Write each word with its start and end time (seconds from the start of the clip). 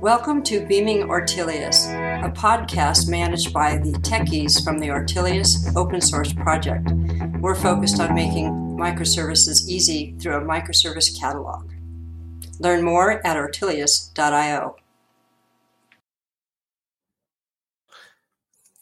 Welcome 0.00 0.44
to 0.44 0.64
Beaming 0.64 1.08
Ortelius, 1.08 1.86
a 2.24 2.30
podcast 2.30 3.08
managed 3.08 3.52
by 3.52 3.78
the 3.78 3.90
techies 3.94 4.62
from 4.62 4.78
the 4.78 4.90
Ortelius 4.90 5.74
open 5.74 6.00
source 6.00 6.32
project. 6.32 6.92
We're 7.40 7.56
focused 7.56 7.98
on 7.98 8.14
making 8.14 8.48
microservices 8.78 9.66
easy 9.68 10.14
through 10.20 10.36
a 10.36 10.40
microservice 10.40 11.18
catalog. 11.18 11.72
Learn 12.60 12.84
more 12.84 13.26
at 13.26 13.36
ortelius.io. 13.36 14.76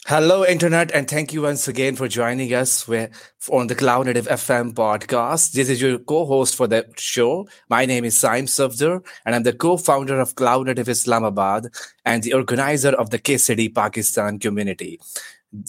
Hello, 0.09 0.47
Internet, 0.47 0.93
and 0.93 1.11
thank 1.11 1.33
you 1.33 1.43
once 1.43 1.67
again 1.67 1.97
for 1.97 2.07
joining 2.07 2.55
us 2.55 2.89
on 2.89 3.67
the 3.67 3.75
Cloud 3.75 4.07
Native 4.07 4.29
FM 4.29 4.73
podcast. 4.73 5.51
This 5.51 5.69
is 5.69 5.83
your 5.83 5.99
co 5.99 6.25
host 6.25 6.55
for 6.55 6.69
the 6.69 6.87
show. 6.97 7.49
My 7.69 7.87
name 7.87 8.05
is 8.05 8.15
Saim 8.15 8.45
Safdar, 8.45 9.05
and 9.25 9.35
I'm 9.35 9.43
the 9.43 9.53
co 9.53 9.77
founder 9.77 10.21
of 10.21 10.37
Cloud 10.37 10.69
Native 10.69 10.89
Islamabad 10.89 11.67
and 12.05 12.23
the 12.23 12.35
organizer 12.35 12.91
of 12.91 13.11
the 13.11 13.19
KCD 13.19 13.75
Pakistan 13.75 14.39
community. 14.39 15.01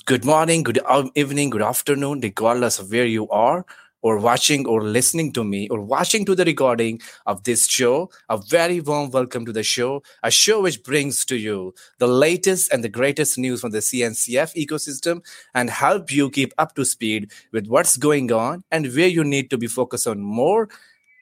Good 0.05 0.23
morning, 0.23 0.61
good 0.61 0.81
um, 0.85 1.09
evening, 1.15 1.49
good 1.49 1.63
afternoon, 1.63 2.19
regardless 2.21 2.77
of 2.77 2.91
where 2.91 3.07
you 3.07 3.27
are 3.29 3.65
or 4.01 4.17
watching 4.19 4.65
or 4.67 4.81
listening 4.83 5.31
to 5.33 5.43
me 5.43 5.67
or 5.69 5.81
watching 5.81 6.25
to 6.25 6.35
the 6.35 6.45
recording 6.45 6.99
of 7.25 7.43
this 7.43 7.67
show, 7.67 8.09
a 8.29 8.37
very 8.37 8.79
warm 8.79 9.09
welcome 9.11 9.45
to 9.45 9.51
the 9.51 9.63
show, 9.63 10.03
a 10.23 10.31
show 10.31 10.61
which 10.61 10.83
brings 10.83 11.25
to 11.25 11.35
you 11.35 11.73
the 11.99 12.07
latest 12.07 12.71
and 12.71 12.83
the 12.83 12.89
greatest 12.89 13.37
news 13.37 13.61
from 13.61 13.71
the 13.71 13.79
CNCF 13.79 14.55
ecosystem 14.55 15.21
and 15.53 15.69
help 15.69 16.11
you 16.11 16.29
keep 16.29 16.53
up 16.57 16.75
to 16.75 16.85
speed 16.85 17.31
with 17.51 17.67
what's 17.67 17.97
going 17.97 18.31
on 18.31 18.63
and 18.71 18.87
where 18.95 19.07
you 19.07 19.23
need 19.23 19.49
to 19.49 19.57
be 19.57 19.67
focused 19.67 20.07
on 20.07 20.21
more 20.21 20.69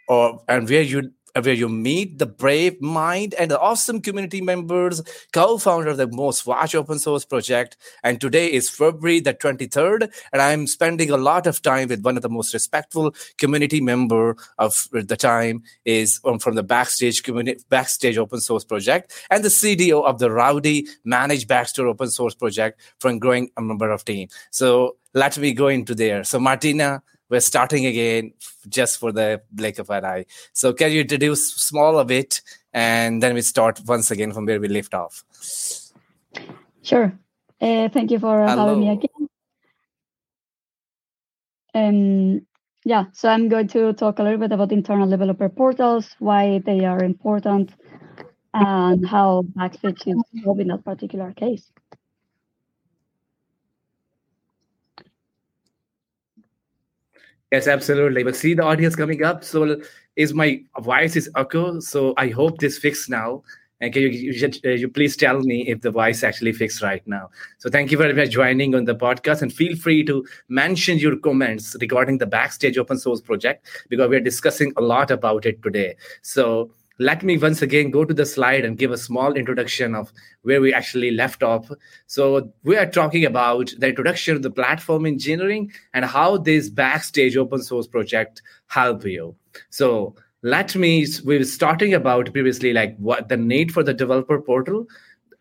or 0.08 0.44
and 0.48 0.70
where 0.70 0.82
you 0.82 1.12
where 1.44 1.53
you 1.53 1.67
meet 1.67 2.17
the 2.17 2.25
brave 2.25 2.81
mind 2.81 3.34
and 3.34 3.52
the 3.52 3.59
awesome 3.59 4.02
community 4.02 4.39
members, 4.41 5.02
co-founder 5.34 5.89
of 5.89 5.98
the 5.98 6.08
most 6.08 6.48
watched 6.48 6.75
open 6.75 6.98
source 6.98 7.25
project. 7.25 7.75
And 8.03 8.22
today 8.22 8.52
is 8.52 8.69
February 8.69 9.19
the 9.19 9.33
23rd, 9.33 10.14
and 10.31 10.42
I'm 10.42 10.66
spending 10.67 11.09
a 11.09 11.17
lot 11.17 11.45
of 11.45 11.61
time 11.61 11.89
with 11.89 12.03
one 12.03 12.16
of 12.16 12.23
the 12.23 12.30
most 12.30 12.53
respectful 12.53 13.14
community 13.38 13.81
member 13.81 14.38
of 14.58 14.88
the 14.92 15.17
time 15.17 15.64
is 15.83 16.22
from 16.39 16.55
the 16.55 16.64
backstage 16.64 17.23
community, 17.23 17.61
backstage 17.70 18.17
open 18.17 18.39
source 18.39 18.64
project, 18.64 19.11
and 19.30 19.44
the 19.44 19.49
CDO 19.49 20.05
of 20.05 20.20
the 20.20 20.30
Roadie 20.30 20.88
managed 21.03 21.47
Baxter 21.47 21.88
open 21.88 22.09
source 22.09 22.36
project 22.36 22.80
from 22.99 23.20
growing 23.20 23.49
a 23.58 23.61
member 23.61 23.92
of 23.92 24.05
team. 24.05 24.30
So 24.52 24.95
let 25.14 25.38
me 25.38 25.53
go 25.53 25.67
into 25.67 25.95
there. 25.95 26.23
So 26.23 26.39
Martina, 26.39 27.02
we're 27.30 27.40
starting 27.40 27.86
again 27.86 28.34
just 28.70 29.00
for 29.00 29.12
the 29.12 29.42
blink 29.52 29.80
of 29.80 29.90
an 29.90 30.06
eye. 30.06 30.26
So 30.54 30.73
can 30.73 30.92
you 30.92 31.02
introduce 31.02 31.54
small 31.56 32.00
a 32.00 32.06
bit 32.06 32.42
and 32.73 33.22
then 33.22 33.34
we 33.34 33.42
start 33.42 33.82
once 33.86 34.12
again 34.12 34.32
from 34.32 34.45
where 34.45 34.59
we 34.59 34.67
left 34.67 34.94
off? 34.94 35.23
Sure. 36.84 37.17
Uh, 37.62 37.90
thank 37.90 38.12
you 38.12 38.20
for 38.20 38.45
Hello. 38.45 38.67
having 38.67 38.80
me 38.80 38.90
again. 38.90 39.30
Um, 41.73 42.48
yeah, 42.86 43.06
so 43.14 43.30
I'm 43.30 43.50
going 43.50 43.67
to 43.70 43.94
talk 43.94 44.20
a 44.20 44.23
little 44.23 44.38
bit 44.38 44.52
about 44.52 44.72
internal 44.72 45.10
developer 45.10 45.50
portals, 45.50 46.16
why 46.20 46.62
they 46.66 46.86
are 46.86 47.04
important, 47.04 47.73
and 48.54 49.06
how 49.06 49.44
Backstage 49.56 50.04
is 50.06 50.22
involved 50.34 50.62
in 50.62 50.67
that 50.67 50.86
particular 50.86 51.34
case. 51.34 51.72
Yes, 57.56 57.67
absolutely. 57.67 58.22
But 58.22 58.36
see 58.36 58.53
the 58.53 58.64
audience 58.64 58.98
coming 58.98 59.23
up. 59.23 59.42
So 59.45 59.80
is 60.17 60.34
my 60.34 60.61
voice 60.81 61.16
is 61.16 61.30
echo? 61.38 61.80
So 61.80 62.14
I 62.17 62.28
hope 62.28 62.59
this 62.59 62.78
fixed 62.78 63.09
now. 63.09 63.44
And 63.80 63.94
can 63.94 64.02
you, 64.02 64.09
you, 64.09 64.52
uh, 64.66 64.70
you, 64.72 64.89
please 64.89 65.16
tell 65.16 65.39
me 65.39 65.66
if 65.70 65.80
the 65.80 65.89
voice 65.89 66.22
actually 66.22 66.52
fixed 66.52 66.81
right 66.81 67.02
now? 67.08 67.30
So 67.59 67.70
thank 67.70 67.92
you 67.92 67.98
very 67.98 68.14
much 68.14 68.31
joining 68.31 68.76
on 68.76 68.83
the 68.83 68.95
podcast, 68.95 69.42
and 69.42 69.53
feel 69.53 69.78
free 69.78 70.03
to 70.03 70.26
mention 70.50 70.98
your 70.98 71.16
comments 71.16 71.77
regarding 71.80 72.17
the 72.17 72.26
Backstage 72.26 72.77
open 72.77 72.98
source 72.98 73.21
project 73.21 73.67
because 73.87 74.10
we're 74.10 74.20
discussing 74.32 74.73
a 74.76 74.82
lot 74.82 75.10
about 75.10 75.45
it 75.45 75.61
today. 75.64 75.95
So 76.23 76.72
let 76.98 77.23
me 77.23 77.38
once 77.38 77.61
again 77.61 77.92
go 77.92 78.06
to 78.06 78.14
the 78.14 78.26
slide 78.26 78.64
and 78.64 78.78
give 78.78 78.92
a 78.92 78.98
small 78.98 79.33
introduction 79.33 79.95
of 79.95 80.11
where 80.44 80.61
we 80.61 80.73
actually 80.73 81.11
left 81.11 81.44
off. 81.44 81.70
So 82.08 82.52
we 82.64 82.78
are 82.78 82.86
talking 82.86 83.26
about 83.26 83.73
the 83.78 83.89
introduction 83.89 84.36
of 84.36 84.44
the 84.44 84.52
platform 84.52 85.05
engineering 85.05 85.72
and 85.94 86.05
how 86.05 86.38
this 86.38 86.70
backstage 86.70 87.36
open 87.36 87.61
source 87.64 87.88
project 87.88 88.42
help 88.67 89.05
you. 89.05 89.36
So 89.70 90.16
let 90.42 90.76
me 90.76 91.05
we 91.26 91.38
were 91.38 91.44
starting 91.44 91.94
about 91.94 92.32
previously 92.32 92.72
like 92.72 92.95
what 92.98 93.30
the 93.30 93.38
need 93.38 93.73
for 93.73 93.84
the 93.84 93.94
developer 93.94 94.39
portal, 94.39 94.86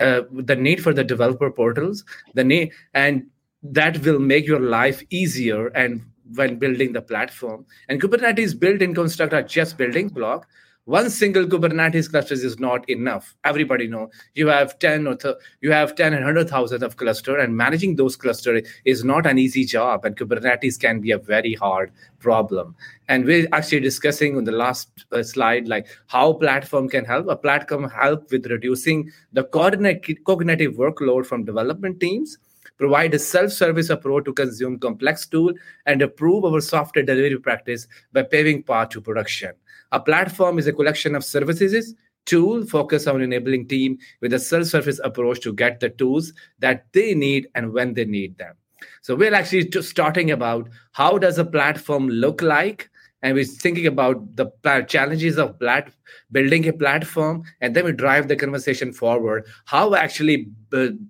uh, 0.01 0.23
the 0.33 0.57
need 0.57 0.83
for 0.83 0.93
the 0.93 1.05
developer 1.05 1.51
portals, 1.51 2.05
the 2.35 2.45
need 2.45 2.73
and 2.95 3.27
that 3.63 3.99
will 4.05 4.19
make 4.19 4.47
your 4.47 4.61
life 4.61 5.03
easier 5.11 5.69
and 5.69 6.03
when 6.35 6.59
building 6.59 6.93
the 6.93 7.03
platform. 7.03 7.65
And 7.89 8.01
Kubernetes 8.01 8.59
built-in 8.59 8.95
construct 8.95 9.33
are 9.33 9.43
just 9.43 9.77
building 9.77 10.09
block, 10.09 10.47
one 10.87 11.09
single 11.09 11.47
kubernetes 11.47 12.11
cluster 12.11 12.35
is 12.35 12.59
not 12.59 12.89
enough. 12.91 13.35
Everybody 13.45 13.89
know. 13.89 14.11
You 14.35 14.49
have 14.49 14.79
10 14.79 15.07
or 15.07 15.17
th- 15.17 15.37
you 15.63 15.73
have 15.73 15.95
10 15.95 16.13
and 16.13 16.25
100000 16.25 16.83
of 16.83 16.97
cluster 16.99 17.39
and 17.39 17.57
managing 17.57 17.97
those 17.97 18.17
cluster 18.17 18.61
is 18.85 19.03
not 19.03 19.27
an 19.27 19.39
easy 19.39 19.65
job 19.65 20.05
and 20.05 20.15
kubernetes 20.15 20.79
can 20.79 21.01
be 21.01 21.11
a 21.13 21.19
very 21.19 21.55
hard 21.55 21.91
problem. 22.19 22.77
And 23.09 23.25
we're 23.25 23.49
actually 23.53 23.81
discussing 23.81 24.37
on 24.37 24.45
the 24.45 24.53
last 24.53 25.07
uh, 25.11 25.23
slide 25.23 25.69
like 25.69 25.87
how 26.07 26.35
platform 26.35 26.91
can 26.91 27.07
help. 27.07 27.29
A 27.29 27.37
platform 27.37 27.89
help 27.89 28.31
with 28.31 28.47
reducing 28.47 29.11
the 29.33 29.45
coordinate- 29.45 30.23
cognitive 30.25 30.75
workload 30.75 31.25
from 31.25 31.47
development 31.47 31.99
teams 31.99 32.37
provide 32.77 33.15
a 33.15 33.19
self-service 33.19 33.89
approach 33.89 34.25
to 34.25 34.33
consume 34.35 34.79
complex 34.79 35.27
tool 35.27 35.53
and 35.87 36.03
improve 36.03 36.45
our 36.45 36.61
software 36.61 37.05
delivery 37.05 37.39
practice 37.39 37.87
by 38.13 38.23
paving 38.23 38.63
path 38.63 38.91
to 38.91 39.01
production 39.01 39.53
a 39.95 40.01
platform 40.01 40.59
is 40.59 40.67
a 40.67 40.73
collection 40.73 41.15
of 41.15 41.25
services 41.25 41.95
tool 42.27 42.65
focus 42.67 43.07
on 43.07 43.21
enabling 43.21 43.69
team 43.69 43.99
with 44.21 44.33
a 44.33 44.39
self-service 44.39 45.01
approach 45.05 45.41
to 45.41 45.53
get 45.53 45.81
the 45.81 45.91
tools 45.91 46.33
that 46.59 46.87
they 46.93 47.15
need 47.15 47.49
and 47.55 47.73
when 47.73 47.95
they 47.95 48.05
need 48.05 48.37
them. 48.39 48.55
So 49.03 49.15
we're 49.15 49.35
actually 49.35 49.69
just 49.69 49.91
starting 49.91 50.31
about 50.31 50.69
how 50.93 51.19
does 51.19 51.39
a 51.39 51.45
platform 51.45 52.09
look 52.09 52.43
like? 52.43 52.91
And 53.23 53.35
we're 53.35 53.45
thinking 53.45 53.87
about 53.87 54.37
the 54.37 54.47
challenges 54.89 55.39
of 55.39 55.59
plat- 55.59 55.93
building 56.33 56.67
a 56.69 56.73
platform 56.73 57.43
and 57.61 57.75
then 57.75 57.85
we 57.85 57.93
drive 57.93 58.29
the 58.29 58.37
conversation 58.37 58.93
forward. 58.93 59.47
How 59.65 59.95
actually 59.95 60.49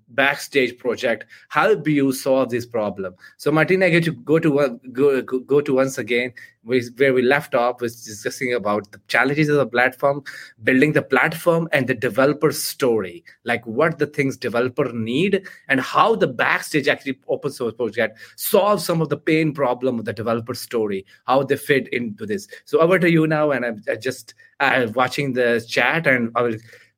backstage 0.09 0.77
project 0.77 1.25
help 1.49 1.89
you 1.89 2.13
solve 2.13 2.51
this 2.51 2.67
problem? 2.67 3.15
So 3.39 3.51
martina 3.51 3.87
i 3.87 3.89
get 3.91 4.05
to 4.05 4.13
go 4.13 4.39
to 4.39 4.79
go, 4.93 5.23
go 5.23 5.61
to 5.61 5.75
once 5.75 5.99
again 5.99 6.33
where 6.65 7.13
we 7.13 7.21
left 7.21 7.55
off 7.55 7.81
was 7.81 8.05
discussing 8.05 8.55
about 8.55 8.91
the 8.93 9.01
challenges 9.09 9.51
of 9.51 9.57
the 9.57 9.67
platform 9.67 10.23
building 10.63 10.93
the 10.93 11.03
platform 11.03 11.69
and 11.73 11.87
the 11.87 11.95
developer 11.95 12.53
story. 12.53 13.23
Like 13.45 13.67
what 13.67 13.99
the 13.99 14.07
things 14.07 14.37
developer 14.37 14.91
need 14.93 15.47
and 15.69 15.81
how 15.81 16.17
the 16.17 16.27
backstage 16.27 16.89
actually 16.89 17.19
open 17.29 17.51
source 17.51 17.75
project 17.75 18.19
solves 18.37 18.85
some 18.85 19.03
of 19.03 19.11
the 19.11 19.19
pain 19.19 19.53
problem 19.53 19.99
of 19.99 20.05
the 20.07 20.13
developer 20.13 20.55
story 20.55 21.05
how 21.27 21.43
they 21.43 21.57
fit 21.57 21.89
into 21.89 22.27
this. 22.27 22.49
So 22.65 22.81
over 22.81 22.99
to 22.99 23.11
you 23.11 23.27
now 23.27 23.51
and 23.51 23.65
i'm 23.65 23.83
just 24.01 24.35
uh, 24.65 24.93
watching 24.95 25.33
the 25.33 25.65
chat 25.69 26.07
and 26.07 26.35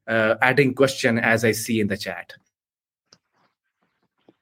uh, 0.09 0.35
adding 0.43 0.75
question 0.75 1.19
as 1.19 1.45
i 1.45 1.53
see 1.53 1.81
in 1.81 1.89
the 1.89 1.97
chat 1.97 2.33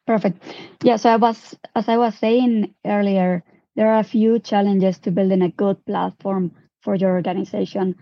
perfect 0.07 0.43
yeah 0.83 0.97
so 0.97 1.11
i 1.11 1.17
was 1.17 1.57
as 1.75 1.89
i 1.89 1.97
was 1.97 2.15
saying 2.17 2.75
earlier 2.85 3.43
there 3.77 3.89
are 3.93 3.99
a 3.99 4.05
few 4.05 4.39
challenges 4.39 4.99
to 5.01 5.11
building 5.11 5.43
a 5.43 5.51
good 5.51 5.85
platform 5.85 6.53
for 6.83 6.95
your 6.95 7.13
organization. 7.13 7.97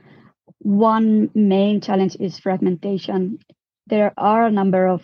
One 0.59 1.31
main 1.35 1.81
challenge 1.81 2.17
is 2.21 2.39
fragmentation. 2.39 3.39
There 3.87 4.13
are 4.19 4.47
a 4.47 4.51
number 4.51 4.87
of 4.87 5.03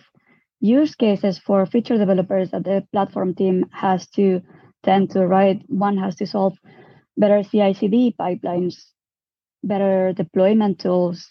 use 0.59 0.93
cases 0.95 1.39
for 1.39 1.65
feature 1.65 1.97
developers 1.97 2.51
that 2.51 2.65
the 2.65 2.85
platform 2.91 3.33
team 3.33 3.65
has 3.71 4.07
to 4.11 4.41
tend 4.83 5.11
to 5.11 5.25
write. 5.25 5.63
One 5.67 5.97
has 5.97 6.15
to 6.17 6.27
solve 6.27 6.57
better 7.17 7.43
CI 7.43 7.73
CD 7.73 8.15
pipelines, 8.19 8.75
better 9.63 10.13
deployment 10.13 10.79
tools, 10.79 11.27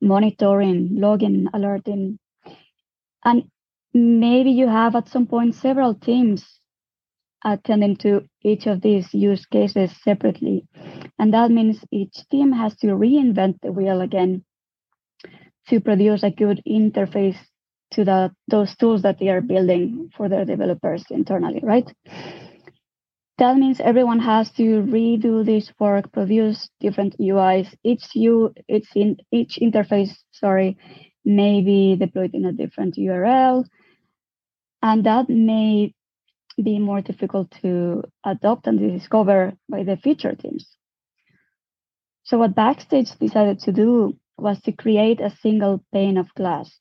monitoring, 0.00 0.90
logging, 0.92 1.48
alerting. 1.52 2.18
And 3.24 3.50
maybe 3.94 4.50
you 4.50 4.68
have 4.68 4.96
at 4.96 5.08
some 5.08 5.26
point 5.26 5.54
several 5.54 5.94
teams 5.94 6.60
attending 7.44 7.96
to 7.96 8.22
each 8.42 8.66
of 8.66 8.80
these 8.80 9.12
use 9.14 9.46
cases 9.46 9.92
separately. 10.02 10.66
And 11.18 11.32
that 11.34 11.50
means 11.50 11.84
each 11.90 12.16
team 12.30 12.52
has 12.52 12.76
to 12.78 12.88
reinvent 12.88 13.60
the 13.62 13.72
wheel 13.72 14.00
again 14.00 14.44
to 15.68 15.80
produce 15.80 16.22
a 16.22 16.30
good 16.30 16.62
interface 16.66 17.36
to 17.92 18.04
the, 18.04 18.30
those 18.48 18.74
tools 18.76 19.02
that 19.02 19.18
they 19.18 19.28
are 19.28 19.40
building 19.40 20.10
for 20.16 20.28
their 20.28 20.44
developers 20.44 21.04
internally, 21.10 21.60
right? 21.62 21.90
That 23.38 23.56
means 23.56 23.78
everyone 23.78 24.18
has 24.18 24.50
to 24.52 24.82
redo 24.82 25.46
this 25.46 25.72
work, 25.78 26.12
produce 26.12 26.68
different 26.80 27.16
UIs. 27.20 27.72
Each 27.84 28.04
U, 28.14 28.52
it's 28.66 28.88
in 28.96 29.18
each 29.30 29.60
interface, 29.62 30.10
sorry, 30.32 30.76
may 31.24 31.60
be 31.60 31.94
deployed 31.94 32.34
in 32.34 32.44
a 32.44 32.52
different 32.52 32.96
URL. 32.96 33.64
And 34.82 35.04
that 35.04 35.28
may 35.28 35.94
be 36.60 36.80
more 36.80 37.00
difficult 37.00 37.52
to 37.62 38.02
adopt 38.24 38.66
and 38.66 38.78
discover 38.78 39.52
by 39.68 39.84
the 39.84 39.96
feature 39.96 40.34
teams. 40.34 40.66
So, 42.24 42.38
what 42.38 42.56
Backstage 42.56 43.16
decided 43.18 43.60
to 43.60 43.72
do 43.72 44.18
was 44.36 44.60
to 44.62 44.72
create 44.72 45.20
a 45.20 45.36
single 45.42 45.84
pane 45.92 46.18
of 46.18 46.34
glass 46.34 46.76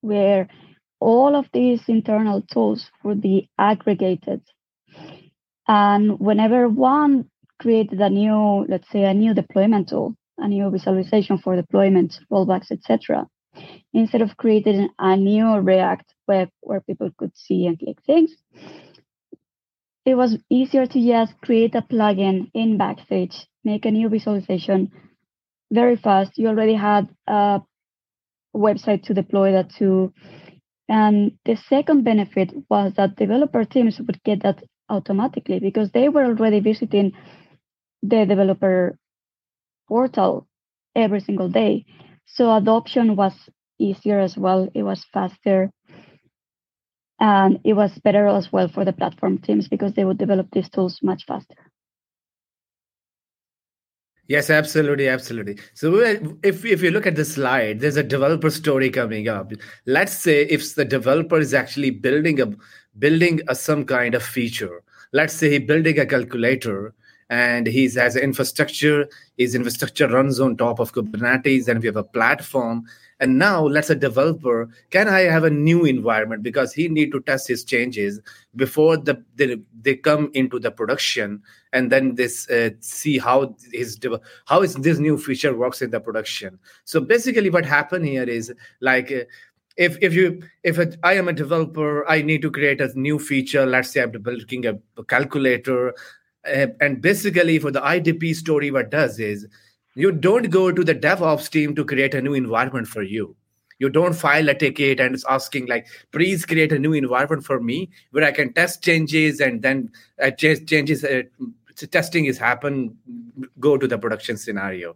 where 0.00 0.48
all 1.00 1.36
of 1.36 1.46
these 1.52 1.88
internal 1.88 2.42
tools 2.42 2.90
would 3.04 3.20
be 3.20 3.50
aggregated. 3.58 4.42
And 5.68 6.18
whenever 6.18 6.68
one 6.68 7.28
created 7.60 8.00
a 8.00 8.08
new, 8.08 8.64
let's 8.68 8.88
say, 8.90 9.04
a 9.04 9.14
new 9.14 9.34
deployment 9.34 9.90
tool, 9.90 10.14
a 10.38 10.48
new 10.48 10.70
visualization 10.70 11.38
for 11.38 11.56
deployment, 11.56 12.18
rollbacks, 12.32 12.70
etc., 12.70 13.26
instead 13.92 14.22
of 14.22 14.36
creating 14.36 14.88
a 14.98 15.16
new 15.16 15.58
React 15.58 16.14
web 16.26 16.48
where 16.60 16.80
people 16.80 17.10
could 17.18 17.36
see 17.36 17.66
and 17.66 17.78
click 17.78 17.98
things, 18.06 18.34
it 20.06 20.14
was 20.14 20.38
easier 20.48 20.86
to 20.86 21.06
just 21.06 21.38
create 21.42 21.74
a 21.74 21.82
plugin 21.82 22.50
in 22.54 22.78
Backstage, 22.78 23.46
make 23.62 23.84
a 23.84 23.90
new 23.90 24.08
visualization 24.08 24.90
very 25.70 25.96
fast. 25.96 26.38
You 26.38 26.48
already 26.48 26.74
had 26.74 27.08
a 27.26 27.60
website 28.56 29.02
to 29.04 29.14
deploy 29.14 29.52
that 29.52 29.74
to. 29.74 30.14
And 30.88 31.32
the 31.44 31.56
second 31.56 32.04
benefit 32.04 32.54
was 32.70 32.94
that 32.96 33.16
developer 33.16 33.64
teams 33.66 33.98
would 33.98 34.22
get 34.24 34.42
that 34.44 34.62
automatically 34.90 35.58
because 35.60 35.90
they 35.92 36.08
were 36.08 36.24
already 36.24 36.60
visiting 36.60 37.12
the 38.02 38.26
developer 38.26 38.98
portal 39.88 40.46
every 40.94 41.20
single 41.20 41.48
day. 41.48 41.84
So 42.26 42.54
adoption 42.54 43.16
was 43.16 43.34
easier 43.78 44.20
as 44.20 44.36
well. 44.36 44.68
It 44.74 44.82
was 44.82 45.04
faster. 45.12 45.70
And 47.20 47.60
it 47.64 47.74
was 47.74 47.98
better 48.00 48.26
as 48.26 48.52
well 48.52 48.68
for 48.68 48.84
the 48.84 48.92
platform 48.92 49.38
teams 49.38 49.68
because 49.68 49.94
they 49.94 50.04
would 50.04 50.18
develop 50.18 50.50
these 50.50 50.68
tools 50.68 51.00
much 51.02 51.24
faster. 51.26 51.67
Yes, 54.28 54.50
absolutely, 54.50 55.08
absolutely. 55.08 55.58
So 55.72 55.94
if 56.42 56.64
if 56.64 56.82
you 56.82 56.90
look 56.90 57.06
at 57.06 57.16
the 57.16 57.24
slide, 57.24 57.80
there's 57.80 57.96
a 57.96 58.02
developer 58.02 58.50
story 58.50 58.90
coming 58.90 59.26
up. 59.28 59.52
Let's 59.86 60.12
say 60.12 60.42
if 60.42 60.74
the 60.74 60.84
developer 60.84 61.38
is 61.38 61.54
actually 61.54 61.90
building 61.90 62.38
a 62.40 62.52
building 62.98 63.40
a 63.48 63.54
some 63.54 63.84
kind 63.86 64.14
of 64.14 64.22
feature. 64.22 64.82
Let's 65.12 65.32
say 65.32 65.48
he 65.50 65.58
building 65.58 65.98
a 65.98 66.04
calculator 66.04 66.92
and 67.30 67.66
he's 67.66 67.94
has 67.94 68.16
infrastructure. 68.16 69.08
His 69.38 69.54
infrastructure 69.54 70.06
runs 70.08 70.40
on 70.40 70.58
top 70.58 70.78
of 70.78 70.92
Kubernetes, 70.92 71.66
and 71.68 71.80
we 71.80 71.86
have 71.86 71.96
a 71.96 72.04
platform 72.04 72.84
and 73.20 73.38
now 73.38 73.64
let's 73.66 73.90
a 73.90 73.94
developer 73.94 74.68
can 74.90 75.08
i 75.08 75.20
have 75.20 75.44
a 75.44 75.50
new 75.50 75.84
environment? 75.84 76.42
Because 76.42 76.72
he 76.72 76.88
need 76.88 77.12
to 77.12 77.20
test 77.20 77.48
his 77.48 77.64
changes 77.64 78.20
before 78.56 78.96
the 78.96 79.22
they, 79.36 79.56
they 79.80 79.96
come 79.96 80.30
into 80.34 80.58
the 80.58 80.70
production 80.70 81.42
and 81.72 81.90
then 81.92 82.14
this 82.14 82.48
uh, 82.50 82.70
see 82.80 83.18
how 83.18 83.54
his 83.72 83.98
how 84.46 84.62
is 84.62 84.74
this 84.74 84.98
new 84.98 85.18
feature 85.18 85.56
works 85.56 85.82
in 85.82 85.90
the 85.90 86.00
production. 86.00 86.58
So 86.84 87.00
basically 87.00 87.50
what 87.50 87.66
happened 87.66 88.06
here 88.06 88.24
is 88.24 88.52
like 88.80 89.12
uh, 89.12 89.24
if 89.76 89.98
if 90.02 90.14
you 90.14 90.42
if 90.62 90.78
I 91.02 91.14
am 91.14 91.28
a 91.28 91.32
developer 91.32 92.08
i 92.08 92.22
need 92.22 92.42
to 92.42 92.50
create 92.50 92.80
a 92.80 92.90
new 92.98 93.18
feature. 93.18 93.66
Let's 93.66 93.90
say 93.90 94.02
i'm 94.02 94.10
building 94.10 94.66
a, 94.66 94.78
a 94.96 95.04
calculator. 95.04 95.94
Uh, 96.46 96.68
and 96.80 97.02
basically 97.02 97.58
for 97.58 97.72
the 97.72 97.80
idp 97.80 98.34
story 98.34 98.70
what 98.70 98.90
does 98.90 99.18
is 99.18 99.46
you 99.98 100.12
don't 100.12 100.48
go 100.48 100.70
to 100.70 100.84
the 100.84 100.94
DevOps 100.94 101.50
team 101.50 101.74
to 101.74 101.84
create 101.84 102.14
a 102.14 102.22
new 102.22 102.34
environment 102.34 102.86
for 102.86 103.02
you. 103.02 103.34
You 103.80 103.88
don't 103.88 104.14
file 104.14 104.48
a 104.48 104.54
ticket 104.54 105.00
and 105.00 105.12
it's 105.12 105.24
asking 105.28 105.66
like, 105.66 105.88
please 106.12 106.46
create 106.46 106.72
a 106.72 106.78
new 106.78 106.92
environment 106.92 107.44
for 107.44 107.60
me 107.60 107.90
where 108.12 108.24
I 108.24 108.30
can 108.30 108.52
test 108.52 108.82
changes 108.82 109.40
and 109.40 109.60
then 109.60 109.90
uh, 110.22 110.30
changes 110.30 111.04
uh, 111.04 111.22
testing 111.90 112.26
is 112.26 112.38
happen, 112.38 112.96
go 113.58 113.76
to 113.76 113.88
the 113.88 113.98
production 113.98 114.36
scenario. 114.36 114.94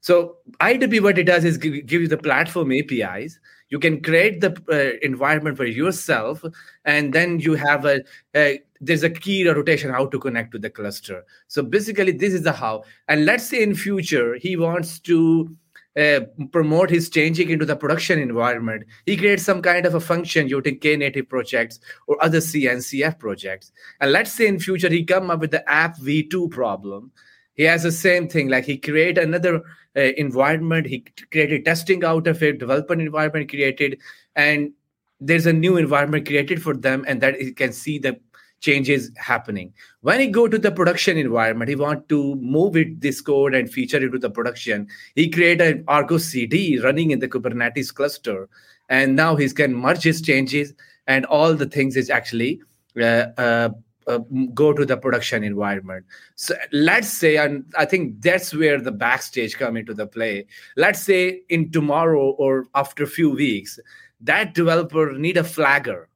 So 0.00 0.36
IDP, 0.60 1.02
what 1.02 1.18
it 1.18 1.24
does 1.24 1.44
is 1.44 1.58
give, 1.58 1.86
give 1.86 2.00
you 2.00 2.08
the 2.08 2.16
platform 2.16 2.72
APIs. 2.72 3.38
You 3.68 3.78
can 3.78 4.02
create 4.02 4.40
the 4.40 4.56
uh, 4.72 4.98
environment 5.04 5.58
for 5.58 5.66
yourself, 5.66 6.42
and 6.86 7.12
then 7.12 7.38
you 7.38 7.54
have 7.54 7.84
a, 7.84 8.00
a 8.34 8.62
there's 8.80 9.02
a 9.02 9.10
key 9.10 9.48
rotation 9.48 9.90
how 9.90 10.06
to 10.06 10.18
connect 10.18 10.52
to 10.52 10.58
the 10.58 10.70
cluster. 10.70 11.24
So 11.48 11.62
basically 11.62 12.12
this 12.12 12.32
is 12.32 12.42
the 12.42 12.52
how. 12.52 12.84
And 13.08 13.24
let's 13.24 13.48
say 13.48 13.62
in 13.62 13.74
future 13.74 14.36
he 14.36 14.56
wants 14.56 14.98
to 15.00 15.56
uh, 15.98 16.20
promote 16.52 16.90
his 16.90 17.10
changing 17.10 17.50
into 17.50 17.64
the 17.64 17.74
production 17.74 18.20
environment. 18.20 18.84
He 19.04 19.16
creates 19.16 19.42
some 19.42 19.62
kind 19.62 19.84
of 19.84 19.94
a 19.94 20.00
function 20.00 20.48
using 20.48 20.78
knative 20.78 21.28
projects 21.28 21.80
or 22.06 22.22
other 22.22 22.38
cncf 22.38 23.18
projects. 23.18 23.72
And 24.00 24.12
let's 24.12 24.32
say 24.32 24.46
in 24.46 24.60
future 24.60 24.88
he 24.88 25.04
come 25.04 25.30
up 25.30 25.40
with 25.40 25.50
the 25.50 25.68
app 25.68 25.98
v2 25.98 26.50
problem. 26.50 27.10
He 27.54 27.64
has 27.64 27.82
the 27.82 27.90
same 27.90 28.28
thing 28.28 28.48
like 28.48 28.64
he 28.64 28.78
create 28.78 29.18
another 29.18 29.62
uh, 29.96 30.00
environment. 30.16 30.86
He 30.86 31.04
created 31.32 31.64
testing 31.64 32.04
out 32.04 32.28
of 32.28 32.40
it 32.44 32.58
development 32.58 33.02
environment 33.02 33.48
created 33.48 33.98
and 34.36 34.72
there's 35.20 35.46
a 35.46 35.52
new 35.52 35.76
environment 35.76 36.26
created 36.26 36.62
for 36.62 36.76
them 36.76 37.04
and 37.08 37.20
that 37.20 37.40
he 37.40 37.52
can 37.52 37.72
see 37.72 37.98
the 37.98 38.20
changes 38.60 39.10
happening. 39.16 39.72
When 40.00 40.20
he 40.20 40.26
go 40.26 40.48
to 40.48 40.58
the 40.58 40.72
production 40.72 41.16
environment, 41.16 41.68
he 41.68 41.76
want 41.76 42.08
to 42.08 42.34
move 42.36 42.76
it 42.76 43.00
this 43.00 43.20
code 43.20 43.54
and 43.54 43.70
feature 43.70 43.98
it 43.98 44.10
to 44.10 44.18
the 44.18 44.30
production. 44.30 44.88
He 45.14 45.30
create 45.30 45.60
an 45.60 45.84
Argo 45.88 46.18
CD 46.18 46.78
running 46.80 47.10
in 47.10 47.20
the 47.20 47.28
Kubernetes 47.28 47.94
cluster, 47.94 48.48
and 48.88 49.14
now 49.14 49.36
he 49.36 49.48
can 49.50 49.74
merge 49.74 50.02
his 50.02 50.20
changes 50.20 50.74
and 51.08 51.24
all 51.26 51.54
the 51.54 51.66
things 51.66 51.96
is 51.96 52.10
actually 52.10 52.60
uh, 52.96 53.26
uh, 53.38 53.70
uh, 54.06 54.18
go 54.54 54.72
to 54.72 54.84
the 54.86 54.96
production 54.96 55.42
environment. 55.42 56.04
So 56.36 56.54
let's 56.70 57.08
say, 57.08 57.36
and 57.36 57.64
I 57.76 57.86
think 57.86 58.20
that's 58.20 58.54
where 58.54 58.80
the 58.80 58.92
backstage 58.92 59.56
come 59.56 59.76
into 59.76 59.94
the 59.94 60.06
play. 60.06 60.46
Let's 60.76 61.02
say 61.02 61.42
in 61.48 61.72
tomorrow 61.72 62.30
or 62.30 62.66
after 62.74 63.04
a 63.04 63.08
few 63.08 63.30
weeks, 63.30 63.80
that 64.20 64.54
developer 64.54 65.12
need 65.12 65.36
a 65.36 65.44
flagger 65.44 66.08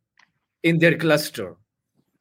in 0.62 0.78
their 0.78 0.96
cluster 0.96 1.56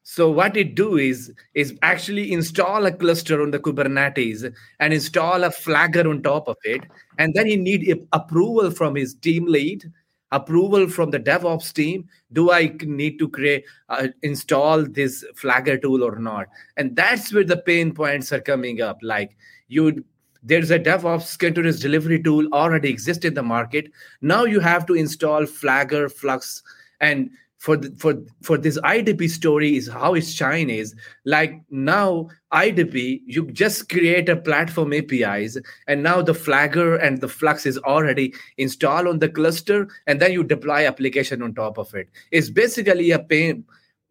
so 0.04 0.32
what 0.32 0.58
it 0.58 0.76
do 0.76 0.98
is 0.98 1.32
is 1.54 1.78
actually 1.84 2.32
install 2.32 2.86
a 2.86 2.92
cluster 2.92 3.42
on 3.42 3.52
the 3.52 3.60
Kubernetes 3.60 4.52
and 4.80 4.94
install 4.94 5.44
a 5.44 5.52
flagger 5.52 6.10
on 6.10 6.24
top 6.24 6.48
of 6.48 6.58
it, 6.64 6.82
and 7.18 7.34
then 7.34 7.46
he 7.46 7.56
need 7.56 8.08
approval 8.12 8.72
from 8.72 8.96
his 8.96 9.14
team 9.14 9.46
lead, 9.46 9.92
approval 10.32 10.90
from 10.90 11.12
the 11.12 11.20
DevOps 11.20 11.72
team. 11.72 12.08
Do 12.34 12.52
I 12.52 12.76
need 12.84 13.20
to 13.20 13.30
create 13.30 13.66
uh, 13.90 14.08
install 14.24 14.86
this 14.86 15.24
flagger 15.36 15.78
tool 15.78 16.04
or 16.04 16.18
not? 16.18 16.48
And 16.78 16.96
that's 16.96 17.32
where 17.32 17.44
the 17.44 17.58
pain 17.58 17.94
points 17.94 18.32
are 18.32 18.42
coming 18.42 18.82
up. 18.82 18.98
Like 19.04 19.38
you 19.68 20.04
there's 20.44 20.72
a 20.72 20.80
DevOps 20.80 21.38
continuous 21.38 21.80
delivery 21.80 22.22
tool 22.22 22.48
already 22.52 22.90
exist 22.90 23.24
in 23.26 23.36
the 23.36 23.44
market. 23.44 23.92
Now 24.22 24.46
you 24.46 24.60
have 24.60 24.88
to 24.88 24.96
install 24.96 25.46
Flagger, 25.46 26.10
Flux, 26.10 26.64
and 27.00 27.30
for 27.62 27.78
the, 27.78 27.96
for 28.00 28.16
for 28.42 28.58
this 28.58 28.80
IDP 28.82 29.30
story 29.30 29.78
is 29.78 29.88
how 29.88 30.16
it's 30.16 30.32
shine 30.32 30.72
is 30.72 30.96
like 31.26 31.62
now 31.70 32.28
IDP 32.52 33.22
you 33.28 33.46
just 33.52 33.88
create 33.88 34.28
a 34.30 34.36
platform 34.36 34.94
APIs 34.94 35.58
and 35.88 36.02
now 36.02 36.24
the 36.24 36.34
Flagger 36.34 36.96
and 36.96 37.22
the 37.22 37.28
Flux 37.28 37.68
is 37.68 37.78
already 37.80 38.34
installed 38.58 39.06
on 39.06 39.20
the 39.20 39.30
cluster 39.30 39.88
and 40.08 40.20
then 40.20 40.32
you 40.32 40.44
deploy 40.44 40.88
application 40.88 41.44
on 41.44 41.54
top 41.54 41.78
of 41.78 41.94
it. 41.94 42.10
It's 42.32 42.50
basically 42.50 43.12
a 43.12 43.20
pain 43.20 43.64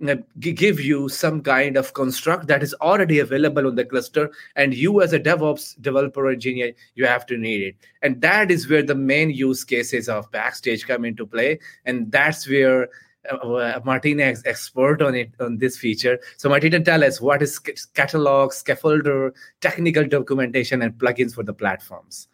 uh, 0.08 0.14
give 0.38 0.80
you 0.80 1.08
some 1.08 1.42
kind 1.42 1.76
of 1.76 1.92
construct 1.92 2.46
that 2.46 2.62
is 2.62 2.72
already 2.74 3.18
available 3.18 3.66
on 3.66 3.74
the 3.74 3.84
cluster 3.84 4.30
and 4.54 4.72
you 4.74 5.02
as 5.02 5.12
a 5.12 5.18
devops 5.18 5.74
developer 5.82 6.30
engineer 6.30 6.72
you 6.94 7.04
have 7.04 7.26
to 7.26 7.36
need 7.36 7.62
it 7.62 7.76
and 8.00 8.22
that 8.22 8.50
is 8.50 8.70
where 8.70 8.82
the 8.82 8.94
main 8.94 9.28
use 9.28 9.62
cases 9.62 10.08
of 10.08 10.30
backstage 10.30 10.86
come 10.86 11.04
into 11.04 11.26
play 11.26 11.58
and 11.84 12.10
that's 12.12 12.48
where 12.48 12.88
uh, 13.28 13.80
Martina 13.84 14.24
is 14.24 14.42
expert 14.46 15.02
on 15.02 15.14
it 15.14 15.32
on 15.40 15.58
this 15.58 15.76
feature. 15.76 16.18
So 16.36 16.48
Martina, 16.48 16.80
tell 16.80 17.04
us 17.04 17.20
what 17.20 17.42
is 17.42 17.58
catalog, 17.94 18.50
scaffolder, 18.50 19.32
technical 19.60 20.06
documentation, 20.06 20.82
and 20.82 20.92
plugins 20.94 21.34
for 21.34 21.42
the 21.42 21.52
platforms. 21.52 22.28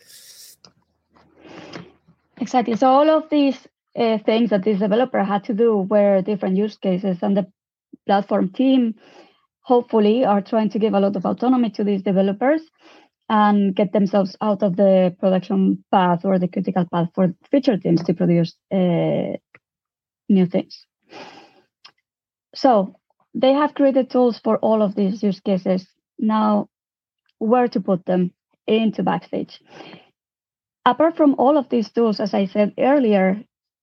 Exactly. 2.38 2.76
So 2.76 2.88
all 2.88 3.10
of 3.10 3.28
these 3.30 3.66
uh, 3.96 4.18
things 4.18 4.50
that 4.50 4.64
this 4.64 4.78
developer 4.78 5.24
had 5.24 5.44
to 5.44 5.54
do 5.54 5.78
were 5.78 6.22
different 6.22 6.56
use 6.56 6.76
cases, 6.76 7.18
and 7.22 7.36
the 7.36 7.46
platform 8.06 8.50
team 8.50 8.94
hopefully 9.62 10.24
are 10.24 10.40
trying 10.40 10.70
to 10.70 10.78
give 10.78 10.94
a 10.94 11.00
lot 11.00 11.16
of 11.16 11.26
autonomy 11.26 11.70
to 11.70 11.82
these 11.82 12.02
developers 12.02 12.60
and 13.28 13.74
get 13.74 13.92
themselves 13.92 14.36
out 14.40 14.62
of 14.62 14.76
the 14.76 15.14
production 15.18 15.84
path 15.90 16.24
or 16.24 16.38
the 16.38 16.46
critical 16.46 16.86
path 16.92 17.08
for 17.14 17.34
feature 17.50 17.76
teams 17.76 18.02
to 18.04 18.14
produce 18.14 18.54
uh, 18.72 19.36
new 20.28 20.47
things. 20.47 20.87
So 22.54 22.97
they 23.35 23.52
have 23.52 23.75
created 23.75 24.11
tools 24.11 24.40
for 24.42 24.59
all 24.59 24.83
of 24.83 24.95
these 24.95 25.23
use 25.23 25.40
cases. 25.40 25.87
Now, 26.18 26.68
where 27.38 27.68
to 27.68 27.80
put 27.80 28.06
them 28.06 28.33
into 28.66 29.02
Backstage? 29.02 29.61
Apart 30.87 31.16
from 31.16 31.35
all 31.38 31.59
of 31.59 31.68
these 31.68 31.90
tools, 31.90 32.21
as 32.21 32.33
I 32.33 32.47
said 32.47 32.73
earlier, 32.78 33.42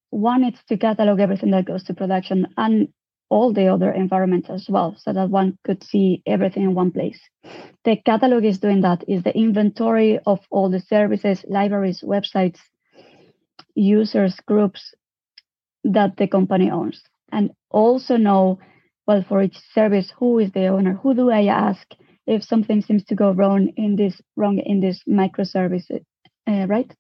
one 0.10 0.44
is 0.44 0.60
to 0.70 0.78
catalog 0.78 1.20
everything 1.20 1.52
that 1.52 1.66
goes 1.66 1.84
to 1.84 1.94
production 1.94 2.48
and 2.58 2.88
all 3.30 3.52
the 3.52 3.68
other 3.68 3.92
environments 3.92 4.50
as 4.50 4.68
well, 4.70 4.96
so 4.98 5.12
that 5.12 5.30
one 5.30 5.58
could 5.64 5.84
see 5.84 6.22
everything 6.26 6.64
in 6.64 6.76
one 6.76 6.92
place. 6.92 7.20
The 7.84 7.96
catalog 7.96 8.46
is 8.46 8.60
doing 8.60 8.82
that, 8.82 9.04
is 9.08 9.24
the 9.24 9.36
inventory 9.36 10.20
of 10.26 10.40
all 10.52 10.70
the 10.70 10.80
services, 10.80 11.44
libraries, 11.48 12.02
websites, 12.02 12.60
users, 13.76 14.40
groups 14.48 14.94
that 15.84 16.18
the 16.18 16.28
company 16.28 16.70
owns. 16.70 17.02
And 17.32 17.52
also 17.70 18.18
know, 18.18 18.60
well, 19.08 19.24
for 19.28 19.42
each 19.42 19.58
service, 19.74 20.14
who 20.18 20.40
is 20.40 20.52
the 20.52 20.68
owner? 20.68 20.94
Who 21.02 21.14
do 21.14 21.30
I 21.30 21.46
ask 21.46 21.86
if 22.26 22.44
something 22.44 22.82
seems 22.82 23.04
to 23.06 23.16
go 23.16 23.32
wrong 23.32 23.70
in 23.76 23.96
this 23.96 24.22
wrong 24.36 24.60
in 24.60 24.80
this 24.80 25.02
microservice, 25.08 25.90
uh, 25.92 26.68
right? 26.68 26.92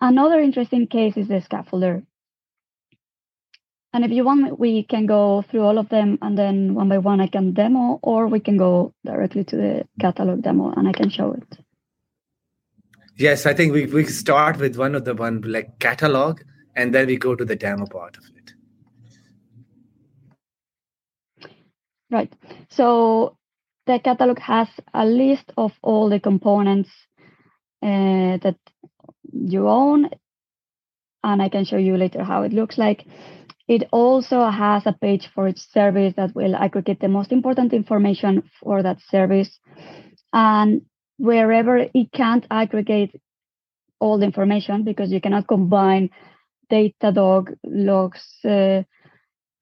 Another 0.00 0.40
interesting 0.40 0.86
case 0.86 1.16
is 1.16 1.28
the 1.28 1.40
scaffolder. 1.40 2.04
And 3.92 4.04
if 4.04 4.10
you 4.10 4.24
want, 4.24 4.58
we 4.58 4.82
can 4.82 5.06
go 5.06 5.42
through 5.50 5.62
all 5.62 5.78
of 5.78 5.88
them 5.88 6.18
and 6.20 6.36
then 6.36 6.74
one 6.74 6.88
by 6.88 6.98
one 6.98 7.20
I 7.20 7.28
can 7.28 7.54
demo, 7.54 7.98
or 8.02 8.26
we 8.26 8.40
can 8.40 8.58
go 8.58 8.92
directly 9.04 9.44
to 9.44 9.56
the 9.56 9.88
catalog 9.98 10.42
demo 10.42 10.70
and 10.70 10.86
I 10.86 10.92
can 10.92 11.08
show 11.08 11.32
it. 11.32 11.58
Yes, 13.16 13.46
I 13.46 13.54
think 13.54 13.72
we, 13.72 13.86
we 13.86 14.04
start 14.04 14.58
with 14.58 14.76
one 14.76 14.94
of 14.94 15.06
the 15.06 15.14
one 15.14 15.40
like 15.40 15.78
catalog 15.78 16.42
and 16.76 16.94
then 16.94 17.06
we 17.06 17.16
go 17.16 17.34
to 17.34 17.44
the 17.44 17.56
demo 17.56 17.86
part 17.86 18.16
of 18.16 18.24
it. 18.36 18.52
Right. 22.10 22.32
So 22.70 23.36
the 23.86 23.98
catalog 23.98 24.38
has 24.38 24.68
a 24.94 25.04
list 25.04 25.52
of 25.56 25.72
all 25.82 26.08
the 26.08 26.20
components 26.20 26.90
uh, 27.82 28.38
that 28.42 28.56
you 29.32 29.68
own, 29.68 30.10
and 31.24 31.42
I 31.42 31.48
can 31.48 31.64
show 31.64 31.78
you 31.78 31.96
later 31.96 32.22
how 32.22 32.42
it 32.42 32.52
looks 32.52 32.78
like. 32.78 33.06
It 33.66 33.88
also 33.90 34.48
has 34.48 34.86
a 34.86 34.92
page 34.92 35.28
for 35.34 35.48
each 35.48 35.58
service 35.58 36.14
that 36.16 36.36
will 36.36 36.54
aggregate 36.54 37.00
the 37.00 37.08
most 37.08 37.32
important 37.32 37.72
information 37.72 38.48
for 38.60 38.82
that 38.82 39.00
service. 39.10 39.58
And 40.32 40.82
wherever 41.18 41.78
it 41.78 42.12
can't 42.12 42.46
aggregate 42.50 43.20
all 43.98 44.18
the 44.18 44.26
information 44.26 44.84
because 44.84 45.10
you 45.10 45.20
cannot 45.20 45.48
combine 45.48 46.10
Datadog 46.70 47.54
logs, 47.64 48.24
uh, 48.44 48.82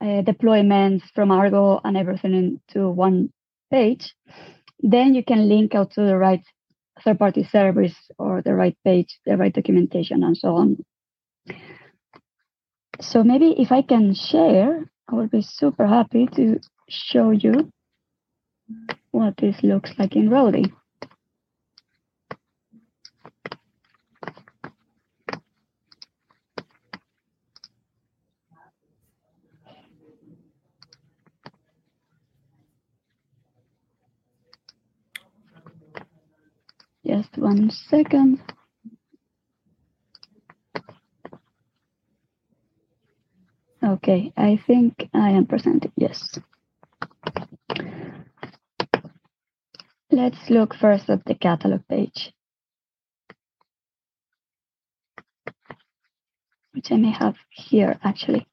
uh, 0.00 0.22
deployments 0.22 1.02
from 1.14 1.30
Argo 1.30 1.80
and 1.84 1.96
everything 1.96 2.34
into 2.34 2.90
one 2.90 3.30
page, 3.70 4.14
then 4.80 5.14
you 5.14 5.24
can 5.24 5.48
link 5.48 5.74
out 5.74 5.92
to 5.92 6.02
the 6.02 6.16
right 6.16 6.42
third 7.02 7.18
party 7.18 7.44
service 7.44 7.96
or 8.18 8.42
the 8.42 8.54
right 8.54 8.76
page, 8.84 9.18
the 9.26 9.36
right 9.36 9.52
documentation, 9.52 10.22
and 10.22 10.36
so 10.36 10.56
on. 10.56 10.76
So 13.00 13.24
maybe 13.24 13.54
if 13.58 13.72
I 13.72 13.82
can 13.82 14.14
share, 14.14 14.84
I 15.08 15.14
will 15.14 15.28
be 15.28 15.42
super 15.42 15.86
happy 15.86 16.26
to 16.36 16.60
show 16.88 17.30
you 17.30 17.70
what 19.10 19.36
this 19.36 19.56
looks 19.62 19.92
like 19.98 20.16
in 20.16 20.28
Roadie. 20.28 20.72
Just 37.14 37.38
one 37.38 37.70
second. 37.70 38.40
Okay, 43.80 44.32
I 44.36 44.58
think 44.66 44.94
I 45.14 45.30
am 45.30 45.46
presenting, 45.46 45.92
yes. 45.96 46.36
Let's 50.10 50.50
look 50.50 50.74
first 50.74 51.08
at 51.08 51.24
the 51.24 51.36
catalog 51.36 51.82
page. 51.88 52.32
Which 56.72 56.90
I 56.90 56.96
may 56.96 57.12
have 57.12 57.36
here 57.50 57.96
actually. 58.02 58.44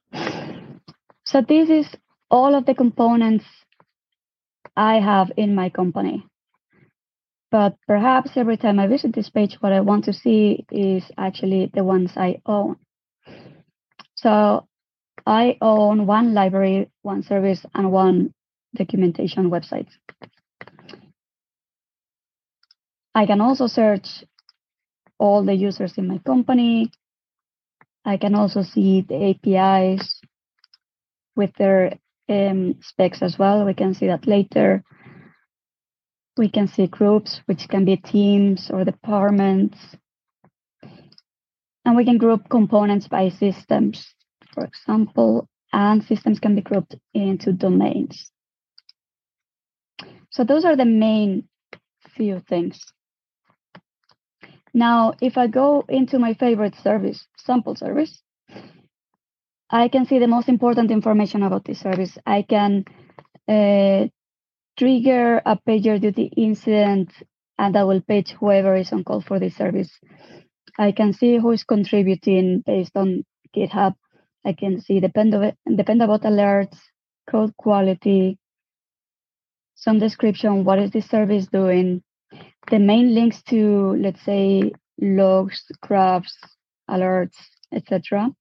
So 1.25 1.41
this 1.41 1.67
is 1.67 1.87
all 2.29 2.53
of 2.53 2.67
the 2.67 2.75
components 2.75 3.45
I 4.77 4.99
have 4.99 5.31
in 5.35 5.55
my 5.55 5.71
company. 5.71 6.27
But 7.51 7.75
perhaps 7.85 8.31
every 8.37 8.55
time 8.55 8.79
I 8.79 8.87
visit 8.87 9.13
this 9.13 9.29
page, 9.29 9.57
what 9.59 9.73
I 9.73 9.81
want 9.81 10.05
to 10.05 10.13
see 10.13 10.65
is 10.71 11.03
actually 11.17 11.69
the 11.73 11.83
ones 11.83 12.11
I 12.15 12.41
own. 12.45 12.77
So 14.15 14.67
I 15.25 15.57
own 15.61 16.07
one 16.07 16.33
library, 16.33 16.89
one 17.01 17.23
service, 17.23 17.65
and 17.75 17.91
one 17.91 18.33
documentation 18.73 19.49
website. 19.49 19.89
I 23.13 23.25
can 23.25 23.41
also 23.41 23.67
search 23.67 24.23
all 25.19 25.43
the 25.43 25.53
users 25.53 25.97
in 25.97 26.07
my 26.07 26.19
company. 26.19 26.91
I 28.05 28.15
can 28.15 28.33
also 28.33 28.63
see 28.63 29.01
the 29.01 29.35
APIs 29.35 30.21
with 31.35 31.53
their 31.57 31.97
um, 32.29 32.75
specs 32.81 33.21
as 33.21 33.37
well. 33.37 33.65
We 33.65 33.73
can 33.73 33.93
see 33.93 34.07
that 34.07 34.25
later. 34.25 34.83
We 36.37 36.49
can 36.49 36.67
see 36.67 36.87
groups, 36.87 37.41
which 37.45 37.67
can 37.67 37.85
be 37.85 37.97
teams 37.97 38.69
or 38.71 38.83
departments. 38.85 39.77
And 41.85 41.95
we 41.95 42.05
can 42.05 42.17
group 42.17 42.49
components 42.49 43.07
by 43.07 43.29
systems, 43.29 44.13
for 44.53 44.63
example, 44.63 45.47
and 45.73 46.03
systems 46.03 46.39
can 46.39 46.55
be 46.55 46.61
grouped 46.61 46.95
into 47.13 47.51
domains. 47.51 48.31
So 50.29 50.43
those 50.43 50.63
are 50.63 50.75
the 50.75 50.85
main 50.85 51.47
few 52.15 52.39
things. 52.47 52.79
Now, 54.73 55.13
if 55.21 55.37
I 55.37 55.47
go 55.47 55.83
into 55.89 56.17
my 56.17 56.33
favorite 56.33 56.75
service, 56.75 57.27
sample 57.37 57.75
service, 57.75 58.21
I 59.69 59.87
can 59.87 60.05
see 60.05 60.19
the 60.19 60.27
most 60.27 60.49
important 60.49 60.91
information 60.91 61.43
about 61.43 61.65
this 61.65 61.79
service. 61.79 62.17
I 62.25 62.41
can 62.43 62.85
uh, 63.47 64.07
trigger 64.81 65.39
a 65.45 65.55
PagerDuty 65.55 66.31
incident 66.37 67.11
and 67.59 67.77
I 67.77 67.83
will 67.83 68.01
page 68.01 68.31
whoever 68.31 68.75
is 68.75 68.91
on 68.91 69.03
call 69.03 69.21
for 69.21 69.37
this 69.39 69.55
service. 69.55 69.91
I 70.79 70.91
can 70.91 71.13
see 71.13 71.37
who 71.37 71.51
is 71.51 71.63
contributing 71.63 72.63
based 72.65 72.97
on 72.97 73.23
GitHub. 73.55 73.93
I 74.43 74.53
can 74.53 74.81
see 74.81 74.99
Dependabot 74.99 75.55
alerts, 75.69 76.79
code 77.29 77.55
quality, 77.57 78.39
some 79.75 79.99
description, 79.99 80.63
what 80.63 80.79
is 80.79 80.89
this 80.89 81.07
service 81.07 81.45
doing, 81.45 82.01
the 82.71 82.79
main 82.79 83.13
links 83.13 83.43
to, 83.43 83.95
let's 83.99 84.21
say, 84.23 84.71
logs, 84.99 85.63
graphs, 85.81 86.35
alerts, 86.89 87.37
etc. 87.71 88.31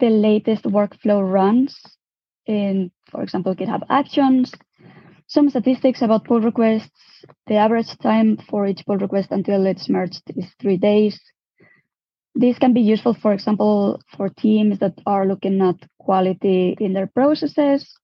The 0.00 0.10
latest 0.10 0.64
workflow 0.64 1.22
runs 1.22 1.80
in, 2.46 2.90
for 3.10 3.22
example, 3.22 3.54
GitHub 3.54 3.82
Actions, 3.88 4.52
some 5.32 5.48
statistics 5.48 6.02
about 6.02 6.24
pull 6.24 6.40
requests. 6.40 6.90
The 7.46 7.56
average 7.56 7.96
time 8.02 8.36
for 8.36 8.66
each 8.66 8.84
pull 8.86 8.98
request 8.98 9.28
until 9.30 9.64
it's 9.66 9.88
merged 9.88 10.22
is 10.36 10.46
three 10.60 10.76
days. 10.76 11.18
This 12.34 12.58
can 12.58 12.74
be 12.74 12.80
useful, 12.80 13.14
for 13.14 13.32
example, 13.32 14.00
for 14.16 14.28
teams 14.28 14.78
that 14.80 14.94
are 15.06 15.26
looking 15.26 15.60
at 15.62 15.76
quality 15.98 16.76
in 16.78 16.92
their 16.92 17.06
processes. 17.06 17.98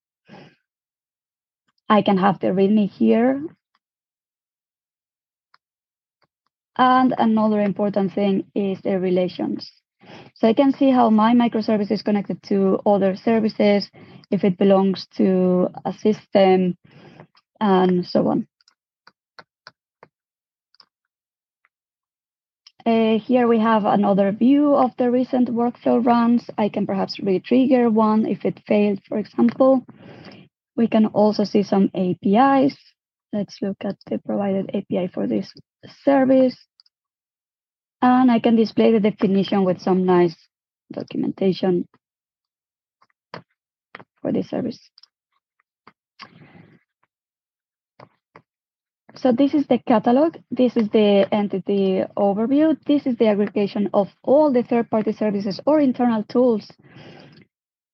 I 1.89 2.03
can 2.03 2.17
have 2.19 2.39
the 2.41 2.49
README 2.49 2.91
here. 2.91 3.43
And 6.77 7.15
another 7.19 7.61
important 7.61 8.15
thing 8.15 8.45
is 8.55 8.81
the 8.83 9.01
relations. 9.01 9.71
So 10.35 10.49
I 10.49 10.55
can 10.55 10.73
see 10.73 10.91
how 10.91 11.11
my 11.11 11.35
microservice 11.35 11.91
is 11.91 12.03
connected 12.03 12.43
to 12.45 12.81
other 12.87 13.17
services, 13.17 13.91
if 14.31 14.45
it 14.45 14.57
belongs 14.57 15.07
to 15.17 15.69
a 15.85 15.93
system, 15.93 16.77
and 17.61 18.07
so 18.07 18.29
on. 18.29 18.47
Uh, 22.89 23.19
here 23.19 23.47
we 23.47 23.59
have 23.59 23.85
another 23.85 24.33
view 24.33 24.75
of 24.75 24.97
the 24.97 25.11
recent 25.11 25.49
workflow 25.51 26.03
runs. 26.03 26.49
I 26.57 26.71
can 26.71 26.87
perhaps 26.87 27.21
re-trigger 27.21 27.91
one 27.91 28.25
if 28.25 28.47
it 28.47 28.63
failed, 28.67 29.01
for 29.07 29.19
example. 29.19 29.85
We 30.75 30.89
can 30.89 31.07
also 31.07 31.45
see 31.45 31.65
some 31.65 31.91
APIs. 31.95 32.77
Let's 33.31 33.59
look 33.61 33.77
at 33.83 33.97
the 34.07 34.19
provided 34.19 34.71
API 34.73 35.09
for 35.13 35.27
this 35.27 35.53
service. 36.03 36.57
And 38.01 38.31
I 38.31 38.39
can 38.39 38.57
display 38.57 38.93
the 38.93 39.01
definition 39.01 39.65
with 39.65 39.83
some 39.83 40.07
nice 40.07 40.37
documentation 40.91 41.87
for 44.23 44.33
this 44.33 44.49
service. 44.49 44.81
So 49.19 49.33
this 49.33 49.55
is 49.55 49.67
the 49.67 49.79
catalog. 49.79 50.37
This 50.51 50.77
is 50.77 50.89
the 50.91 51.27
entity 51.33 52.03
overview. 52.17 52.77
This 52.87 53.07
is 53.07 53.17
the 53.17 53.27
aggregation 53.27 53.91
of 53.93 54.09
all 54.23 54.53
the 54.53 54.63
third-party 54.63 55.13
services 55.13 55.61
or 55.67 55.81
internal 55.81 56.23
tools 56.25 56.71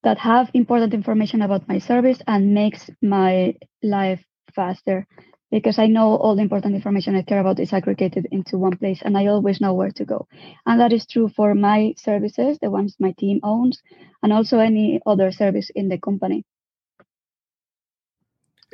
that 0.03 0.19
have 0.19 0.51
important 0.53 0.93
information 0.93 1.41
about 1.41 1.67
my 1.67 1.79
service 1.79 2.21
and 2.27 2.53
makes 2.53 2.91
my 3.01 3.55
life 3.83 4.23
faster 4.55 5.07
because 5.51 5.79
I 5.79 5.87
know 5.87 6.17
all 6.17 6.37
the 6.37 6.43
important 6.43 6.75
information 6.75 7.17
I 7.17 7.23
care 7.23 7.41
about 7.41 7.61
is 7.61 7.73
aggregated 7.73 8.27
into 8.31 8.59
one 8.59 8.77
place 8.77 9.01
and 9.03 9.17
I 9.17 9.27
always 9.27 9.61
know 9.61 9.73
where 9.73 9.93
to 9.93 10.05
go. 10.05 10.27
And 10.67 10.81
that 10.81 10.93
is 10.93 11.07
true 11.07 11.29
for 11.29 11.55
my 11.55 11.95
services, 11.97 12.59
the 12.61 12.71
ones 12.71 12.97
my 12.99 13.15
team 13.19 13.41
owns, 13.43 13.81
and 14.23 14.33
also 14.33 14.59
any 14.59 15.01
other 15.07 15.33
service 15.33 15.71
in 15.75 15.89
the 15.89 15.99
company. 15.99 16.45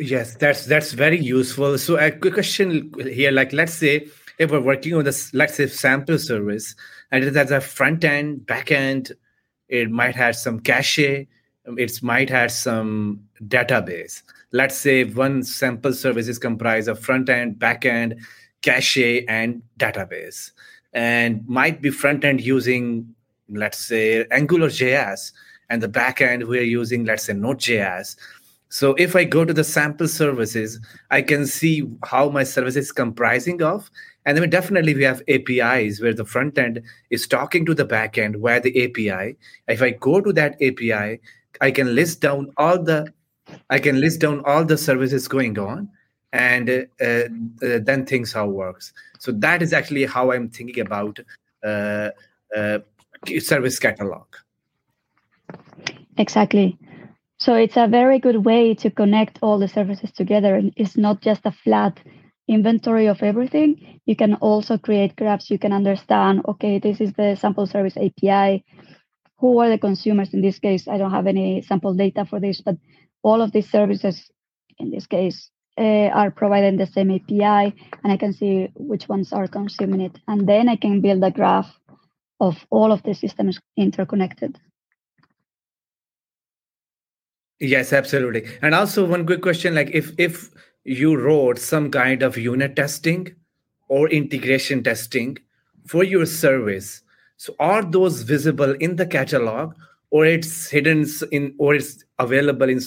Yes, 0.00 0.34
that's 0.36 0.64
that's 0.64 0.92
very 0.92 1.20
useful. 1.20 1.76
So 1.76 1.98
a 1.98 2.10
quick 2.10 2.32
question 2.32 2.90
here, 2.98 3.30
like 3.30 3.52
let's 3.52 3.74
say 3.74 4.08
if 4.38 4.50
we're 4.50 4.58
working 4.58 4.94
on 4.94 5.04
this, 5.04 5.34
let's 5.34 5.56
say 5.56 5.66
sample 5.66 6.18
service, 6.18 6.74
and 7.12 7.22
it 7.22 7.34
has 7.34 7.50
a 7.50 7.60
front 7.60 8.02
end, 8.02 8.46
back 8.46 8.72
end, 8.72 9.12
it 9.68 9.90
might 9.90 10.16
have 10.16 10.36
some 10.36 10.58
cache, 10.58 11.26
um, 11.66 11.78
it 11.78 12.02
might 12.02 12.30
have 12.30 12.50
some 12.50 13.20
database. 13.44 14.22
Let's 14.52 14.74
say 14.74 15.04
one 15.04 15.42
sample 15.42 15.92
service 15.92 16.28
is 16.28 16.38
comprised 16.38 16.88
of 16.88 16.98
front 16.98 17.28
end, 17.28 17.58
back 17.58 17.84
end, 17.84 18.20
cache, 18.62 19.22
and 19.28 19.60
database, 19.78 20.52
and 20.94 21.46
might 21.46 21.82
be 21.82 21.90
front 21.90 22.24
end 22.24 22.40
using, 22.40 23.14
let's 23.50 23.76
say, 23.76 24.24
Angular 24.30 24.68
JS, 24.68 25.32
and 25.68 25.82
the 25.82 25.88
back 25.88 26.22
end 26.22 26.48
we're 26.48 26.62
using, 26.62 27.04
let's 27.04 27.24
say, 27.24 27.34
Node.js 27.34 28.16
so 28.70 28.94
if 28.94 29.16
I 29.16 29.24
go 29.24 29.44
to 29.44 29.52
the 29.52 29.64
sample 29.64 30.06
services, 30.06 30.78
I 31.10 31.22
can 31.22 31.44
see 31.44 31.82
how 32.04 32.30
my 32.30 32.44
service 32.44 32.76
is 32.76 32.92
comprising 32.92 33.60
of. 33.62 33.90
And 34.24 34.38
then 34.38 34.48
definitely 34.48 34.94
we 34.94 35.02
have 35.02 35.22
APIs 35.26 36.00
where 36.00 36.14
the 36.14 36.24
front 36.24 36.56
end 36.56 36.80
is 37.10 37.26
talking 37.26 37.66
to 37.66 37.74
the 37.74 37.84
back 37.84 38.16
end 38.16 38.36
via 38.36 38.60
the 38.60 38.84
API. 38.84 39.36
If 39.66 39.82
I 39.82 39.90
go 39.90 40.20
to 40.20 40.32
that 40.34 40.54
API, 40.62 41.20
I 41.60 41.70
can 41.72 41.96
list 41.96 42.20
down 42.20 42.52
all 42.56 42.80
the 42.80 43.12
I 43.68 43.80
can 43.80 44.00
list 44.00 44.20
down 44.20 44.42
all 44.44 44.64
the 44.64 44.78
services 44.78 45.26
going 45.26 45.58
on, 45.58 45.90
and 46.32 46.70
uh, 46.70 47.04
uh, 47.04 47.80
then 47.82 48.06
things 48.06 48.32
how 48.32 48.46
works. 48.46 48.92
So 49.18 49.32
that 49.32 49.60
is 49.60 49.72
actually 49.72 50.04
how 50.04 50.30
I'm 50.30 50.48
thinking 50.48 50.78
about 50.78 51.18
uh, 51.64 52.10
uh 52.56 52.78
service 53.40 53.80
catalog. 53.80 54.26
Exactly. 56.16 56.78
So 57.40 57.54
it's 57.54 57.78
a 57.78 57.88
very 57.88 58.18
good 58.18 58.44
way 58.44 58.74
to 58.74 58.90
connect 58.90 59.38
all 59.40 59.58
the 59.58 59.68
services 59.68 60.12
together. 60.12 60.54
And 60.54 60.74
it's 60.76 60.96
not 60.98 61.22
just 61.22 61.46
a 61.46 61.52
flat 61.52 61.98
inventory 62.46 63.06
of 63.06 63.22
everything. 63.22 64.00
You 64.04 64.14
can 64.14 64.34
also 64.34 64.76
create 64.76 65.16
graphs. 65.16 65.50
You 65.50 65.58
can 65.58 65.72
understand, 65.72 66.42
okay, 66.46 66.78
this 66.78 67.00
is 67.00 67.14
the 67.14 67.36
sample 67.36 67.66
service 67.66 67.96
API. 67.96 68.62
Who 69.38 69.58
are 69.58 69.70
the 69.70 69.78
consumers 69.78 70.34
in 70.34 70.42
this 70.42 70.58
case? 70.58 70.86
I 70.86 70.98
don't 70.98 71.12
have 71.12 71.26
any 71.26 71.62
sample 71.62 71.94
data 71.94 72.26
for 72.26 72.40
this, 72.40 72.60
but 72.60 72.76
all 73.22 73.40
of 73.40 73.52
these 73.52 73.70
services 73.70 74.30
in 74.78 74.90
this 74.90 75.06
case 75.06 75.50
uh, 75.78 76.08
are 76.12 76.30
providing 76.30 76.76
the 76.76 76.86
same 76.86 77.10
API, 77.10 77.74
and 78.04 78.12
I 78.12 78.18
can 78.18 78.34
see 78.34 78.68
which 78.74 79.08
ones 79.08 79.32
are 79.32 79.48
consuming 79.48 80.02
it. 80.02 80.18
And 80.28 80.46
then 80.46 80.68
I 80.68 80.76
can 80.76 81.00
build 81.00 81.24
a 81.24 81.30
graph 81.30 81.74
of 82.38 82.66
all 82.68 82.92
of 82.92 83.02
the 83.02 83.14
systems 83.14 83.58
interconnected. 83.78 84.58
Yes, 87.60 87.92
absolutely. 87.92 88.46
And 88.62 88.74
also 88.74 89.06
one 89.06 89.26
quick 89.26 89.42
question 89.42 89.74
like 89.74 89.90
if 89.92 90.12
if 90.18 90.50
you 90.84 91.14
wrote 91.16 91.58
some 91.58 91.90
kind 91.90 92.22
of 92.22 92.38
unit 92.38 92.74
testing 92.74 93.34
or 93.88 94.08
integration 94.08 94.82
testing 94.82 95.36
for 95.86 96.02
your 96.02 96.24
service, 96.24 97.02
so 97.36 97.54
are 97.58 97.82
those 97.82 98.22
visible 98.22 98.72
in 98.80 98.96
the 98.96 99.06
catalog 99.06 99.74
or 100.10 100.24
it's 100.24 100.70
hidden 100.70 101.06
in 101.30 101.54
or 101.58 101.74
it's 101.74 102.02
available 102.18 102.68
in 102.68 102.80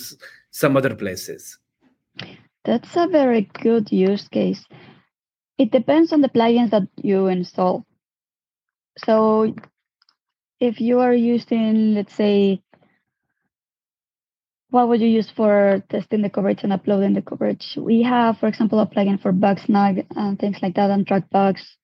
some 0.49 0.75
other 0.75 0.95
places? 0.95 1.59
That's 2.65 2.95
a 2.95 3.07
very 3.07 3.41
good 3.61 3.91
use 3.91 4.27
case. 4.27 4.65
It 5.59 5.71
depends 5.71 6.11
on 6.11 6.21
the 6.21 6.29
plugins 6.29 6.71
that 6.71 6.87
you 6.97 7.27
install. 7.27 7.85
So 9.05 9.53
if 10.59 10.81
you 10.81 10.99
are 10.99 11.13
using, 11.13 11.93
let's 11.93 12.15
say, 12.15 12.62
what 14.73 14.89
would 14.89 15.01
you 15.01 15.07
use 15.07 15.29
for 15.29 15.83
testing 15.89 16.23
the 16.23 16.31
coverage 16.31 16.63
and 16.63 16.73
uploading 16.73 17.13
the 17.13 17.21
coverage? 17.21 17.77
We 17.77 18.01
have, 18.01 18.39
for 18.39 18.47
example, 18.47 18.79
a 18.79 18.87
plugin 18.87 19.21
for 19.21 19.31
Bugsnag 19.31 20.07
and 20.15 20.39
things 20.39 20.57
like 20.63 20.73
that 20.73 20.89
and 20.89 21.05
track 21.05 21.29
bugs. 21.29 21.77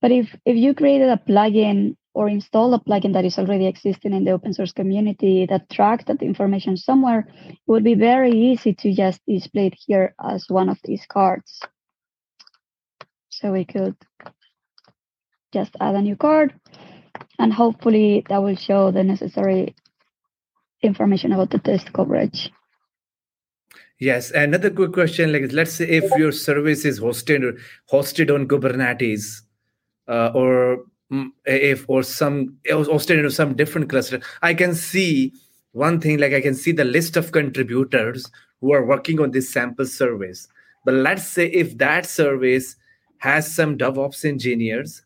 But 0.00 0.10
if, 0.10 0.34
if 0.46 0.56
you 0.56 0.72
created 0.72 1.10
a 1.10 1.18
plugin 1.18 1.96
or 2.14 2.30
install 2.30 2.72
a 2.72 2.80
plugin 2.80 3.12
that 3.12 3.26
is 3.26 3.38
already 3.38 3.66
existing 3.66 4.14
in 4.14 4.24
the 4.24 4.30
open 4.30 4.54
source 4.54 4.72
community 4.72 5.44
that 5.50 5.68
tracks 5.68 6.04
that 6.06 6.22
information 6.22 6.78
somewhere, 6.78 7.28
it 7.50 7.58
would 7.66 7.84
be 7.84 7.94
very 7.94 8.32
easy 8.32 8.72
to 8.72 8.94
just 8.94 9.20
display 9.28 9.66
it 9.66 9.74
here 9.86 10.14
as 10.26 10.46
one 10.48 10.70
of 10.70 10.78
these 10.84 11.04
cards. 11.04 11.60
So 13.28 13.52
we 13.52 13.66
could 13.66 13.96
just 15.52 15.76
add 15.78 15.96
a 15.96 16.00
new 16.00 16.16
card 16.16 16.54
and 17.38 17.52
hopefully 17.52 18.24
that 18.30 18.42
will 18.42 18.56
show 18.56 18.90
the 18.90 19.04
necessary 19.04 19.74
information 20.82 21.32
about 21.32 21.50
the 21.50 21.58
test 21.58 21.92
coverage. 21.92 22.50
Yes, 23.98 24.30
another 24.30 24.70
quick 24.70 24.92
question: 24.92 25.32
like, 25.32 25.52
let's 25.52 25.74
say 25.74 25.86
if 25.86 26.10
your 26.16 26.32
service 26.32 26.86
is 26.86 26.98
hosted 26.98 27.60
hosted 27.92 28.34
on 28.34 28.48
Kubernetes, 28.48 29.42
uh, 30.08 30.30
or 30.34 30.84
mm, 31.12 31.28
if 31.44 31.84
or 31.86 32.02
some 32.02 32.56
it 32.64 32.74
was 32.74 32.88
hosted 32.88 33.22
in 33.22 33.30
some 33.30 33.54
different 33.54 33.90
cluster, 33.90 34.20
I 34.40 34.54
can 34.54 34.74
see 34.74 35.34
one 35.72 36.00
thing. 36.00 36.18
Like, 36.18 36.32
I 36.32 36.40
can 36.40 36.54
see 36.54 36.72
the 36.72 36.84
list 36.84 37.18
of 37.18 37.32
contributors 37.32 38.30
who 38.62 38.72
are 38.72 38.86
working 38.86 39.20
on 39.20 39.32
this 39.32 39.52
sample 39.52 39.86
service. 39.86 40.48
But 40.86 40.94
let's 40.94 41.26
say 41.26 41.46
if 41.48 41.76
that 41.76 42.06
service 42.06 42.76
has 43.18 43.54
some 43.54 43.76
DevOps 43.76 44.24
engineers 44.24 45.02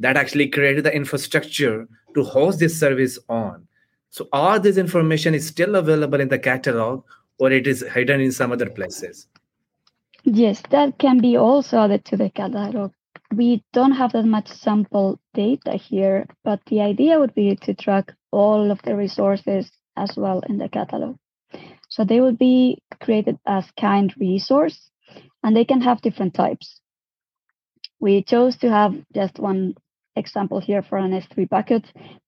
that 0.00 0.16
actually 0.16 0.48
created 0.48 0.84
the 0.84 0.94
infrastructure 0.94 1.86
to 2.14 2.24
host 2.24 2.60
this 2.60 2.80
service 2.80 3.18
on 3.28 3.67
so 4.10 4.28
all 4.32 4.58
this 4.58 4.76
information 4.76 5.34
is 5.34 5.46
still 5.46 5.76
available 5.76 6.20
in 6.20 6.28
the 6.28 6.38
catalog 6.38 7.04
or 7.38 7.52
it 7.52 7.66
is 7.66 7.84
hidden 7.94 8.20
in 8.20 8.32
some 8.32 8.52
other 8.52 8.68
places? 8.70 9.26
Yes, 10.24 10.62
that 10.70 10.98
can 10.98 11.18
be 11.18 11.36
also 11.36 11.78
added 11.78 12.04
to 12.06 12.16
the 12.16 12.30
catalog. 12.30 12.92
We 13.34 13.62
don't 13.72 13.92
have 13.92 14.12
that 14.12 14.24
much 14.24 14.48
sample 14.48 15.20
data 15.34 15.72
here, 15.72 16.26
but 16.44 16.60
the 16.66 16.80
idea 16.80 17.18
would 17.18 17.34
be 17.34 17.56
to 17.56 17.74
track 17.74 18.12
all 18.30 18.70
of 18.70 18.80
the 18.82 18.96
resources 18.96 19.70
as 19.96 20.16
well 20.16 20.40
in 20.48 20.58
the 20.58 20.68
catalog. 20.68 21.16
So 21.88 22.04
they 22.04 22.20
will 22.20 22.34
be 22.34 22.82
created 23.00 23.38
as 23.46 23.70
kind 23.78 24.12
resource 24.18 24.90
and 25.42 25.56
they 25.56 25.64
can 25.64 25.80
have 25.80 26.02
different 26.02 26.34
types. 26.34 26.80
We 28.00 28.22
chose 28.22 28.56
to 28.58 28.70
have 28.70 28.94
just 29.14 29.38
one 29.38 29.74
example 30.18 30.60
here 30.60 30.82
for 30.82 30.98
an 30.98 31.12
S3 31.12 31.48
bucket, 31.48 31.84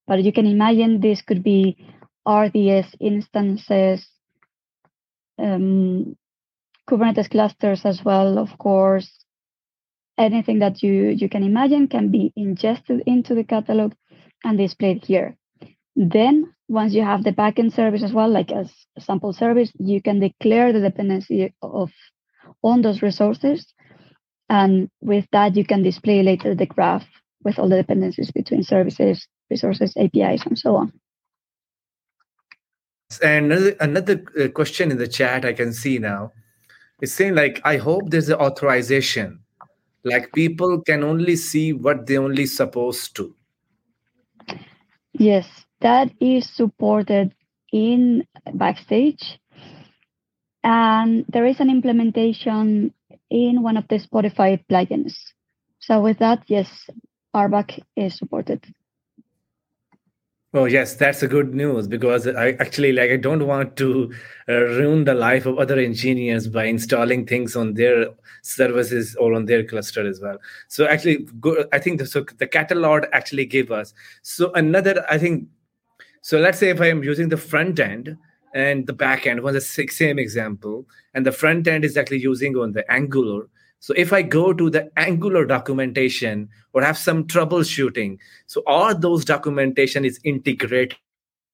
but 0.07 0.22
you 0.22 0.33
can 0.33 0.46
imagine 0.46 1.00
this 1.00 1.22
could 1.22 1.42
be 1.42 1.76
RDS 2.26 2.94
instances, 3.00 4.09
um, 5.38 6.16
Kubernetes 6.88 7.31
clusters 7.31 7.85
as 7.85 8.03
well, 8.05 8.38
of 8.38 8.59
course. 8.59 9.11
Anything 10.18 10.59
that 10.59 10.83
you, 10.83 11.09
you 11.09 11.29
can 11.29 11.42
imagine 11.42 11.88
can 11.88 12.11
be 12.11 12.33
ingested 12.37 13.03
into 13.07 13.35
the 13.35 13.44
catalog 13.44 13.94
and 14.44 14.59
displayed 14.59 15.05
here. 15.05 15.37
Then, 15.96 16.55
once 16.68 16.92
you 16.92 17.03
have 17.03 17.24
the 17.24 17.33
backend 17.33 17.74
service 17.74 18.03
as 18.03 18.12
well, 18.12 18.29
like 18.31 18.50
a 18.50 18.68
sample 18.98 19.33
service, 19.33 19.72
you 19.79 20.03
can 20.03 20.20
declare 20.20 20.72
the 20.72 20.81
dependency 20.81 21.53
of 21.62 21.90
on 22.62 22.83
those 22.83 23.03
resources. 23.03 23.72
And 24.48 24.90
with 25.00 25.26
that, 25.33 25.57
you 25.57 25.64
can 25.64 25.83
display 25.83 26.22
later 26.22 26.55
the 26.55 26.66
graph 26.66 27.07
with 27.42 27.59
all 27.59 27.68
the 27.68 27.76
dependencies 27.76 28.31
between 28.31 28.62
services, 28.62 29.26
resources, 29.50 29.96
APIs, 29.96 30.44
and 30.46 30.59
so 30.59 30.76
on. 30.76 30.92
And 33.22 33.53
another, 33.53 33.76
another 33.81 34.24
uh, 34.40 34.48
question 34.48 34.90
in 34.90 34.98
the 34.98 35.09
chat 35.09 35.44
I 35.44 35.53
can 35.53 35.72
see 35.72 35.98
now 35.98 36.33
is 37.00 37.12
saying 37.12 37.35
like, 37.35 37.61
I 37.64 37.76
hope 37.76 38.11
there's 38.11 38.29
an 38.29 38.37
authorization. 38.37 39.40
Like 40.05 40.33
people 40.33 40.81
can 40.83 41.03
only 41.03 41.37
see 41.37 41.72
what 41.72 42.07
they 42.07 42.16
only 42.16 42.46
supposed 42.46 43.16
to. 43.16 43.35
Yes, 45.12 45.46
that 45.81 46.11
is 46.20 46.48
supported 46.48 47.35
in 47.72 48.26
Backstage. 48.55 49.38
And 50.62 51.24
there 51.29 51.46
is 51.46 51.61
an 51.61 51.70
implementation 51.70 52.94
in 53.31 53.62
one 53.62 53.76
of 53.76 53.88
the 53.88 53.96
Spotify 53.96 54.62
plugins. 54.70 55.14
So 55.79 56.00
with 56.00 56.18
that, 56.18 56.42
yes, 56.46 56.88
RBAC 57.34 57.80
is 57.96 58.16
supported. 58.16 58.64
Oh 60.52 60.64
yes, 60.64 60.94
that's 60.94 61.22
a 61.22 61.28
good 61.28 61.54
news 61.54 61.86
because 61.86 62.26
I 62.26 62.50
actually 62.58 62.92
like 62.92 63.12
I 63.12 63.16
don't 63.16 63.46
want 63.46 63.76
to 63.76 64.12
uh, 64.48 64.52
ruin 64.52 65.04
the 65.04 65.14
life 65.14 65.46
of 65.46 65.58
other 65.58 65.78
engineers 65.78 66.48
by 66.48 66.64
installing 66.64 67.24
things 67.24 67.54
on 67.54 67.74
their 67.74 68.08
services 68.42 69.14
or 69.14 69.32
on 69.32 69.44
their 69.44 69.62
cluster 69.62 70.04
as 70.04 70.20
well. 70.20 70.38
So 70.66 70.86
actually, 70.86 71.28
go, 71.38 71.66
I 71.72 71.78
think 71.78 72.00
the, 72.00 72.06
so 72.06 72.24
the 72.38 72.48
catalog 72.48 73.04
actually 73.12 73.46
gave 73.46 73.70
us 73.70 73.94
so 74.22 74.52
another. 74.54 75.04
I 75.08 75.18
think 75.18 75.46
so. 76.20 76.40
Let's 76.40 76.58
say 76.58 76.70
if 76.70 76.80
I 76.80 76.88
am 76.88 77.04
using 77.04 77.28
the 77.28 77.36
front 77.36 77.78
end 77.78 78.16
and 78.52 78.88
the 78.88 78.92
back 78.92 79.28
end 79.28 79.42
was 79.42 79.54
the 79.54 79.60
same 79.88 80.18
example, 80.18 80.84
and 81.14 81.24
the 81.24 81.30
front 81.30 81.68
end 81.68 81.84
is 81.84 81.96
actually 81.96 82.22
using 82.22 82.56
on 82.56 82.72
the 82.72 82.90
Angular 82.90 83.46
so 83.80 83.94
if 83.96 84.12
I 84.12 84.20
go 84.20 84.52
to 84.52 84.68
the 84.68 84.90
Angular 84.98 85.46
documentation 85.46 86.50
or 86.74 86.82
have 86.82 86.98
some 86.98 87.26
troubleshooting, 87.26 88.18
so 88.46 88.62
all 88.66 88.94
those 88.94 89.24
documentation 89.24 90.04
is 90.04 90.20
integrated 90.22 90.96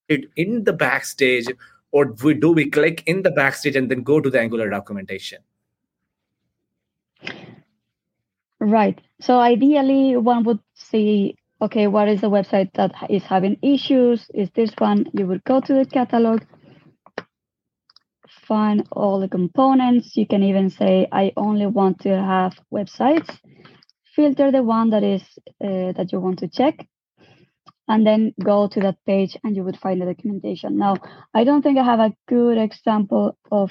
in 0.09 0.65
the 0.65 0.73
backstage, 0.73 1.47
or 1.93 2.13
we 2.25 2.35
do 2.35 2.51
we 2.51 2.69
click 2.69 3.05
in 3.07 3.23
the 3.23 3.31
backstage 3.31 3.77
and 3.77 3.89
then 3.89 4.03
go 4.03 4.21
to 4.21 4.29
the 4.29 4.41
Angular 4.41 4.69
documentation? 4.69 5.39
Right. 8.59 9.01
So 9.21 9.39
ideally, 9.39 10.17
one 10.17 10.43
would 10.45 10.59
see, 10.75 11.37
okay, 11.63 11.87
what 11.87 12.09
is 12.09 12.23
the 12.23 12.31
website 12.31 12.73
that 12.75 12.93
is 13.09 13.23
having 13.23 13.57
issues? 13.63 14.29
Is 14.35 14.51
this 14.57 14.73
one? 14.79 15.07
You 15.13 15.29
would 15.29 15.45
go 15.45 15.61
to 15.61 15.75
the 15.75 15.87
catalog 15.87 16.43
find 18.49 18.87
all 18.93 19.21
the 19.21 19.29
components. 19.29 20.17
You 20.17 20.27
can 20.27 20.43
even 20.43 20.71
say, 20.71 21.09
I 21.13 21.33
only 21.37 21.67
want 21.67 22.01
to 22.01 22.11
have 22.11 22.59
websites. 22.73 23.39
Filter 24.15 24.51
the 24.51 24.63
one 24.63 24.91
that 24.91 25.03
is 25.03 25.23
uh, 25.63 25.93
that 25.93 26.11
you 26.11 26.21
want 26.21 26.39
to 26.39 26.49
check, 26.49 26.87
and 27.89 28.07
then 28.07 28.33
go 28.43 28.67
to 28.69 28.81
that 28.81 28.97
page 29.07 29.37
and 29.45 29.55
you 29.55 29.63
would 29.63 29.79
find 29.79 30.01
the 30.01 30.07
documentation. 30.07 30.79
Now, 30.79 30.97
I 31.35 31.45
don't 31.45 31.63
think 31.63 31.79
I 31.79 31.85
have 31.85 32.01
a 32.01 32.15
good 32.27 32.59
example 32.59 33.37
of 33.51 33.71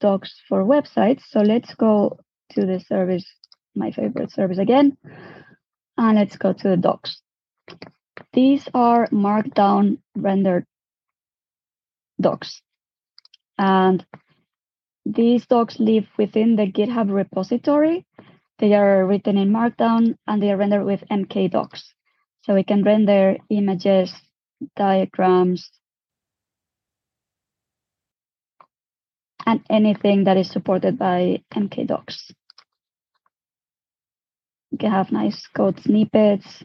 docs 0.00 0.34
for 0.48 0.64
websites. 0.64 1.22
So 1.30 1.40
let's 1.40 1.74
go 1.74 2.18
to 2.50 2.66
the 2.66 2.80
service, 2.80 3.24
my 3.74 3.90
favorite 3.90 4.32
service 4.32 4.58
again, 4.58 4.96
and 5.96 6.18
let's 6.18 6.36
go 6.36 6.52
to 6.52 6.68
the 6.68 6.76
docs. 6.76 7.22
These 8.32 8.68
are 8.74 9.08
markdown 9.08 9.98
rendered 10.14 10.66
docs. 12.20 12.60
And 13.58 14.04
these 15.04 15.46
docs 15.46 15.78
live 15.78 16.06
within 16.18 16.56
the 16.56 16.66
GitHub 16.66 17.12
repository. 17.12 18.04
They 18.58 18.74
are 18.74 19.06
written 19.06 19.36
in 19.36 19.50
Markdown 19.50 20.16
and 20.26 20.42
they 20.42 20.50
are 20.50 20.56
rendered 20.56 20.84
with 20.84 21.04
mkdocs. 21.10 21.82
So 22.42 22.54
we 22.54 22.64
can 22.64 22.82
render 22.82 23.36
images, 23.50 24.12
diagrams, 24.76 25.70
and 29.44 29.60
anything 29.70 30.24
that 30.24 30.36
is 30.36 30.50
supported 30.50 30.98
by 30.98 31.42
mkdocs. 31.54 32.32
We 34.72 34.78
can 34.78 34.90
have 34.90 35.12
nice 35.12 35.46
code 35.46 35.80
snippets. 35.80 36.62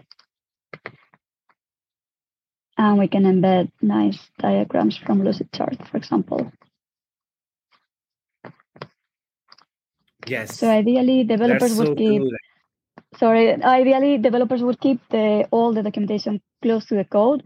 And 2.78 2.98
we 2.98 3.08
can 3.08 3.24
embed 3.24 3.72
nice 3.82 4.18
diagrams 4.40 4.98
from 4.98 5.22
Lucidchart, 5.22 5.88
for 5.90 5.98
example. 5.98 6.52
Yes. 10.28 10.58
So 10.60 10.70
ideally, 10.70 11.24
developers 11.24 11.74
would 11.76 11.98
keep. 11.98 12.22
Cool. 12.22 12.32
Sorry, 13.18 13.62
ideally 13.64 14.18
developers 14.18 14.64
would 14.64 14.80
keep 14.80 15.00
the 15.10 15.48
all 15.52 15.74
the 15.74 15.84
documentation 15.84 16.42
close 16.62 16.86
to 16.86 16.96
the 16.96 17.06
code, 17.06 17.44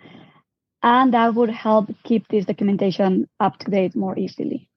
and 0.84 1.14
that 1.14 1.34
would 1.34 1.50
help 1.50 1.90
keep 2.04 2.28
this 2.28 2.46
documentation 2.46 3.28
up 3.40 3.58
to 3.60 3.72
date 3.72 3.96
more 3.96 4.18
easily. 4.18 4.70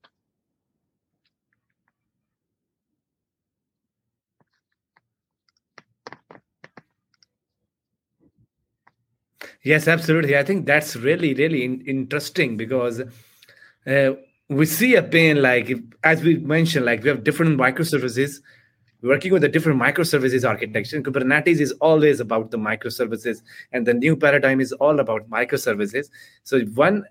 Yes, 9.62 9.86
absolutely. 9.88 10.36
I 10.36 10.42
think 10.42 10.66
that's 10.66 10.96
really, 10.96 11.34
really 11.34 11.64
in- 11.64 11.82
interesting 11.86 12.56
because 12.56 13.00
uh, 13.86 14.10
we 14.48 14.64
see 14.64 14.94
a 14.94 15.02
pain 15.02 15.42
like 15.42 15.70
as 16.04 16.22
we 16.22 16.36
mentioned 16.36 16.86
like 16.86 17.02
we 17.02 17.08
have 17.08 17.22
different 17.22 17.58
microservices 17.58 18.40
working 19.02 19.32
with 19.32 19.42
the 19.42 19.48
different 19.48 19.80
microservices 19.80 20.48
architecture. 20.48 20.96
And 20.96 21.04
kubernetes 21.04 21.60
is 21.60 21.72
always 21.72 22.20
about 22.20 22.50
the 22.50 22.58
microservices 22.58 23.42
and 23.72 23.86
the 23.86 23.94
new 23.94 24.16
paradigm 24.16 24.60
is 24.60 24.72
all 24.72 24.98
about 25.00 25.28
microservices. 25.30 26.08
So 26.44 26.60
one 26.74 27.04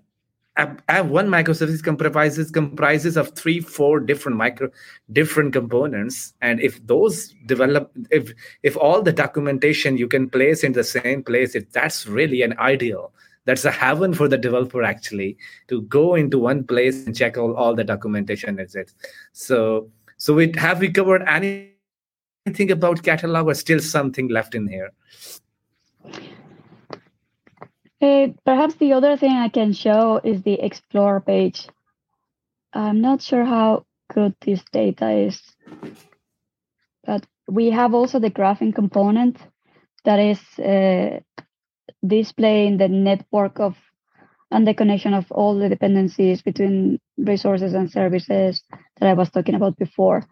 one 0.56 1.28
microservice 1.28 1.84
comprises 1.84 2.50
comprises 2.50 3.16
of 3.16 3.32
three 3.36 3.60
four 3.60 4.00
different 4.00 4.36
micro 4.36 4.68
different 5.12 5.52
components. 5.52 6.34
And 6.42 6.60
if 6.60 6.84
those 6.86 7.32
develop 7.46 7.92
if 8.10 8.32
if 8.64 8.76
all 8.76 9.00
the 9.00 9.12
documentation 9.12 9.96
you 9.96 10.08
can 10.08 10.28
place 10.28 10.64
in 10.64 10.72
the 10.72 10.84
same 10.84 11.22
place 11.22 11.54
if 11.54 11.70
that's 11.70 12.08
really 12.08 12.42
an 12.42 12.58
ideal 12.58 13.12
that's 13.48 13.64
a 13.64 13.70
heaven 13.70 14.12
for 14.12 14.28
the 14.28 14.36
developer 14.36 14.82
actually 14.82 15.38
to 15.68 15.80
go 15.82 16.14
into 16.14 16.38
one 16.38 16.64
place 16.64 17.06
and 17.06 17.16
check 17.16 17.38
all, 17.38 17.54
all 17.54 17.74
the 17.74 17.82
documentation 17.82 18.58
is 18.58 18.74
it. 18.74 18.92
So 19.32 19.90
so 20.18 20.34
we 20.34 20.52
have 20.56 20.80
we 20.80 20.90
covered 20.90 21.22
anything 21.22 22.70
about 22.70 23.02
catalog 23.02 23.46
or 23.46 23.54
still 23.54 23.80
something 23.80 24.28
left 24.28 24.54
in 24.54 24.68
here? 24.68 24.90
Uh, 28.02 28.28
perhaps 28.44 28.74
the 28.74 28.92
other 28.92 29.16
thing 29.16 29.32
i 29.32 29.48
can 29.48 29.72
show 29.72 30.20
is 30.22 30.42
the 30.42 30.60
explore 30.60 31.20
page. 31.20 31.66
I'm 32.74 33.00
not 33.00 33.22
sure 33.22 33.44
how 33.44 33.86
good 34.12 34.34
this 34.44 34.62
data 34.72 35.10
is 35.10 35.40
but 37.08 37.24
we 37.48 37.70
have 37.70 37.94
also 37.94 38.18
the 38.18 38.30
graphing 38.30 38.74
component 38.74 39.38
that 40.04 40.18
is 40.18 40.40
uh, 40.58 41.20
displaying 42.06 42.78
the 42.78 42.88
network 42.88 43.60
of 43.60 43.76
and 44.50 44.66
the 44.66 44.74
connection 44.74 45.14
of 45.14 45.30
all 45.30 45.58
the 45.58 45.68
dependencies 45.68 46.42
between 46.42 46.98
resources 47.18 47.74
and 47.74 47.90
services 47.90 48.62
that 48.98 49.08
I 49.08 49.14
was 49.14 49.30
talking 49.30 49.54
about 49.54 49.76
before. 49.76 50.24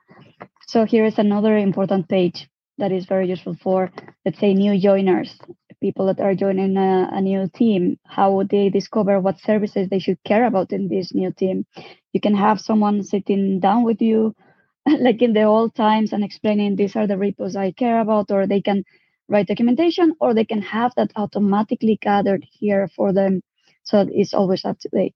So 0.66 0.84
here 0.84 1.04
is 1.04 1.18
another 1.18 1.56
important 1.56 2.08
page 2.08 2.48
that 2.78 2.92
is 2.92 3.06
very 3.06 3.28
useful 3.28 3.56
for, 3.62 3.90
let's 4.24 4.38
say, 4.38 4.54
new 4.54 4.78
joiners, 4.78 5.38
people 5.80 6.06
that 6.06 6.20
are 6.20 6.34
joining 6.34 6.76
a, 6.76 7.08
a 7.12 7.20
new 7.20 7.48
team. 7.54 7.98
How 8.06 8.42
they 8.42 8.68
discover 8.68 9.20
what 9.20 9.40
services 9.40 9.88
they 9.88 9.98
should 9.98 10.22
care 10.24 10.46
about 10.46 10.72
in 10.72 10.88
this 10.88 11.14
new 11.14 11.32
team? 11.32 11.66
You 12.12 12.20
can 12.20 12.34
have 12.34 12.60
someone 12.60 13.02
sitting 13.02 13.60
down 13.60 13.84
with 13.84 14.00
you, 14.02 14.34
like 14.86 15.22
in 15.22 15.32
the 15.32 15.44
old 15.44 15.74
times, 15.74 16.12
and 16.12 16.24
explaining 16.24 16.76
these 16.76 16.96
are 16.96 17.06
the 17.06 17.18
repos 17.18 17.56
I 17.56 17.72
care 17.72 18.00
about, 18.00 18.30
or 18.30 18.46
they 18.46 18.60
can 18.60 18.84
write 19.28 19.48
documentation 19.48 20.14
or 20.20 20.34
they 20.34 20.44
can 20.44 20.62
have 20.62 20.92
that 20.96 21.10
automatically 21.16 21.98
gathered 22.00 22.44
here 22.50 22.88
for 22.88 23.12
them 23.12 23.42
so 23.86 24.04
it's 24.12 24.34
always 24.34 24.64
up 24.64 24.78
to 24.80 24.88
date. 24.88 25.14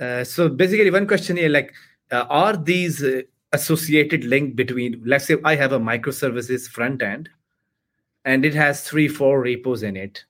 Uh, 0.00 0.24
so 0.24 0.48
basically 0.48 0.90
one 0.90 1.06
question 1.06 1.36
here 1.36 1.48
like 1.48 1.72
uh, 2.10 2.24
are 2.30 2.56
these 2.56 3.02
uh, 3.02 3.20
associated 3.52 4.24
link 4.24 4.56
between 4.56 5.00
let's 5.04 5.26
say 5.26 5.36
i 5.44 5.54
have 5.54 5.72
a 5.72 5.78
microservices 5.78 6.66
front 6.66 7.02
end 7.02 7.28
and 8.24 8.44
it 8.44 8.54
has 8.54 8.82
three 8.82 9.06
four 9.06 9.42
repos 9.42 9.82
in 9.82 9.94
it 9.96 10.24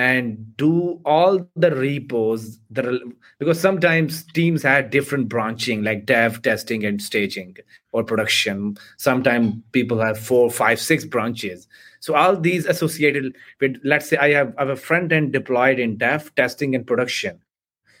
and 0.00 0.56
do 0.56 0.98
all 1.04 1.46
the 1.56 1.70
repos 1.76 2.58
the, 2.70 3.12
because 3.38 3.60
sometimes 3.60 4.24
teams 4.32 4.62
had 4.62 4.88
different 4.88 5.28
branching 5.28 5.82
like 5.82 6.06
dev 6.06 6.40
testing 6.40 6.86
and 6.86 7.02
staging 7.02 7.54
or 7.92 8.02
production. 8.02 8.78
Sometimes 8.96 9.56
people 9.72 10.00
have 10.00 10.18
four 10.18 10.50
five 10.50 10.80
six 10.80 11.04
branches. 11.04 11.68
So 12.00 12.14
all 12.14 12.34
these 12.34 12.64
associated 12.64 13.36
with 13.60 13.76
let's 13.84 14.08
say 14.08 14.16
i 14.16 14.30
have, 14.30 14.54
I 14.56 14.62
have 14.62 14.70
a 14.70 14.76
front 14.76 15.12
end 15.12 15.34
deployed 15.34 15.78
in 15.78 15.98
dev 15.98 16.34
testing 16.34 16.74
and 16.74 16.86
production. 16.86 17.38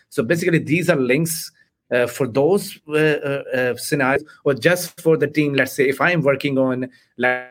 So 0.08 0.22
basically 0.22 0.60
these 0.60 0.88
are 0.88 0.96
links 0.96 1.52
uh, 1.92 2.06
for 2.06 2.26
those 2.26 2.78
uh, 2.88 2.94
uh, 2.94 3.42
uh 3.54 3.76
scenarios 3.76 4.24
or 4.44 4.54
just 4.54 4.98
for 5.02 5.18
the 5.18 5.26
team. 5.26 5.52
Let's 5.52 5.72
say 5.72 5.86
if 5.86 6.00
i'm 6.00 6.22
working 6.22 6.56
on 6.56 6.88
like 7.18 7.50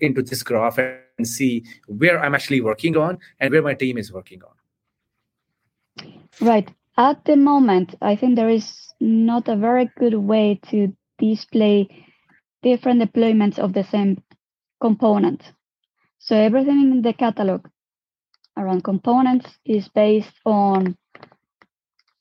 into 0.00 0.22
this 0.22 0.42
graph 0.42 0.78
and 1.20 1.28
see 1.28 1.64
where 1.86 2.18
I'm 2.22 2.34
actually 2.34 2.62
working 2.62 2.96
on 2.96 3.18
and 3.40 3.52
where 3.52 3.62
my 3.62 3.74
team 3.74 3.98
is 3.98 4.10
working 4.10 4.40
on. 4.48 4.54
Right. 6.40 6.68
At 6.96 7.24
the 7.24 7.36
moment, 7.36 7.94
I 8.00 8.16
think 8.16 8.36
there 8.36 8.48
is 8.48 8.66
not 9.00 9.48
a 9.48 9.56
very 9.56 9.90
good 9.98 10.14
way 10.14 10.60
to 10.70 10.96
display 11.18 11.88
different 12.62 13.02
deployments 13.02 13.58
of 13.58 13.72
the 13.72 13.84
same 13.84 14.22
component. 14.80 15.42
So 16.18 16.36
everything 16.36 16.80
in 16.94 17.02
the 17.02 17.12
catalog 17.12 17.66
around 18.56 18.84
components 18.84 19.46
is 19.64 19.88
based 19.88 20.36
on 20.44 20.96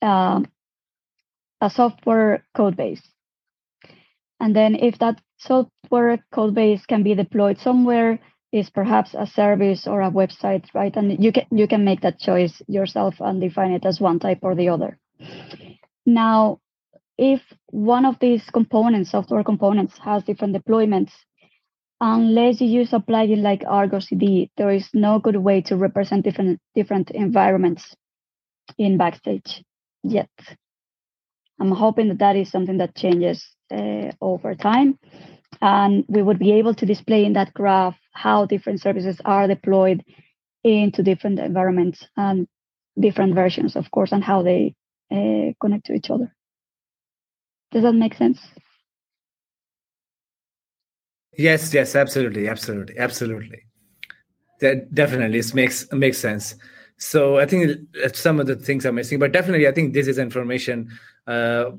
uh, 0.02 0.42
a 1.62 1.70
software 1.70 2.46
code 2.56 2.76
base. 2.76 3.06
And 4.40 4.56
then 4.56 4.76
if 4.76 5.00
that 5.00 5.22
software 5.38 6.20
code 6.32 6.56
base 6.56 6.86
can 6.86 7.04
be 7.04 7.16
deployed 7.16 7.60
somewhere, 7.60 8.20
is 8.52 8.70
perhaps 8.70 9.14
a 9.14 9.28
service 9.28 9.88
or 9.88 10.02
a 10.02 10.12
website, 10.12 10.66
right? 10.74 10.96
And 10.96 11.24
you 11.24 11.32
can 11.32 11.46
you 11.52 11.68
can 11.68 11.84
make 11.84 12.02
that 12.02 12.20
choice 12.20 12.62
yourself 12.68 13.16
and 13.20 13.40
define 13.42 13.72
it 13.72 13.86
as 13.86 14.00
one 14.00 14.20
type 14.20 14.40
or 14.42 14.56
the 14.56 14.70
other. 14.70 14.98
Now, 16.06 16.60
if 17.18 17.42
one 17.68 18.06
of 18.06 18.18
these 18.20 18.50
components, 18.50 19.12
software 19.12 19.44
components, 19.44 19.98
has 20.00 20.24
different 20.24 20.56
deployments, 20.56 21.12
unless 22.02 22.62
you 22.62 22.68
use 22.68 22.94
a 22.94 23.00
plugin 23.00 23.42
like 23.42 23.64
Argo 23.68 24.00
CD, 24.00 24.50
there 24.58 24.72
is 24.72 24.90
no 24.94 25.20
good 25.20 25.36
way 25.36 25.62
to 25.62 25.76
represent 25.76 26.24
different 26.24 26.60
different 26.74 27.12
environments 27.12 27.96
in 28.78 28.98
Backstage 28.98 29.64
yet. 30.04 30.30
I'm 31.60 31.72
hoping 31.72 32.08
that 32.08 32.20
that 32.20 32.36
is 32.36 32.50
something 32.50 32.78
that 32.78 32.96
changes 32.96 33.46
uh, 33.72 34.12
over 34.22 34.56
time, 34.56 34.98
and 35.62 36.06
we 36.08 36.22
would 36.22 36.40
be 36.40 36.54
able 36.54 36.74
to 36.76 36.86
display 36.86 37.26
in 37.26 37.34
that 37.34 37.54
graph 37.54 37.98
how 38.12 38.45
different 38.45 38.82
services 38.82 39.22
are 39.26 39.48
deployed 39.48 40.04
into 40.63 41.04
different 41.04 41.39
environments 41.39 42.08
and 42.17 42.48
different 43.00 43.36
versions, 43.36 43.76
of 43.76 43.89
course, 43.91 44.12
and 44.12 44.24
how 44.24 44.41
they 44.41 44.76
uh, 45.12 45.54
connect 45.62 45.86
to 45.86 45.93
each 45.93 46.10
other. 46.10 46.34
Does 47.72 47.84
that 47.84 47.93
make 47.93 48.15
sense? 48.15 48.39
Yes, 51.38 51.74
yes, 51.74 51.95
absolutely, 51.95 52.48
absolutely, 52.48 52.98
absolutely. 52.98 53.63
That 54.60 54.93
definitely 54.93 55.41
makes 55.54 55.89
makes 55.93 56.17
sense. 56.17 56.56
So 56.98 57.38
I 57.39 57.45
think 57.45 57.80
some 58.13 58.41
of 58.41 58.48
the 58.48 58.58
things 58.58 58.86
are 58.86 58.91
missing, 58.91 59.19
but 59.19 59.32
definitely 59.32 59.67
I 59.67 59.72
think 59.72 59.93
this 59.93 60.08
is 60.08 60.17
information 60.17 60.89
uh, 61.28 61.72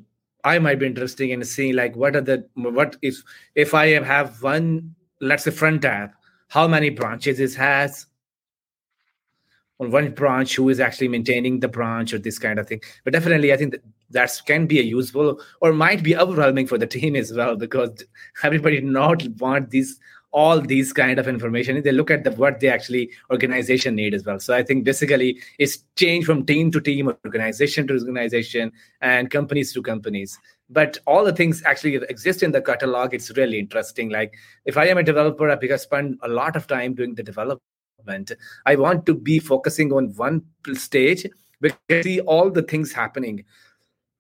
I 0.45 0.59
might 0.59 0.79
be 0.79 0.87
interested 0.87 1.29
in 1.29 1.45
seeing 1.45 1.75
like 1.77 1.95
what 1.95 2.17
are 2.17 2.23
the 2.23 2.49
what 2.55 2.97
if 3.03 3.23
if 3.55 3.75
I 3.75 3.89
have 4.03 4.43
one 4.43 4.95
let's 5.21 5.45
say 5.45 5.51
front 5.51 5.85
app, 5.85 6.15
how 6.51 6.67
many 6.67 6.91
branches 6.91 7.39
it 7.41 7.55
has. 7.55 8.07
On 9.79 9.91
one 9.91 10.11
branch 10.11 10.57
who 10.57 10.69
is 10.69 10.79
actually 10.79 11.09
maintaining 11.09 11.61
the 11.61 11.69
branch 11.69 12.13
or 12.13 12.19
this 12.19 12.39
kind 12.39 12.59
of 12.59 12.69
thing. 12.69 12.83
But 13.03 13.15
definitely 13.15 13.51
I 13.51 13.57
think 13.57 13.77
that 14.11 14.43
can 14.45 14.67
be 14.67 14.79
a 14.79 14.83
useful 14.83 15.41
or 15.63 15.73
might 15.73 16.03
be 16.03 16.15
overwhelming 16.15 16.67
for 16.67 16.77
the 16.77 16.87
team 16.87 17.17
as 17.17 17.33
well 17.33 17.57
because 17.57 18.05
everybody 18.43 18.83
not 18.83 19.27
want 19.39 19.71
these 19.71 19.99
all 20.33 20.61
these 20.61 20.93
kind 20.93 21.19
of 21.19 21.27
information. 21.27 21.83
They 21.83 21.93
look 21.93 22.11
at 22.11 22.25
the 22.25 22.33
what 22.33 22.61
they 22.61 22.69
actually 22.69 23.11
organization 23.31 23.95
need 23.95 24.13
as 24.13 24.25
well. 24.25 24.39
So 24.39 24.55
i 24.55 24.63
think 24.63 24.85
basically 24.85 25.41
it's 25.59 25.79
change 25.97 26.27
from 26.27 26.45
team 26.45 26.71
to 26.73 26.81
team 26.81 27.09
organization 27.25 27.87
to 27.87 27.95
organization 27.95 28.73
and 29.01 29.31
companies 29.31 29.73
to 29.73 29.83
companies 29.83 30.39
but 30.71 30.97
all 31.07 31.25
the 31.25 31.33
things 31.33 31.63
actually 31.65 31.97
exist 32.09 32.43
in 32.43 32.53
the 32.53 32.63
catalog 32.63 33.13
it's 33.13 33.37
really 33.37 33.59
interesting. 33.59 34.09
Like 34.09 34.35
if 34.65 34.77
i 34.77 34.87
am 34.87 34.99
a 34.99 35.03
developer 35.03 35.51
I 35.51 35.57
because 35.57 35.83
i 35.83 35.85
spend 35.85 36.19
a 36.23 36.29
lot 36.29 36.57
of 36.57 36.67
time 36.67 36.95
doing 36.95 37.15
the 37.15 37.23
development. 37.23 38.33
I 38.65 38.77
want 38.77 39.05
to 39.07 39.15
be 39.15 39.39
focusing 39.39 39.93
on 39.93 40.15
one 40.17 40.43
stage 40.75 41.27
because 41.61 42.05
see 42.05 42.21
all 42.21 42.51
the 42.51 42.63
things 42.63 42.93
happening 42.93 43.45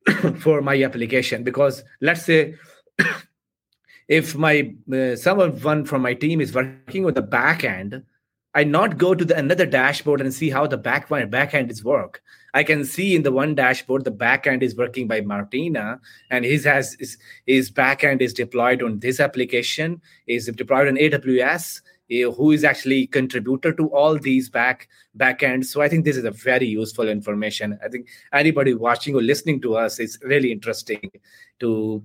for 0.39 0.61
my 0.61 0.83
application. 0.83 1.43
Because 1.45 1.83
let's 2.01 2.25
say 2.25 2.57
if 4.09 4.35
my 4.35 4.75
uh, 4.93 5.17
someone 5.17 5.85
from 5.85 6.03
my 6.03 6.15
team 6.15 6.41
is 6.41 6.55
working 6.55 7.05
with 7.05 7.15
the 7.15 7.23
back 7.23 7.65
end 7.65 8.03
i 8.55 8.65
not 8.65 8.99
go 8.99 9.15
to 9.15 9.25
the 9.25 9.37
another 9.37 9.67
dashboard 9.67 10.21
and 10.21 10.33
see 10.35 10.51
how 10.51 10.67
the 10.67 10.77
back 10.77 11.55
end 11.55 11.71
is 11.71 11.85
work. 11.85 12.23
I 12.53 12.65
can 12.65 12.85
see 12.85 13.15
in 13.15 13.23
the 13.23 13.31
one 13.31 13.55
dashboard 13.55 14.05
the 14.05 14.11
back 14.11 14.47
end 14.47 14.65
is 14.65 14.77
working 14.77 15.07
by 15.07 15.21
martina 15.21 16.01
and 16.31 16.45
his 16.45 16.65
has 16.65 16.95
his, 16.99 17.17
his 17.47 17.71
back 17.71 18.03
end 18.03 18.21
is 18.23 18.35
deployed 18.35 18.83
on 18.83 18.99
this 18.99 19.21
application 19.21 20.01
is 20.27 20.47
deployed 20.47 20.89
on 20.89 20.97
aws 20.97 21.81
who 22.11 22.51
is 22.51 22.64
actually 22.64 23.07
contributor 23.07 23.73
to 23.73 23.87
all 23.88 24.18
these 24.18 24.49
back 24.49 24.88
back 25.14 25.40
backends. 25.40 25.66
So 25.66 25.81
I 25.81 25.88
think 25.88 26.05
this 26.05 26.16
is 26.16 26.25
a 26.25 26.31
very 26.31 26.66
useful 26.66 27.09
information. 27.09 27.79
I 27.85 27.88
think 27.88 28.09
anybody 28.33 28.75
watching 28.75 29.14
or 29.14 29.23
listening 29.23 29.61
to 29.62 29.77
us 29.77 30.01
is 30.01 30.18
really 30.23 30.51
interesting 30.51 31.11
to 31.61 32.03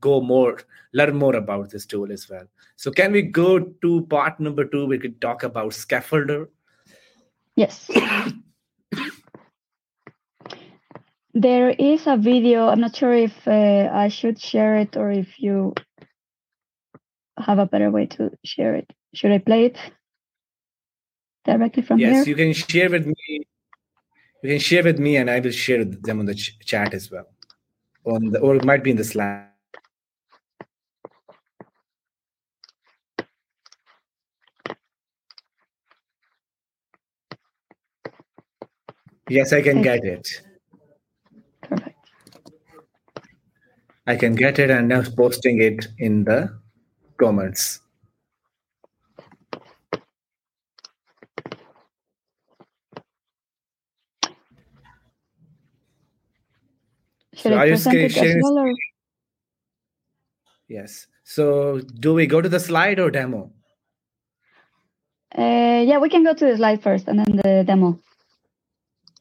go 0.00 0.20
more, 0.20 0.58
learn 0.92 1.16
more 1.16 1.36
about 1.36 1.70
this 1.70 1.86
tool 1.86 2.12
as 2.12 2.28
well. 2.28 2.44
So 2.76 2.90
can 2.90 3.12
we 3.12 3.22
go 3.22 3.60
to 3.60 4.06
part 4.06 4.38
number 4.40 4.64
two? 4.64 4.86
We 4.86 4.98
could 4.98 5.20
talk 5.20 5.42
about 5.42 5.72
scaffolder. 5.72 6.48
Yes. 7.54 7.90
there 11.32 11.70
is 11.70 12.06
a 12.06 12.18
video. 12.18 12.68
I'm 12.68 12.80
not 12.80 12.94
sure 12.94 13.14
if 13.14 13.48
uh, 13.48 13.88
I 13.92 14.08
should 14.08 14.38
share 14.38 14.76
it 14.76 14.96
or 14.96 15.10
if 15.10 15.38
you 15.38 15.74
have 17.38 17.58
a 17.58 17.66
better 17.66 17.90
way 17.90 18.06
to 18.06 18.30
share 18.44 18.74
it. 18.74 18.90
Should 19.16 19.32
I 19.32 19.38
play 19.38 19.64
it 19.64 19.78
directly 21.46 21.82
from 21.82 21.98
yes, 21.98 22.08
here? 22.10 22.18
Yes, 22.18 22.26
you 22.26 22.34
can 22.34 22.52
share 22.52 22.90
with 22.90 23.06
me. 23.06 23.46
You 24.42 24.50
can 24.50 24.58
share 24.58 24.82
with 24.84 24.98
me, 24.98 25.16
and 25.16 25.30
I 25.30 25.40
will 25.40 25.52
share 25.52 25.86
them 25.86 26.20
on 26.20 26.26
the 26.26 26.34
ch- 26.34 26.58
chat 26.66 26.92
as 26.92 27.10
well, 27.10 27.26
on 28.04 28.26
the 28.32 28.40
or 28.40 28.56
it 28.56 28.64
might 28.66 28.84
be 28.84 28.90
in 28.90 28.98
the 28.98 29.04
Slack. 29.04 29.54
Yes, 39.30 39.54
I 39.54 39.62
can 39.62 39.80
get 39.80 40.04
it. 40.04 40.28
Perfect. 41.62 41.96
I 44.06 44.14
can 44.14 44.34
get 44.34 44.58
it 44.58 44.70
and 44.70 44.88
now 44.88 45.02
posting 45.16 45.62
it 45.62 45.88
in 45.96 46.24
the 46.24 46.54
comments. 47.16 47.80
Should 57.36 57.52
so 57.52 57.58
I 57.58 57.68
present 57.68 57.96
it 57.96 58.16
as 58.16 58.36
well 58.42 58.58
or? 58.58 58.72
Yes. 60.68 61.06
So 61.22 61.80
do 62.00 62.14
we 62.14 62.26
go 62.26 62.40
to 62.40 62.48
the 62.48 62.58
slide 62.58 62.98
or 62.98 63.10
demo? 63.10 63.52
Uh, 65.36 65.84
yeah, 65.86 65.98
we 65.98 66.08
can 66.08 66.24
go 66.24 66.32
to 66.32 66.46
the 66.46 66.56
slide 66.56 66.82
first 66.82 67.08
and 67.08 67.18
then 67.18 67.36
the 67.36 67.64
demo. 67.66 67.98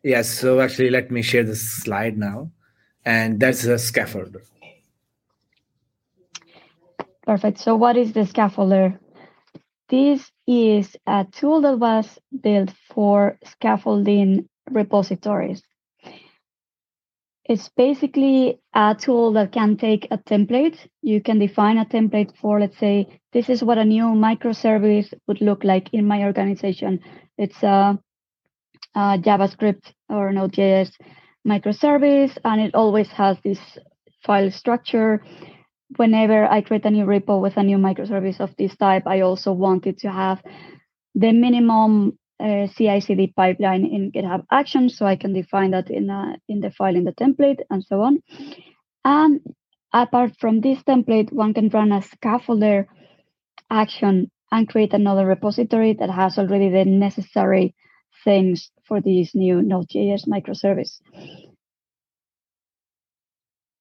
Yes. 0.02 0.30
So 0.30 0.62
actually, 0.62 0.92
let 0.92 1.12
me 1.12 1.22
share 1.22 1.44
the 1.44 1.56
slide 1.56 2.18
now. 2.18 2.52
And 3.04 3.40
that's 3.40 3.66
a 3.66 3.76
scaffolder. 3.76 4.42
Perfect. 7.24 7.60
So 7.60 7.76
what 7.76 7.98
is 7.98 8.14
the 8.14 8.22
scaffolder? 8.22 8.98
This 9.90 10.32
is 10.48 10.96
a 11.06 11.26
tool 11.32 11.62
that 11.62 11.80
was 11.80 12.18
built 12.42 12.72
for 12.90 13.38
scaffolding 13.44 14.48
repositories. 14.72 15.62
It's 17.48 17.70
basically 17.70 18.60
a 18.74 18.96
tool 19.00 19.34
that 19.34 19.52
can 19.52 19.78
take 19.78 20.08
a 20.10 20.18
template. 20.18 20.78
You 21.04 21.22
can 21.22 21.38
define 21.38 21.78
a 21.78 21.86
template 21.86 22.36
for, 22.42 22.60
let's 22.60 22.78
say, 22.80 23.20
this 23.34 23.50
is 23.50 23.64
what 23.64 23.78
a 23.78 23.86
new 23.86 24.06
microservice 24.06 25.14
would 25.28 25.42
look 25.42 25.64
like 25.64 25.94
in 25.94 26.08
my 26.08 26.24
organization. 26.24 27.02
It's 27.38 27.62
a, 27.62 28.00
a 28.96 29.00
JavaScript 29.20 29.94
or 30.10 30.32
Node.js 30.32 30.92
microservice, 31.48 32.36
and 32.44 32.62
it 32.62 32.74
always 32.74 33.10
has 33.10 33.38
this 33.44 33.60
file 34.26 34.50
structure. 34.50 35.24
Whenever 35.98 36.48
I 36.52 36.62
create 36.62 36.86
a 36.86 36.90
new 36.90 37.06
repo 37.06 37.40
with 37.40 37.58
a 37.58 37.64
new 37.64 37.78
microservice 37.78 38.40
of 38.40 38.56
this 38.58 38.76
type, 38.76 39.04
I 39.06 39.22
also 39.22 39.54
want 39.54 39.86
it 39.86 40.00
to 40.00 40.12
have 40.12 40.42
the 41.14 41.32
minimum 41.32 42.18
uh, 42.40 42.68
CI/CD 42.68 43.34
pipeline 43.36 43.86
in 43.86 44.12
GitHub 44.12 44.46
Actions, 44.52 44.98
so 44.98 45.06
I 45.06 45.16
can 45.16 45.34
define 45.34 45.72
that 45.72 45.90
in 45.90 46.10
a, 46.10 46.38
in 46.48 46.60
the 46.60 46.72
file 46.72 46.96
in 46.96 47.04
the 47.04 47.14
template 47.14 47.62
and 47.70 47.84
so 47.84 48.02
on. 48.02 48.22
And 49.04 49.42
apart 49.94 50.34
from 50.40 50.62
this 50.62 50.82
template, 50.84 51.32
one 51.32 51.54
can 51.54 51.70
run 51.70 51.92
a 51.92 52.02
scaffolder 52.02 52.88
action 53.70 54.32
and 54.52 54.70
create 54.70 54.94
another 54.94 55.26
repository 55.26 55.94
that 55.94 56.10
has 56.10 56.38
already 56.38 56.70
the 56.70 56.86
necessary 56.86 57.74
things 58.24 58.72
for 58.88 59.02
this 59.02 59.34
new 59.34 59.62
Node.js 59.62 60.28
microservice. 60.28 61.00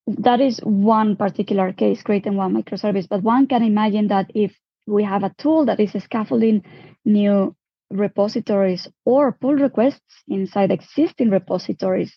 That 0.07 0.41
is 0.41 0.59
one 0.61 1.17
particular 1.17 1.73
case, 1.73 2.03
creating 2.03 2.37
one 2.37 2.55
microservice, 2.55 3.09
but 3.09 3.23
one 3.23 3.47
can 3.47 3.63
imagine 3.63 4.09
that 4.09 4.31
if 4.35 4.55
we 4.87 5.03
have 5.05 5.23
a 5.25 5.35
tool 5.39 5.67
that 5.67 5.81
is 5.81 5.93
scaffolding 6.03 6.63
new 7.05 7.57
repositories 7.95 8.89
or 9.05 9.33
pull 9.33 9.55
requests 9.55 10.23
inside 10.29 10.71
existing 10.71 11.31
repositories. 11.31 12.17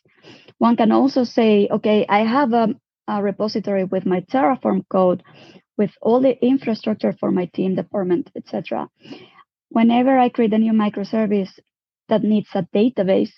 One 0.58 0.76
can 0.76 0.92
also 0.92 1.24
say, 1.24 1.68
okay, 1.72 2.06
I 2.10 2.20
have 2.20 2.54
a, 2.54 2.76
a, 3.08 3.22
repository 3.22 3.84
with 3.84 4.06
my 4.06 4.22
Terraform 4.22 4.84
code, 4.90 5.24
with 5.78 5.92
all 6.02 6.20
the 6.20 6.44
infrastructure 6.44 7.14
for 7.20 7.32
my 7.32 7.46
team 7.54 7.76
department, 7.76 8.32
etc. 8.36 8.90
Whenever 9.70 10.18
I 10.18 10.30
create 10.30 10.54
a 10.54 10.58
new 10.58 10.74
microservice 10.74 11.52
that 12.10 12.24
needs 12.24 12.50
a 12.56 12.64
database, 12.74 13.32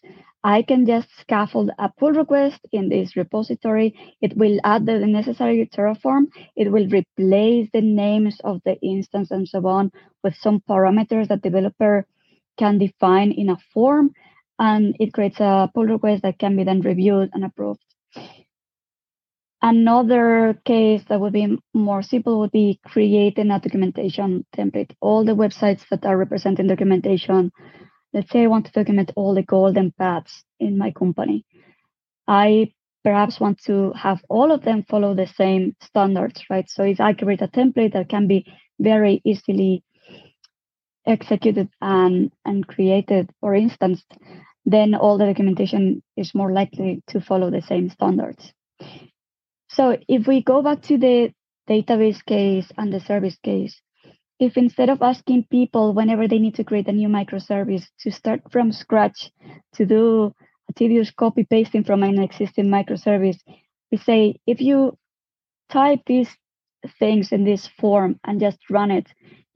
I 0.44 0.62
can 0.62 0.86
just 0.86 1.10
scaffold 1.20 1.72
a 1.78 1.90
pull 1.90 2.14
request 2.14 2.62
in 2.72 2.88
this 2.88 3.18
repository. 3.18 3.94
It 4.22 4.38
will 4.38 4.58
add 4.64 4.86
the 4.86 5.00
necessary 5.00 5.70
Terraform. 5.74 6.28
It 6.56 6.72
will 6.72 6.88
replace 6.88 7.70
the 7.74 7.82
names 7.82 8.40
of 8.46 8.62
the 8.64 8.80
instance 8.80 9.32
and 9.32 9.48
so 9.48 9.68
on 9.68 9.92
with 10.24 10.36
some 10.36 10.62
parameters 10.62 11.28
that 11.28 11.42
developer 11.42 12.06
can 12.60 12.78
define 12.78 13.32
in 13.32 13.50
a 13.50 13.58
form. 13.74 14.12
And 14.60 14.96
it 15.00 15.14
creates 15.14 15.40
a 15.40 15.72
pull 15.74 15.86
request 15.86 16.24
that 16.24 16.38
can 16.38 16.58
be 16.58 16.66
then 16.66 16.82
reviewed 16.82 17.30
and 17.34 17.46
approved. 17.46 17.80
Another 19.62 20.60
case 20.66 21.04
that 21.10 21.20
would 21.20 21.34
be 21.34 21.58
more 21.74 22.02
simple 22.02 22.40
would 22.40 22.52
be 22.52 22.80
creating 22.86 23.52
a 23.52 23.60
documentation 23.60 24.46
template. 24.56 24.92
All 25.02 25.26
the 25.26 25.36
websites 25.36 25.84
that 25.90 26.06
are 26.06 26.18
representing 26.18 26.68
documentation, 26.68 27.52
let's 28.14 28.32
say 28.32 28.44
I 28.44 28.48
want 28.48 28.66
to 28.66 28.72
document 28.72 29.12
all 29.16 29.34
the 29.34 29.44
golden 29.44 29.92
paths 29.98 30.44
in 30.60 30.78
my 30.78 30.92
company. 30.92 31.46
I 32.28 32.74
perhaps 33.04 33.40
want 33.40 33.60
to 33.66 33.92
have 33.94 34.20
all 34.30 34.52
of 34.52 34.64
them 34.64 34.84
follow 34.90 35.14
the 35.14 35.28
same 35.28 35.76
standards, 35.82 36.44
right? 36.50 36.70
So 36.70 36.84
if 36.84 37.00
I 37.00 37.14
create 37.14 37.42
a 37.42 37.48
template 37.48 37.94
that 37.94 38.10
can 38.10 38.28
be 38.28 38.46
very 38.80 39.22
easily 39.26 39.84
executed 41.06 41.70
and, 41.82 42.32
and 42.46 42.68
created 42.68 43.30
or 43.42 43.56
instanced, 43.56 44.06
then 44.66 44.94
all 44.96 45.18
the 45.18 45.26
documentation 45.26 46.04
is 46.16 46.36
more 46.36 46.52
likely 46.52 47.02
to 47.08 47.22
follow 47.22 47.50
the 47.50 47.62
same 47.62 47.90
standards. 47.90 48.54
So 49.70 49.98
if 50.08 50.28
we 50.28 50.44
go 50.44 50.62
back 50.62 50.82
to 50.84 50.98
the 50.98 51.34
database 51.70 52.24
case 52.26 52.72
and 52.78 52.92
the 52.92 53.00
service 53.00 53.38
case, 53.44 53.82
if 54.40 54.58
instead 54.58 54.90
of 54.90 55.02
asking 55.02 55.46
people 55.52 55.94
whenever 55.94 56.28
they 56.28 56.40
need 56.40 56.56
to 56.56 56.64
create 56.64 56.88
a 56.88 56.94
new 56.94 57.10
microservice 57.10 57.86
to 58.00 58.12
start 58.12 58.42
from 58.52 58.72
scratch 58.72 59.32
to 59.74 59.86
do 59.86 60.34
a 60.70 60.74
tedious 60.74 61.12
copy 61.12 61.46
pasting 61.50 61.84
from 61.84 62.04
an 62.04 62.22
existing 62.22 62.66
microservice, 62.66 63.38
we 63.92 63.98
say 63.98 64.36
if 64.48 64.62
you 64.62 64.98
type 65.70 66.02
these 66.06 66.30
things 67.00 67.32
in 67.32 67.44
this 67.44 67.68
form 67.80 68.20
and 68.24 68.40
just 68.40 68.58
run 68.70 68.92
it, 68.92 69.08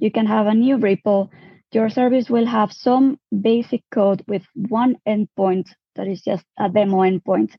you 0.04 0.12
can 0.12 0.26
have 0.26 0.48
a 0.48 0.54
new 0.54 0.78
repo. 0.78 1.30
Your 1.72 1.90
service 1.90 2.30
will 2.30 2.46
have 2.46 2.74
some 2.74 3.18
basic 3.32 3.82
code 3.90 4.22
with 4.28 4.44
one 4.54 4.98
endpoint 5.08 5.70
that 5.96 6.08
is 6.08 6.22
just 6.22 6.44
a 6.60 6.68
demo 6.68 6.98
endpoint. 6.98 7.52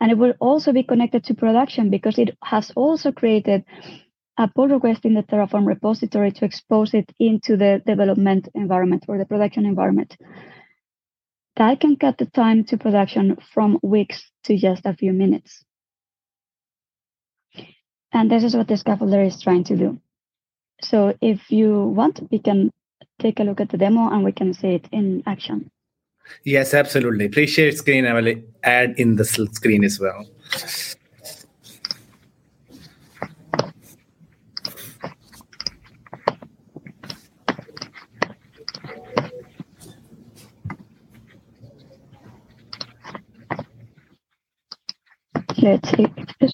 And 0.00 0.10
it 0.10 0.16
will 0.16 0.32
also 0.40 0.72
be 0.72 0.82
connected 0.82 1.24
to 1.24 1.34
production 1.34 1.90
because 1.90 2.18
it 2.18 2.38
has 2.42 2.72
also 2.74 3.12
created 3.12 3.64
a 4.38 4.48
pull 4.48 4.68
request 4.68 5.04
in 5.04 5.12
the 5.12 5.22
Terraform 5.22 5.66
repository 5.66 6.32
to 6.32 6.46
expose 6.46 6.94
it 6.94 7.12
into 7.18 7.58
the 7.58 7.82
development 7.86 8.48
environment 8.54 9.04
or 9.06 9.18
the 9.18 9.26
production 9.26 9.66
environment. 9.66 10.16
That 11.56 11.80
can 11.80 11.96
cut 11.96 12.16
the 12.16 12.26
time 12.26 12.64
to 12.64 12.78
production 12.78 13.36
from 13.52 13.78
weeks 13.82 14.22
to 14.44 14.56
just 14.56 14.86
a 14.86 14.94
few 14.94 15.12
minutes. 15.12 15.62
And 18.10 18.30
this 18.30 18.42
is 18.42 18.56
what 18.56 18.68
the 18.68 18.74
scaffolder 18.74 19.26
is 19.26 19.42
trying 19.42 19.64
to 19.64 19.76
do. 19.76 20.00
So 20.82 21.16
if 21.20 21.50
you 21.50 21.86
want, 21.86 22.28
we 22.30 22.38
can 22.38 22.70
take 23.18 23.40
a 23.40 23.44
look 23.44 23.60
at 23.60 23.68
the 23.68 23.76
demo 23.76 24.08
and 24.10 24.24
we 24.24 24.32
can 24.32 24.54
see 24.54 24.74
it 24.74 24.88
in 24.92 25.22
action. 25.26 25.70
Yes, 26.44 26.74
absolutely. 26.74 27.28
Please 27.28 27.50
share 27.50 27.72
screen. 27.72 28.06
I 28.06 28.14
will 28.14 28.34
add 28.62 28.94
in 28.98 29.16
the 29.16 29.24
screen 29.24 29.84
as 29.84 29.98
well. 29.98 30.26
Let's 45.62 45.90
see 45.90 46.06
this. 46.40 46.52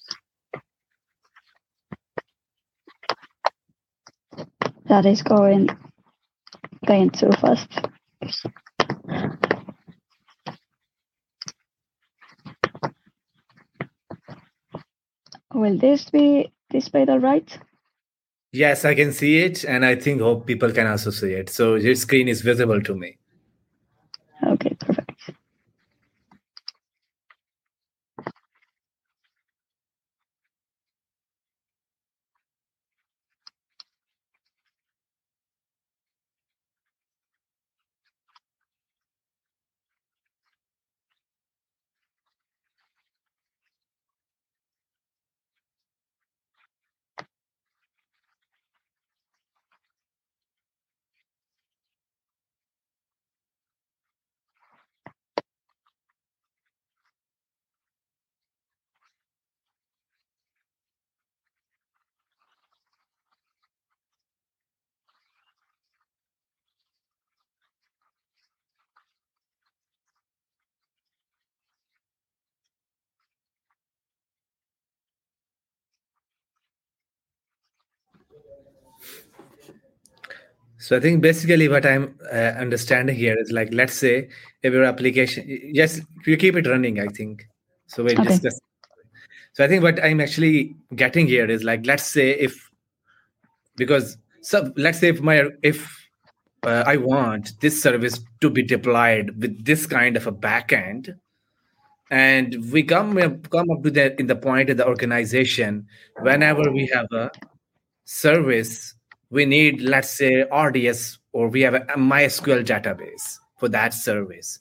That 4.97 5.05
is 5.05 5.21
going 5.21 5.69
going 6.87 7.11
too 7.11 7.31
fast. 7.33 7.69
Will 15.53 15.77
this 15.77 16.09
be 16.09 16.51
displayed 16.71 17.11
all 17.11 17.19
right? 17.19 17.59
Yes, 18.53 18.87
I 18.87 18.95
can 18.95 19.13
see 19.13 19.37
it, 19.41 19.65
and 19.65 19.85
I 19.85 19.97
think 19.97 20.23
hope 20.23 20.47
people 20.47 20.73
can 20.73 20.87
also 20.87 21.11
see 21.11 21.35
it. 21.35 21.51
So 21.51 21.75
your 21.75 21.95
screen 21.95 22.27
is 22.27 22.41
visible 22.41 22.81
to 22.81 22.95
me. 22.95 23.19
Okay, 24.47 24.75
perfect. 24.81 25.37
So 80.87 80.97
I 80.97 81.01
think 81.01 81.21
basically 81.21 81.67
what 81.67 81.85
I'm 81.85 82.17
uh, 82.33 82.55
understanding 82.63 83.17
here 83.17 83.37
is 83.37 83.51
like, 83.51 83.71
let's 83.73 83.95
say 83.95 84.29
if 84.63 84.73
your 84.73 84.85
application, 84.85 85.45
yes, 85.49 86.01
you 86.25 86.37
keep 86.37 86.55
it 86.55 86.69
running, 86.69 87.01
I 87.01 87.09
think. 87.09 87.45
So 87.89 88.05
we 88.05 88.13
okay. 88.13 88.23
discuss. 88.23 88.61
So 89.55 89.65
I 89.65 89.67
think 89.67 89.83
what 89.83 90.01
I'm 90.05 90.21
actually 90.21 90.77
getting 90.95 91.27
here 91.27 91.51
is 91.51 91.65
like, 91.65 91.85
let's 91.87 92.07
say 92.07 92.31
if, 92.39 92.71
because 93.75 94.17
so 94.43 94.73
let's 94.77 95.01
say 95.01 95.09
if 95.09 95.21
my, 95.21 95.49
if 95.65 96.09
uh, 96.65 96.85
I 96.87 96.99
want 96.99 97.61
this 97.61 97.83
service 97.83 98.21
to 98.41 98.49
be 98.49 98.63
deployed 98.63 99.35
with 99.43 99.65
this 99.65 99.87
kind 99.87 100.17
of 100.17 100.29
a 100.29 100.33
backend, 100.33 101.19
and 102.13 102.71
we 102.71 102.85
come 102.85 103.17
come 103.51 103.71
up 103.73 103.83
to 103.83 103.91
that 103.91 104.21
in 104.21 104.29
the 104.29 104.37
point 104.37 104.71
of 104.71 104.77
the 104.77 104.87
organization 104.87 105.89
whenever 106.21 106.71
we 106.71 106.89
have 106.95 107.09
a 107.11 107.33
service 108.05 108.96
we 109.31 109.45
need, 109.45 109.83
let's 109.83 110.11
say, 110.11 110.45
RDS 110.53 111.19
or 111.33 111.49
we 111.49 111.61
have 111.63 111.75
a 111.75 111.81
MySQL 111.81 112.65
database 112.65 113.39
for 113.59 113.69
that 113.69 113.93
service, 113.93 114.59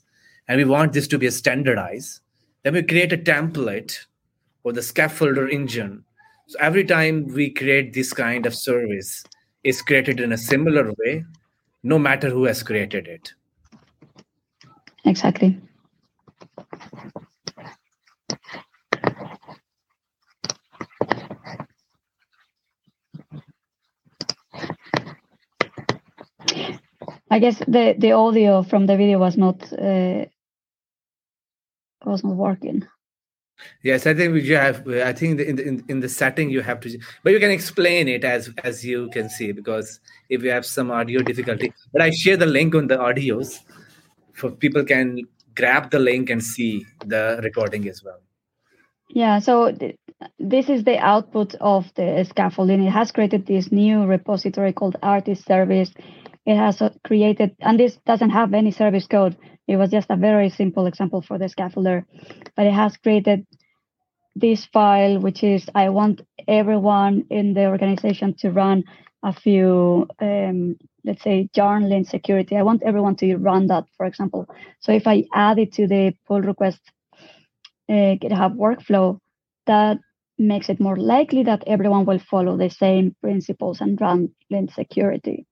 and 0.47 0.57
we 0.57 0.65
want 0.65 0.93
this 0.93 1.07
to 1.09 1.17
be 1.17 1.29
standardized, 1.29 2.21
then 2.63 2.73
we 2.73 2.83
create 2.83 3.13
a 3.13 3.17
template 3.17 4.05
or 4.63 4.73
the 4.73 4.81
scaffolder 4.81 5.51
engine. 5.51 6.03
So 6.47 6.57
every 6.59 6.83
time 6.83 7.27
we 7.27 7.49
create 7.49 7.93
this 7.93 8.13
kind 8.13 8.45
of 8.45 8.55
service, 8.55 9.23
it's 9.63 9.81
created 9.81 10.19
in 10.19 10.31
a 10.31 10.37
similar 10.37 10.93
way, 10.99 11.23
no 11.83 11.97
matter 11.97 12.29
who 12.29 12.45
has 12.45 12.63
created 12.63 13.07
it. 13.07 13.33
Exactly. 15.05 15.59
I 27.29 27.39
guess 27.39 27.57
the 27.59 27.95
the 27.97 28.11
audio 28.11 28.63
from 28.63 28.85
the 28.85 28.97
video 28.97 29.19
was 29.19 29.37
not 29.37 29.61
uh, 29.73 30.25
was 32.05 32.23
not 32.23 32.35
working. 32.35 32.87
Yes, 33.83 34.05
I 34.05 34.13
think 34.13 34.43
you 34.43 34.57
have. 34.57 34.87
I 34.87 35.13
think 35.13 35.39
in 35.39 35.55
the, 35.55 35.67
in, 35.67 35.85
in 35.87 35.99
the 36.01 36.09
setting 36.09 36.49
you 36.49 36.61
have 36.61 36.81
to, 36.81 36.99
but 37.23 37.31
you 37.33 37.39
can 37.39 37.51
explain 37.51 38.07
it 38.07 38.23
as 38.23 38.49
as 38.63 38.85
you 38.85 39.09
can 39.11 39.29
see 39.29 39.51
because 39.51 39.99
if 40.29 40.43
you 40.43 40.51
have 40.51 40.65
some 40.65 40.91
audio 40.91 41.21
difficulty. 41.21 41.73
But 41.93 42.01
I 42.01 42.09
share 42.11 42.37
the 42.37 42.45
link 42.45 42.75
on 42.75 42.87
the 42.87 42.97
audios, 42.97 43.59
for 44.33 44.51
people 44.51 44.83
can 44.83 45.21
grab 45.55 45.89
the 45.89 45.99
link 45.99 46.29
and 46.29 46.43
see 46.43 46.85
the 47.05 47.39
recording 47.43 47.87
as 47.87 48.03
well. 48.03 48.19
Yeah. 49.09 49.39
So 49.39 49.71
th- 49.71 49.95
this 50.37 50.69
is 50.69 50.83
the 50.83 50.97
output 50.97 51.55
of 51.55 51.91
the 51.95 52.25
scaffolding. 52.29 52.83
It 52.83 52.91
has 52.91 53.11
created 53.11 53.45
this 53.45 53.71
new 53.71 54.05
repository 54.05 54.73
called 54.73 54.97
artist 55.01 55.45
service 55.45 55.91
it 56.45 56.55
has 56.55 56.81
created, 57.03 57.55
and 57.59 57.79
this 57.79 57.97
doesn't 58.05 58.29
have 58.29 58.53
any 58.53 58.71
service 58.71 59.07
code. 59.07 59.35
It 59.67 59.77
was 59.77 59.89
just 59.89 60.09
a 60.09 60.15
very 60.15 60.49
simple 60.49 60.85
example 60.85 61.21
for 61.21 61.37
the 61.37 61.45
scaffolder, 61.45 62.05
but 62.55 62.67
it 62.67 62.73
has 62.73 62.97
created 62.97 63.47
this 64.35 64.65
file, 64.65 65.19
which 65.19 65.43
is 65.43 65.67
I 65.73 65.89
want 65.89 66.21
everyone 66.47 67.25
in 67.29 67.53
the 67.53 67.67
organization 67.67 68.35
to 68.39 68.51
run 68.51 68.83
a 69.23 69.33
few, 69.33 70.07
um, 70.21 70.75
let's 71.03 71.23
say, 71.23 71.49
yarn 71.55 71.89
lint 71.89 72.07
security. 72.07 72.55
I 72.55 72.61
want 72.61 72.83
everyone 72.83 73.15
to 73.17 73.37
run 73.37 73.67
that, 73.67 73.85
for 73.97 74.05
example. 74.05 74.47
So 74.81 74.91
if 74.91 75.07
I 75.07 75.23
add 75.33 75.57
it 75.57 75.73
to 75.73 75.87
the 75.87 76.13
pull 76.27 76.41
request 76.41 76.79
uh, 77.89 78.17
GitHub 78.21 78.55
workflow, 78.55 79.19
that 79.65 79.97
makes 80.37 80.69
it 80.69 80.79
more 80.79 80.97
likely 80.97 81.43
that 81.43 81.63
everyone 81.65 82.05
will 82.05 82.19
follow 82.19 82.57
the 82.57 82.69
same 82.69 83.15
principles 83.21 83.81
and 83.81 83.99
run 83.99 84.29
lint 84.51 84.71
security. 84.71 85.47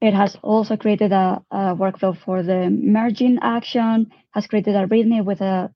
It 0.00 0.14
has 0.14 0.36
also 0.42 0.76
created 0.76 1.12
a, 1.12 1.42
a, 1.50 1.76
workflow 1.76 2.16
for 2.16 2.42
the 2.42 2.70
merging 2.70 3.38
action, 3.42 4.10
has 4.30 4.46
created 4.46 4.74
a 4.74 4.86
README 4.86 5.24
with 5.24 5.40
a 5.40 5.70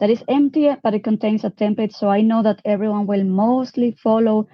that 0.00 0.10
is 0.10 0.22
empty, 0.28 0.70
but 0.82 0.94
it 0.94 1.04
contains 1.04 1.44
a 1.44 1.50
template. 1.50 1.94
So 1.94 2.08
I 2.08 2.20
know 2.20 2.42
that 2.42 2.60
everyone 2.64 3.06
will 3.06 3.24
mostly 3.24 3.96
follow 4.02 4.46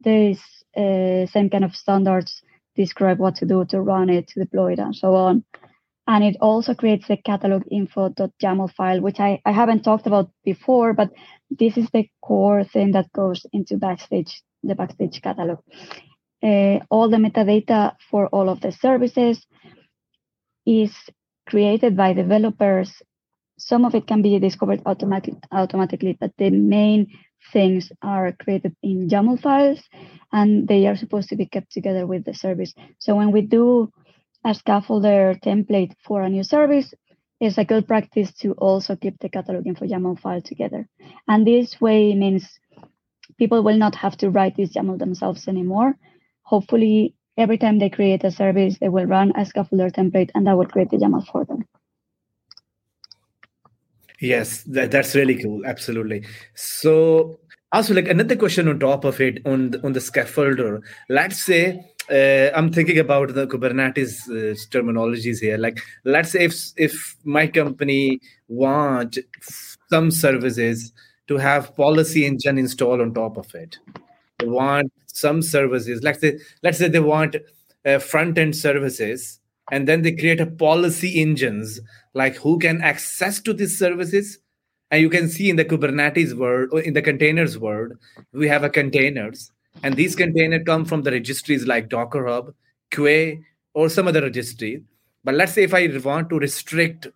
this 0.00 0.38
uh, 0.76 1.26
same 1.26 1.50
kind 1.50 1.64
of 1.64 1.74
standards, 1.74 2.42
describe 2.76 3.18
what 3.18 3.36
to 3.36 3.46
do 3.46 3.64
to 3.66 3.80
run 3.80 4.08
it, 4.08 4.28
to 4.28 4.40
deploy 4.40 4.72
it, 4.72 4.78
and 4.78 4.94
so 4.94 5.14
on. 5.14 5.44
And 6.06 6.22
it 6.22 6.36
also 6.40 6.74
creates 6.74 7.08
the 7.08 7.16
catalog 7.16 7.64
info.yaml 7.70 8.72
file, 8.74 9.00
which 9.00 9.18
I, 9.18 9.40
I 9.44 9.52
haven't 9.52 9.82
talked 9.82 10.06
about 10.06 10.30
before, 10.44 10.92
but 10.92 11.10
this 11.50 11.76
is 11.76 11.88
the 11.92 12.08
core 12.22 12.62
thing 12.62 12.92
that 12.92 13.12
goes 13.12 13.46
into 13.52 13.78
Backstage, 13.78 14.42
the 14.62 14.74
Backstage 14.74 15.22
catalog. 15.22 15.58
Uh, 16.44 16.78
all 16.90 17.08
the 17.08 17.16
metadata 17.16 17.96
for 18.10 18.26
all 18.28 18.50
of 18.50 18.60
the 18.60 18.70
services 18.70 19.46
is 20.66 20.92
created 21.48 21.96
by 21.96 22.12
developers. 22.12 23.02
Some 23.58 23.84
of 23.84 23.94
it 23.94 24.06
can 24.06 24.20
be 24.20 24.38
discovered 24.38 24.82
automatic, 24.84 25.34
automatically, 25.52 26.18
but 26.20 26.32
the 26.36 26.50
main 26.50 27.06
things 27.52 27.90
are 28.02 28.32
created 28.32 28.74
in 28.82 29.08
YAML 29.08 29.40
files 29.40 29.80
and 30.32 30.66
they 30.68 30.86
are 30.86 30.96
supposed 30.96 31.28
to 31.28 31.36
be 31.36 31.46
kept 31.46 31.72
together 31.72 32.06
with 32.06 32.24
the 32.24 32.34
service. 32.34 32.74
So 32.98 33.14
when 33.16 33.32
we 33.32 33.42
do 33.42 33.90
a 34.44 34.50
scaffolder 34.50 35.40
template 35.42 35.94
for 36.04 36.22
a 36.22 36.28
new 36.28 36.42
service, 36.42 36.92
it's 37.40 37.58
a 37.58 37.64
good 37.64 37.86
practice 37.86 38.32
to 38.40 38.52
also 38.52 38.96
keep 38.96 39.18
the 39.18 39.28
catalog 39.28 39.66
info 39.66 39.86
YAML 39.86 40.20
file 40.20 40.42
together. 40.42 40.88
And 41.28 41.46
this 41.46 41.80
way 41.80 42.14
means 42.14 42.58
people 43.38 43.62
will 43.62 43.76
not 43.76 43.94
have 43.96 44.16
to 44.18 44.30
write 44.30 44.56
this 44.56 44.74
YAML 44.74 44.98
themselves 44.98 45.48
anymore. 45.48 45.96
Hopefully, 46.44 47.14
every 47.36 47.58
time 47.58 47.78
they 47.78 47.90
create 47.90 48.24
a 48.24 48.30
service, 48.30 48.78
they 48.78 48.88
will 48.88 49.06
run 49.06 49.30
a 49.30 49.40
scaffolder 49.40 49.90
template 49.90 50.30
and 50.34 50.46
that 50.46 50.56
will 50.56 50.66
create 50.66 50.90
the 50.90 50.96
YAML 50.96 51.26
for 51.26 51.44
them. 51.44 51.64
Yes, 54.20 54.62
that, 54.64 54.90
that's 54.90 55.14
really 55.14 55.42
cool. 55.42 55.66
Absolutely. 55.66 56.24
So 56.54 57.40
also 57.72 57.92
like 57.92 58.08
another 58.08 58.36
question 58.36 58.68
on 58.68 58.78
top 58.78 59.04
of 59.04 59.20
it 59.20 59.44
on 59.44 59.72
the, 59.72 59.84
on 59.84 59.92
the 59.92 60.00
scaffolder. 60.00 60.80
Let's 61.08 61.42
say 61.42 61.84
uh, 62.10 62.50
I'm 62.54 62.72
thinking 62.72 62.98
about 62.98 63.34
the 63.34 63.46
Kubernetes 63.46 64.28
uh, 64.28 64.54
terminologies 64.70 65.40
here. 65.40 65.58
Like, 65.58 65.80
let's 66.04 66.32
say 66.32 66.44
if 66.44 66.54
if 66.76 67.16
my 67.24 67.46
company 67.46 68.20
want 68.48 69.18
some 69.90 70.10
services 70.10 70.92
to 71.28 71.38
have 71.38 71.74
policy 71.74 72.26
engine 72.26 72.58
installed 72.58 73.00
on 73.00 73.14
top 73.14 73.38
of 73.38 73.54
it, 73.54 73.78
want 74.42 74.92
some 75.06 75.42
services. 75.42 76.02
Let's 76.02 76.20
say 76.20 76.38
let's 76.62 76.78
say 76.78 76.88
they 76.88 77.00
want 77.00 77.36
uh, 77.84 77.98
front 77.98 78.38
end 78.38 78.56
services, 78.56 79.40
and 79.70 79.86
then 79.88 80.02
they 80.02 80.12
create 80.12 80.40
a 80.40 80.46
policy 80.46 81.20
engines 81.20 81.80
like 82.14 82.36
who 82.36 82.58
can 82.58 82.82
access 82.82 83.40
to 83.42 83.52
these 83.52 83.78
services. 83.78 84.38
And 84.90 85.00
you 85.00 85.10
can 85.10 85.28
see 85.28 85.50
in 85.50 85.56
the 85.56 85.64
Kubernetes 85.64 86.34
world, 86.34 86.72
in 86.84 86.94
the 86.94 87.02
containers 87.02 87.58
world, 87.58 87.92
we 88.32 88.46
have 88.48 88.62
a 88.62 88.70
containers 88.70 89.50
and 89.82 89.96
these 89.96 90.14
containers 90.14 90.62
come 90.64 90.84
from 90.84 91.02
the 91.02 91.10
registries 91.10 91.66
like 91.66 91.88
Docker 91.88 92.26
Hub, 92.26 92.54
Quay, 92.90 93.40
or 93.74 93.88
some 93.88 94.06
other 94.06 94.22
registry. 94.22 94.82
But 95.24 95.34
let's 95.34 95.52
say 95.52 95.64
if 95.64 95.74
I 95.74 95.88
want 96.04 96.30
to 96.30 96.38
restrict 96.38 97.08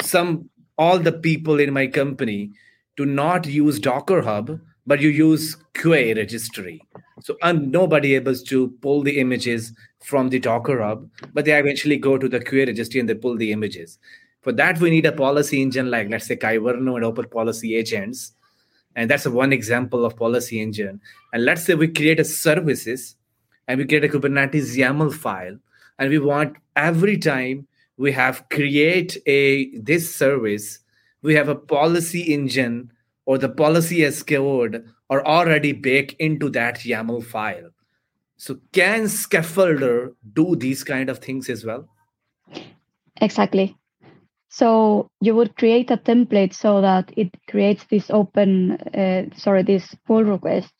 some 0.00 0.48
all 0.78 0.98
the 0.98 1.12
people 1.12 1.60
in 1.60 1.72
my 1.72 1.86
company 1.86 2.50
to 2.96 3.04
not 3.04 3.46
use 3.46 3.78
Docker 3.78 4.22
Hub, 4.22 4.58
but 4.86 5.00
you 5.00 5.08
use 5.08 5.56
Quay 5.74 6.14
registry. 6.14 6.82
So 7.20 7.36
I'm 7.42 7.70
nobody 7.70 8.14
able 8.14 8.34
to 8.34 8.68
pull 8.80 9.02
the 9.02 9.18
images 9.18 9.72
from 10.00 10.28
the 10.28 10.38
Docker 10.38 10.82
Hub, 10.82 11.08
but 11.32 11.44
they 11.44 11.58
eventually 11.58 11.96
go 11.96 12.18
to 12.18 12.28
the 12.28 12.40
Quay 12.40 12.66
registry 12.66 13.00
and 13.00 13.08
they 13.08 13.14
pull 13.14 13.36
the 13.36 13.52
images. 13.52 13.98
For 14.42 14.52
that, 14.52 14.80
we 14.80 14.90
need 14.90 15.06
a 15.06 15.12
policy 15.12 15.62
engine 15.62 15.90
like 15.90 16.08
let's 16.10 16.26
say 16.26 16.36
Kyverno 16.36 16.96
and 16.96 17.04
Open 17.04 17.28
Policy 17.28 17.76
agents 17.76 18.32
and 18.94 19.10
that's 19.10 19.26
one 19.26 19.52
example 19.52 20.04
of 20.04 20.16
policy 20.16 20.60
engine 20.60 21.00
and 21.32 21.44
let's 21.44 21.64
say 21.64 21.74
we 21.74 21.88
create 21.88 22.20
a 22.20 22.24
services 22.24 23.16
and 23.68 23.78
we 23.78 23.86
create 23.86 24.04
a 24.04 24.08
kubernetes 24.08 24.76
yaml 24.76 25.12
file 25.12 25.56
and 25.98 26.10
we 26.10 26.18
want 26.18 26.56
every 26.76 27.16
time 27.16 27.66
we 27.96 28.12
have 28.12 28.44
create 28.50 29.16
a 29.26 29.70
this 29.78 30.14
service 30.14 30.80
we 31.22 31.34
have 31.34 31.48
a 31.48 31.54
policy 31.54 32.22
engine 32.34 32.90
or 33.26 33.38
the 33.38 33.48
policy 33.48 34.04
as 34.04 34.22
code 34.22 34.84
are 35.10 35.24
already 35.24 35.72
baked 35.72 36.14
into 36.18 36.48
that 36.50 36.80
yaml 36.80 37.22
file 37.24 37.70
so 38.36 38.58
can 38.72 39.04
scaffolder 39.04 40.14
do 40.32 40.56
these 40.56 40.84
kind 40.84 41.08
of 41.08 41.18
things 41.18 41.48
as 41.48 41.64
well 41.64 41.88
exactly 43.20 43.76
so 44.52 45.08
you 45.22 45.34
would 45.34 45.56
create 45.56 45.90
a 45.90 45.96
template 45.96 46.52
so 46.52 46.82
that 46.82 47.10
it 47.16 47.30
creates 47.48 47.86
this 47.90 48.10
open, 48.10 48.72
uh, 48.72 49.34
sorry, 49.34 49.62
this 49.62 49.96
pull 50.06 50.24
request. 50.24 50.74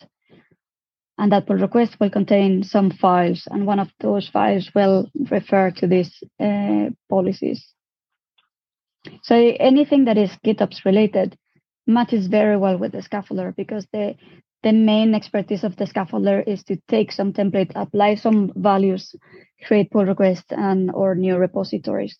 And 1.16 1.32
that 1.32 1.46
pull 1.46 1.56
request 1.56 1.98
will 1.98 2.10
contain 2.10 2.64
some 2.64 2.90
files, 2.90 3.48
and 3.50 3.66
one 3.66 3.78
of 3.78 3.90
those 4.00 4.28
files 4.28 4.70
will 4.74 5.08
refer 5.30 5.70
to 5.70 5.86
these 5.86 6.22
uh, 6.38 6.90
policies. 7.08 7.66
So 9.22 9.34
anything 9.36 10.04
that 10.04 10.18
is 10.18 10.36
GitOps 10.44 10.84
related 10.84 11.38
matches 11.86 12.26
very 12.26 12.56
well 12.56 12.78
with 12.78 12.92
the 12.92 12.98
scaffolder 13.02 13.54
because 13.56 13.86
the 13.92 14.14
the 14.62 14.72
main 14.72 15.14
expertise 15.14 15.64
of 15.64 15.74
the 15.76 15.86
scaffolder 15.86 16.46
is 16.46 16.62
to 16.64 16.76
take 16.86 17.10
some 17.10 17.32
template, 17.32 17.72
apply 17.74 18.14
some 18.14 18.52
values, 18.54 19.14
create 19.64 19.90
pull 19.90 20.04
requests 20.04 20.52
and 20.52 20.90
or 20.92 21.16
new 21.16 21.36
repositories. 21.36 22.16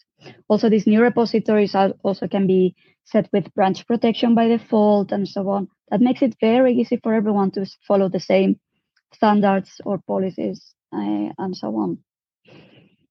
Also, 0.48 0.68
these 0.68 0.86
new 0.86 1.00
repositories 1.00 1.74
are, 1.76 1.92
also 2.02 2.26
can 2.26 2.48
be 2.48 2.74
set 3.04 3.28
with 3.32 3.52
branch 3.54 3.86
protection 3.86 4.34
by 4.34 4.48
default 4.48 5.12
and 5.12 5.28
so 5.28 5.48
on. 5.48 5.68
That 5.90 6.00
makes 6.00 6.22
it 6.22 6.36
very 6.40 6.74
easy 6.74 6.98
for 7.02 7.14
everyone 7.14 7.52
to 7.52 7.66
follow 7.86 8.08
the 8.08 8.20
same 8.20 8.58
standards 9.14 9.80
or 9.84 9.98
policies 9.98 10.74
uh, 10.92 11.30
and 11.38 11.56
so 11.56 11.76
on. 11.76 11.98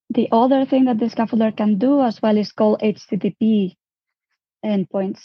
The 0.10 0.28
other 0.32 0.66
thing 0.66 0.86
that 0.86 1.00
the 1.00 1.06
scaffolder 1.06 1.56
can 1.56 1.78
do 1.78 2.02
as 2.02 2.22
well 2.22 2.38
is 2.38 2.52
call 2.52 2.78
HTTP 2.78 3.78
endpoints. 4.66 5.22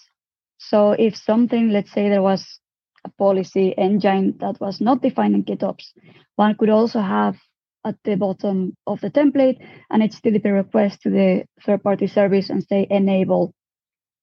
So 0.59 0.93
if 0.93 1.17
something, 1.17 1.71
let's 1.71 1.93
say 1.93 2.09
there 2.09 2.23
was 2.23 2.61
a 3.05 3.11
policy 3.19 3.75
engine 3.77 4.37
that 4.41 4.61
was 4.61 4.81
not 4.81 5.03
defined 5.03 5.35
in 5.35 5.45
GitOps, 5.45 5.93
one 6.37 6.57
could 6.57 6.71
also 6.71 7.01
have 7.01 7.37
at 7.85 7.97
the 8.05 8.17
bottom 8.17 8.77
of 8.87 9.01
the 9.01 9.11
template 9.11 9.59
an 9.91 10.01
HTTP 10.01 10.53
request 10.53 11.03
to 11.03 11.11
the 11.11 11.45
third 11.65 11.83
party 11.83 12.07
service 12.07 12.51
and 12.51 12.65
say 12.65 12.87
enable 12.91 13.55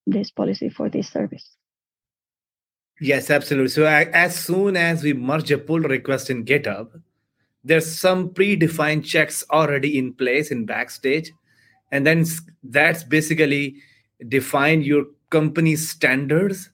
this 0.05 0.31
policy 0.31 0.69
for 0.69 0.89
this 0.89 1.09
service. 1.09 1.55
Yes, 2.99 3.29
absolutely. 3.29 3.69
So 3.69 3.86
as 3.86 4.36
soon 4.36 4.75
as 4.75 5.03
we 5.03 5.13
merge 5.13 5.51
a 5.51 5.57
pull 5.57 5.79
request 5.79 6.29
in 6.29 6.45
GitHub, 6.45 7.01
there's 7.63 7.99
some 7.99 8.29
predefined 8.29 9.05
checks 9.05 9.43
already 9.49 9.97
in 9.97 10.13
place 10.13 10.51
in 10.51 10.65
Backstage. 10.65 11.31
And 11.91 12.05
then 12.05 12.25
that's 12.63 13.03
basically 13.03 13.77
define 14.27 14.81
your 14.81 15.05
company's 15.34 15.89
standards 15.89 16.69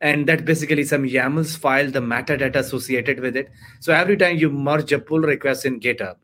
and 0.00 0.28
that 0.28 0.44
basically 0.44 0.84
some 0.84 1.02
YAMLs 1.02 1.56
file 1.58 1.90
the 1.90 2.00
metadata 2.00 2.56
associated 2.56 3.20
with 3.20 3.36
it. 3.36 3.50
So 3.80 3.92
every 3.92 4.16
time 4.16 4.38
you 4.38 4.50
merge 4.50 4.92
a 4.92 4.98
pull 4.98 5.20
request 5.20 5.66
in 5.66 5.80
GitHub, 5.80 6.16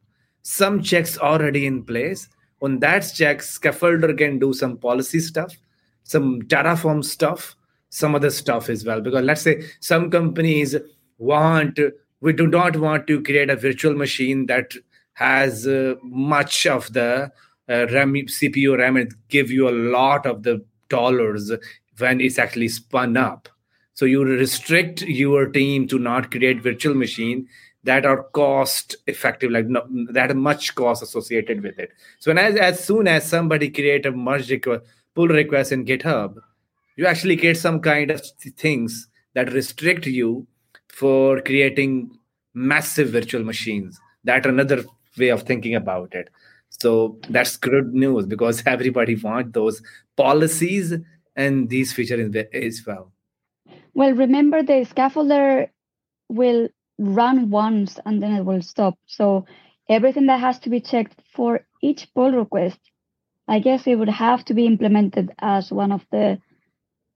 some 0.43 0.83
checks 0.83 1.19
already 1.19 1.67
in 1.67 1.83
place. 1.85 2.29
On 2.63 2.79
that 2.81 3.01
check, 3.15 3.39
scaffolder 3.39 4.17
can 4.17 4.39
do 4.39 4.53
some 4.53 4.77
policy 4.79 5.21
stuff, 5.21 5.57
some 6.05 6.43
Terraform 6.43 7.05
stuff, 7.05 7.57
some 7.89 8.15
other 8.15 8.31
stuff 8.31 8.69
as 8.69 8.85
well. 8.85 9.01
Because 9.01 9.25
let's 9.25 9.43
say 9.43 9.65
some 9.81 10.11
companies 10.11 10.77
want, 11.19 11.79
we 12.21 12.33
do 12.33 12.47
not 12.47 12.77
want 12.77 13.07
to 13.09 13.23
create 13.23 13.51
a 13.51 13.57
virtual 13.57 13.95
machine 13.95 14.47
that 14.47 14.73
has 15.15 15.67
uh, 15.67 15.95
much 16.03 16.67
of 16.67 16.93
the 16.93 17.33
uh, 17.69 17.87
RAM, 17.89 18.15
CPU 18.15 18.79
RAM 18.79 18.97
and 18.97 19.15
give 19.29 19.51
you 19.51 19.69
a 19.69 19.77
lot 19.99 20.27
of 20.27 20.43
the 20.43 20.65
dollars 20.89 21.53
when 21.99 22.21
it's 22.21 22.39
actually 22.39 22.69
spun 22.69 23.17
up. 23.17 23.49
So 23.95 24.05
you 24.07 24.25
restrict 24.25 25.03
your 25.03 25.47
team 25.47 25.87
to 25.89 25.99
not 25.99 26.31
create 26.31 26.63
virtual 26.63 26.95
machine 26.95 27.49
that 27.85 28.07
are 28.07 28.25
cost 28.33 28.97
effective, 29.07 29.51
like 29.51 29.67
no, 29.67 29.87
that 30.11 30.35
much 30.35 30.75
cost 30.75 31.03
associated 31.03 31.63
with 31.63 31.79
it. 31.79 31.91
So 32.19 32.31
when 32.31 32.39
as, 32.39 32.57
as 32.57 32.85
soon 32.85 33.07
as 33.07 33.29
somebody 33.29 33.71
create 33.71 34.07
a 34.07 34.11
merge 34.11 34.51
request, 34.51 34.85
pull 35.15 35.29
request 35.29 35.71
in 35.71 35.85
GitHub, 35.85 36.37
you 36.97 37.07
actually 37.07 37.37
create 37.37 37.57
some 37.57 37.81
kind 37.81 38.11
of 38.11 38.23
things 38.57 39.09
that 39.35 39.53
restrict 39.53 40.07
you 40.07 40.47
for 40.89 41.41
creating 41.43 42.19
massive 42.55 43.11
virtual 43.11 43.45
machines. 43.45 44.01
That 44.25 44.47
another 44.47 44.85
way 45.19 45.29
of 45.29 45.43
thinking 45.43 45.75
about 45.75 46.15
it. 46.15 46.31
So 46.85 47.17
that's 47.31 47.57
good 47.57 47.95
news 47.95 48.27
because 48.27 48.63
everybody 48.75 49.15
want 49.17 49.55
those 49.55 49.81
policies 50.19 50.93
and 51.35 51.71
these 51.71 51.95
features 51.95 52.37
as 52.53 52.83
well. 52.87 53.11
Well, 53.95 54.13
remember 54.13 54.63
the 54.63 54.85
scaffolder 54.93 55.71
will 56.29 56.69
run 56.99 57.49
once 57.49 57.99
and 58.05 58.23
then 58.23 58.35
it 58.35 58.45
will 58.45 58.61
stop. 58.61 58.99
So 59.07 59.47
everything 59.89 60.27
that 60.27 60.41
has 60.41 60.59
to 60.61 60.69
be 60.69 60.81
checked 60.81 61.23
for 61.35 61.61
each 61.81 62.07
pull 62.15 62.33
request, 62.33 62.79
I 63.49 63.61
guess 63.61 63.87
it 63.87 63.95
would 63.95 64.11
have 64.11 64.45
to 64.45 64.53
be 64.53 64.67
implemented 64.67 65.33
as 65.39 65.73
one 65.73 65.91
of 65.91 66.05
the 66.13 66.39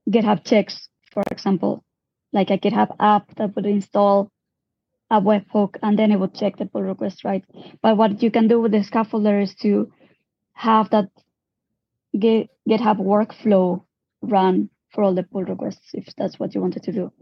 GitHub 0.09 0.47
checks, 0.47 0.89
for 1.13 1.23
example, 1.31 1.85
like 2.33 2.49
a 2.49 2.57
GitHub 2.57 2.97
app 2.99 3.35
that 3.35 3.55
would 3.55 3.67
install 3.67 4.31
a 5.11 5.21
webhook 5.21 5.77
and 5.83 5.99
then 5.99 6.13
it 6.13 6.21
would 6.21 6.35
check 6.35 6.57
the 6.57 6.67
pull 6.67 6.83
request, 6.83 7.25
right? 7.25 7.45
But 7.83 7.97
what 7.97 8.23
you 8.23 8.31
can 8.31 8.49
do 8.49 8.61
with 8.61 8.73
the 8.73 8.79
scaffolder 8.79 9.43
is 9.43 9.55
to 9.57 9.91
have 10.53 10.91
that 10.91 11.09
GitHub 12.15 12.99
workflow 12.99 13.85
run 14.23 14.71
for 14.91 15.05
all 15.05 15.15
the 15.15 15.23
pull 15.23 15.45
requests 15.45 15.91
if 15.95 16.15
that's 16.17 16.39
what 16.39 16.55
you 16.55 16.61
wanted 16.61 16.83
to 16.85 16.93
do. 16.93 17.13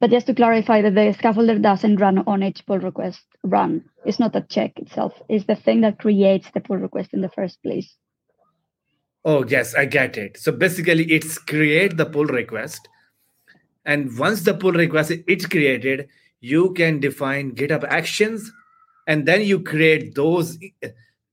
But 0.00 0.10
just 0.10 0.26
to 0.26 0.34
clarify 0.34 0.82
that 0.82 0.94
the 0.94 1.16
scaffolder 1.18 1.60
doesn't 1.62 1.96
run 1.96 2.18
on 2.26 2.42
each 2.42 2.66
pull 2.66 2.78
request 2.78 3.22
run. 3.42 3.84
It's 4.04 4.18
not 4.18 4.36
a 4.36 4.42
check 4.42 4.72
itself. 4.76 5.14
It's 5.28 5.46
the 5.46 5.54
thing 5.54 5.80
that 5.82 5.98
creates 5.98 6.50
the 6.52 6.60
pull 6.60 6.76
request 6.76 7.14
in 7.14 7.20
the 7.20 7.30
first 7.30 7.62
place. 7.62 7.96
Oh 9.24 9.46
yes, 9.46 9.74
I 9.74 9.86
get 9.86 10.18
it. 10.18 10.36
So 10.36 10.52
basically 10.52 11.04
it's 11.10 11.38
create 11.38 11.96
the 11.96 12.04
pull 12.04 12.26
request. 12.26 12.88
And 13.86 14.18
once 14.18 14.42
the 14.42 14.54
pull 14.54 14.72
request 14.72 15.12
is 15.26 15.46
created, 15.46 16.08
you 16.44 16.74
can 16.74 17.00
define 17.00 17.54
GitHub 17.54 17.84
actions 17.88 18.52
and 19.06 19.24
then 19.24 19.40
you 19.42 19.60
create 19.60 20.14
those 20.14 20.58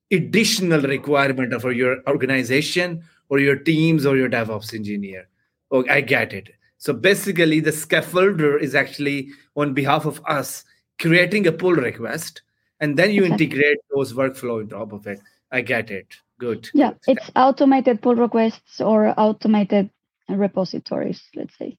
additional 0.09 0.82
requirement 0.82 1.62
for 1.62 1.74
your 1.74 1.97
organization 2.07 3.03
or 3.28 3.39
your 3.39 3.57
teams 3.57 4.05
or 4.05 4.16
your 4.16 4.30
DevOps 4.30 4.74
engineer. 4.74 5.28
Oh, 5.70 5.84
I 5.89 5.99
get 5.99 6.32
it. 6.32 6.51
So 6.78 6.93
basically, 6.93 7.59
the 7.59 7.72
scaffolder 7.72 8.59
is 8.59 8.74
actually 8.74 9.30
on 9.55 9.74
behalf 9.74 10.05
of 10.05 10.22
us 10.28 10.64
creating 10.99 11.45
a 11.45 11.51
pull 11.51 11.74
request, 11.74 12.41
and 12.80 12.97
then 12.97 13.12
you 13.12 13.24
exactly. 13.26 13.45
integrate 13.45 13.78
those 13.93 14.14
workflow 14.14 14.62
on 14.62 14.70
top 14.70 14.93
of 14.93 15.07
it. 15.07 15.20
I 15.51 15.62
get 15.62 15.91
it. 15.91 16.07
Good. 16.39 16.70
Yeah, 16.74 16.93
it's 17.05 17.30
automated 17.36 18.01
pull 18.01 18.16
requests 18.16 18.80
or 18.80 19.14
automated 19.18 19.89
repositories, 20.30 21.22
let's 21.36 21.57
say 21.57 21.78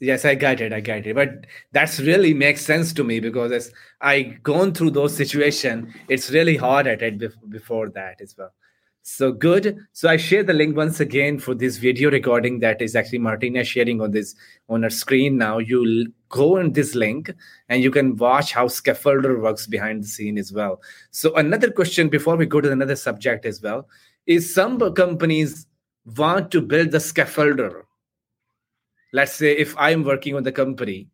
yes 0.00 0.24
i 0.24 0.34
got 0.34 0.60
it 0.60 0.72
i 0.72 0.80
got 0.80 1.06
it. 1.06 1.14
But 1.14 1.46
that's 1.72 2.00
really 2.00 2.34
makes 2.34 2.64
sense 2.64 2.92
to 2.94 3.04
me 3.04 3.20
because 3.20 3.52
as 3.52 3.72
i 4.00 4.22
gone 4.42 4.72
through 4.72 4.90
those 4.90 5.16
situation 5.16 5.92
it's 6.08 6.30
really 6.30 6.56
hard 6.56 6.86
at 6.86 7.02
it 7.02 7.18
before 7.50 7.88
that 7.90 8.20
as 8.20 8.36
well. 8.36 8.52
So 9.04 9.32
good. 9.32 9.78
So 9.92 10.08
i 10.08 10.16
share 10.16 10.44
the 10.44 10.52
link 10.52 10.76
once 10.76 11.00
again 11.00 11.40
for 11.40 11.54
this 11.54 11.76
video 11.78 12.10
recording 12.10 12.60
that 12.60 12.80
is 12.80 12.94
actually 12.94 13.18
martina 13.18 13.64
sharing 13.64 14.00
on 14.00 14.12
this 14.12 14.36
on 14.68 14.84
her 14.84 14.90
screen 14.90 15.36
now. 15.36 15.58
You'll 15.58 16.06
go 16.28 16.58
on 16.58 16.72
this 16.72 16.94
link 16.94 17.32
and 17.68 17.82
you 17.82 17.90
can 17.90 18.16
watch 18.16 18.52
how 18.52 18.68
scaffolder 18.68 19.40
works 19.40 19.66
behind 19.66 20.04
the 20.04 20.08
scene 20.08 20.38
as 20.38 20.52
well. 20.52 20.80
So 21.10 21.34
another 21.34 21.70
question 21.70 22.08
before 22.08 22.36
we 22.36 22.46
go 22.46 22.60
to 22.60 22.70
another 22.70 22.96
subject 22.96 23.44
as 23.44 23.60
well. 23.60 23.88
Is 24.26 24.54
some 24.54 24.78
companies 24.94 25.66
want 26.16 26.52
to 26.52 26.60
build 26.60 26.92
the 26.92 26.98
scaffolder 26.98 27.82
let's 29.12 29.34
say 29.34 29.52
if 29.52 29.74
i'm 29.78 30.02
working 30.04 30.34
on 30.34 30.42
the 30.42 30.52
company 30.52 31.08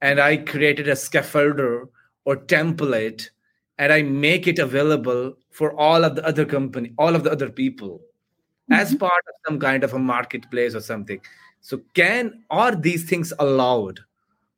and 0.00 0.20
i 0.20 0.36
created 0.36 0.88
a 0.88 0.92
scaffolder 0.92 1.88
or 2.24 2.36
template 2.36 3.30
and 3.78 3.92
i 3.92 4.02
make 4.02 4.46
it 4.46 4.58
available 4.58 5.34
for 5.50 5.74
all 5.78 6.04
of 6.04 6.14
the 6.16 6.24
other 6.26 6.44
company 6.44 6.92
all 6.98 7.14
of 7.14 7.24
the 7.24 7.30
other 7.30 7.50
people 7.50 8.00
mm-hmm. 8.70 8.80
as 8.80 8.94
part 8.94 9.24
of 9.28 9.34
some 9.46 9.58
kind 9.58 9.84
of 9.84 9.92
a 9.94 9.98
marketplace 9.98 10.74
or 10.74 10.80
something. 10.80 11.20
So 11.60 11.80
can 11.94 12.42
are 12.50 12.74
these 12.74 13.08
things 13.08 13.32
allowed? 13.38 14.00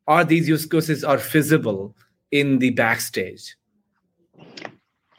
Are 0.07 0.23
these 0.23 0.47
use 0.47 0.65
cases 0.65 1.03
are 1.03 1.17
feasible 1.17 1.95
in 2.31 2.59
the 2.59 2.71
backstage? 2.71 3.55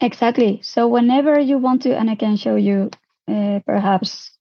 Exactly. 0.01 0.59
So 0.63 0.87
whenever 0.87 1.39
you 1.39 1.57
want 1.57 1.81
to 1.83 1.95
and 1.95 2.09
i 2.09 2.15
can 2.15 2.35
show 2.37 2.55
you 2.55 2.89
uh, 3.27 3.59
perhaps 3.65 4.31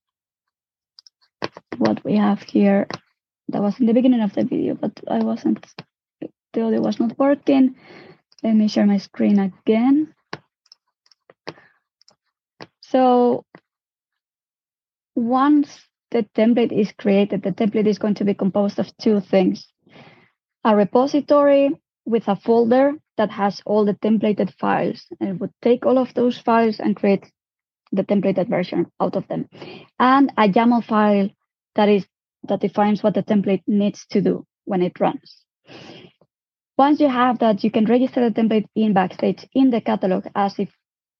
what 1.78 2.04
we 2.04 2.16
have 2.16 2.42
here 2.42 2.86
that 3.48 3.62
was 3.62 3.78
in 3.80 3.86
the 3.86 3.92
beginning 3.92 4.22
of 4.22 4.32
the 4.34 4.44
video, 4.44 4.74
but 4.74 5.00
I 5.08 5.18
wasn't, 5.18 5.66
the 6.52 6.62
audio 6.62 6.80
was 6.80 6.98
not 6.98 7.18
working. 7.18 7.76
Let 8.42 8.54
me 8.54 8.68
share 8.68 8.86
my 8.86 8.98
screen 8.98 9.38
again. 9.38 10.14
So 12.80 13.44
once 15.14 15.80
the 16.10 16.26
template 16.36 16.72
is 16.72 16.92
created, 16.92 17.42
the 17.42 17.52
template 17.52 17.86
is 17.86 17.98
going 17.98 18.14
to 18.14 18.24
be 18.24 18.34
composed 18.34 18.78
of 18.78 18.96
two 18.98 19.20
things. 19.20 19.66
A 20.64 20.76
repository 20.76 21.70
with 22.06 22.28
a 22.28 22.36
folder 22.36 22.92
that 23.16 23.30
has 23.30 23.62
all 23.64 23.84
the 23.84 23.94
templated 23.94 24.52
files 24.58 25.06
and 25.20 25.30
it 25.30 25.40
would 25.40 25.52
take 25.62 25.86
all 25.86 25.98
of 25.98 26.14
those 26.14 26.38
files 26.38 26.80
and 26.80 26.96
create 26.96 27.30
the 27.92 28.04
templated 28.04 28.48
version 28.48 28.86
out 29.00 29.16
of 29.16 29.26
them. 29.28 29.48
And 29.98 30.32
a 30.36 30.48
YAML 30.48 30.84
file 30.84 31.30
that 31.76 31.88
is 31.88 32.06
that 32.48 32.60
defines 32.60 33.02
what 33.02 33.14
the 33.14 33.22
template 33.22 33.62
needs 33.66 34.06
to 34.10 34.20
do 34.20 34.46
when 34.64 34.82
it 34.82 34.98
runs. 35.00 35.44
Once 36.76 37.00
you 37.00 37.08
have 37.08 37.38
that, 37.38 37.62
you 37.62 37.70
can 37.70 37.84
register 37.84 38.28
the 38.28 38.34
template 38.34 38.66
in 38.74 38.92
Backstage 38.92 39.46
in 39.54 39.70
the 39.70 39.80
catalog 39.80 40.26
as 40.34 40.58
if 40.58 40.70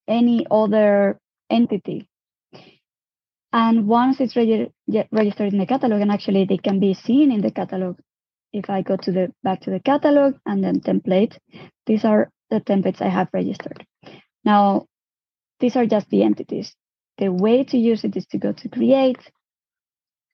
any 0.07 0.45
other 0.51 1.19
entity. 1.49 2.07
And 3.53 3.87
once 3.87 4.19
it's 4.19 4.35
reg- 4.35 4.71
registered 5.11 5.53
in 5.53 5.59
the 5.59 5.65
catalog, 5.65 6.01
and 6.01 6.11
actually 6.11 6.45
they 6.45 6.57
can 6.57 6.79
be 6.79 6.93
seen 6.93 7.31
in 7.31 7.41
the 7.41 7.51
catalog. 7.51 7.97
If 8.51 8.69
I 8.69 8.81
go 8.81 8.97
to 8.97 9.11
the 9.11 9.33
back 9.43 9.61
to 9.61 9.71
the 9.71 9.79
catalog 9.79 10.35
and 10.45 10.63
then 10.63 10.81
template, 10.81 11.37
these 11.85 12.03
are 12.03 12.29
the 12.49 12.59
templates 12.59 13.01
I 13.01 13.09
have 13.09 13.29
registered. 13.33 13.85
Now, 14.43 14.87
these 15.59 15.75
are 15.75 15.85
just 15.85 16.09
the 16.09 16.23
entities. 16.23 16.75
The 17.17 17.29
way 17.29 17.63
to 17.63 17.77
use 17.77 18.03
it 18.03 18.15
is 18.17 18.25
to 18.27 18.37
go 18.37 18.51
to 18.51 18.69
create 18.69 19.19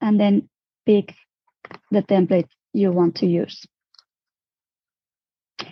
and 0.02 0.20
then 0.20 0.50
pick 0.86 1.15
the 1.91 2.01
template 2.01 2.47
you 2.73 2.91
want 2.91 3.15
to 3.15 3.25
use. 3.25 3.65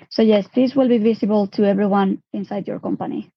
So 0.09 0.21
yes, 0.21 0.47
this 0.55 0.75
will 0.75 0.87
be 0.87 0.97
visible 0.97 1.47
to 1.47 1.65
everyone 1.65 2.21
inside 2.33 2.67
your 2.67 2.79
company. 2.79 3.31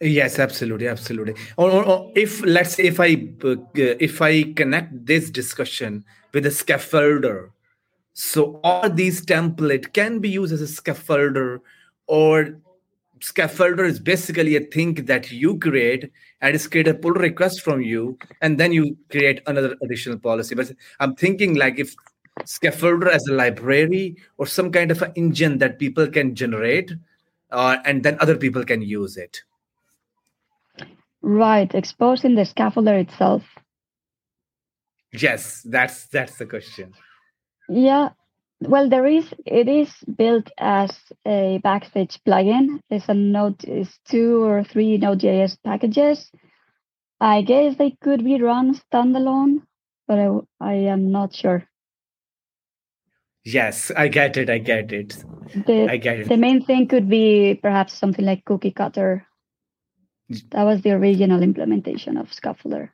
Yes, 0.00 0.38
absolutely, 0.38 0.88
absolutely. 0.88 1.34
Or, 1.58 1.70
or, 1.70 1.84
or, 1.84 2.12
if 2.16 2.42
let's 2.42 2.74
say 2.76 2.84
if 2.84 2.98
I 2.98 3.28
uh, 3.44 3.56
if 3.74 4.22
I 4.22 4.44
connect 4.54 5.04
this 5.04 5.30
discussion 5.30 6.04
with 6.32 6.46
a 6.46 6.50
scaffolder, 6.50 7.50
so 8.14 8.60
all 8.64 8.88
these 8.88 9.24
template 9.24 9.92
can 9.92 10.18
be 10.18 10.30
used 10.30 10.54
as 10.54 10.62
a 10.62 10.82
scaffolder, 10.82 11.60
or 12.06 12.60
scaffolder 13.20 13.86
is 13.86 14.00
basically 14.00 14.56
a 14.56 14.60
thing 14.60 14.94
that 14.94 15.30
you 15.30 15.58
create 15.58 16.10
and 16.40 16.54
it's 16.54 16.66
create 16.66 16.88
a 16.88 16.94
pull 16.94 17.12
request 17.12 17.60
from 17.62 17.80
you 17.82 18.18
and 18.40 18.58
then 18.58 18.72
you 18.72 18.96
create 19.10 19.42
another 19.46 19.76
additional 19.82 20.18
policy. 20.18 20.54
But 20.54 20.72
i'm 21.00 21.14
thinking 21.14 21.54
like 21.54 21.78
if 21.78 21.94
scaffolder 22.40 23.08
as 23.08 23.26
a 23.28 23.34
library 23.34 24.16
or 24.38 24.46
some 24.46 24.72
kind 24.72 24.90
of 24.90 25.02
an 25.02 25.12
engine 25.16 25.58
that 25.58 25.78
people 25.78 26.06
can 26.06 26.34
generate 26.34 26.92
uh, 27.50 27.76
and 27.84 28.02
then 28.02 28.16
other 28.20 28.36
people 28.36 28.64
can 28.64 28.80
use 28.80 29.16
it. 29.16 29.42
Right 31.22 31.74
exposing 31.74 32.34
the 32.34 32.42
scaffolder 32.42 33.00
itself. 33.00 33.42
Yes 35.12 35.62
that's 35.62 36.06
that's 36.06 36.38
the 36.38 36.46
question. 36.46 36.94
Yeah 37.68 38.10
well, 38.60 38.88
there 38.88 39.06
is. 39.06 39.32
It 39.46 39.68
is 39.68 39.92
built 40.16 40.50
as 40.58 40.90
a 41.26 41.58
Backstage 41.62 42.20
plugin. 42.26 42.80
It's 42.90 43.08
a 43.08 43.14
Node. 43.14 43.64
It's 43.64 43.98
two 44.08 44.44
or 44.44 44.64
three 44.64 44.98
Node.js 44.98 45.56
packages. 45.64 46.30
I 47.20 47.42
guess 47.42 47.76
they 47.76 47.96
could 48.02 48.24
be 48.24 48.40
run 48.40 48.74
standalone, 48.74 49.62
but 50.06 50.18
I, 50.18 50.28
I 50.60 50.74
am 50.74 51.10
not 51.10 51.34
sure. 51.34 51.66
Yes, 53.44 53.90
I 53.96 54.08
get 54.08 54.36
it. 54.36 54.50
I 54.50 54.58
get 54.58 54.92
it. 54.92 55.24
The, 55.66 55.88
I 55.90 55.96
get 55.96 56.20
it. 56.20 56.28
The 56.28 56.36
main 56.36 56.64
thing 56.64 56.88
could 56.88 57.08
be 57.08 57.58
perhaps 57.62 57.94
something 57.94 58.24
like 58.24 58.44
Cookiecutter. 58.44 59.22
That 60.50 60.64
was 60.64 60.82
the 60.82 60.92
original 60.92 61.42
implementation 61.42 62.16
of 62.16 62.30
Scaffolder. 62.30 62.90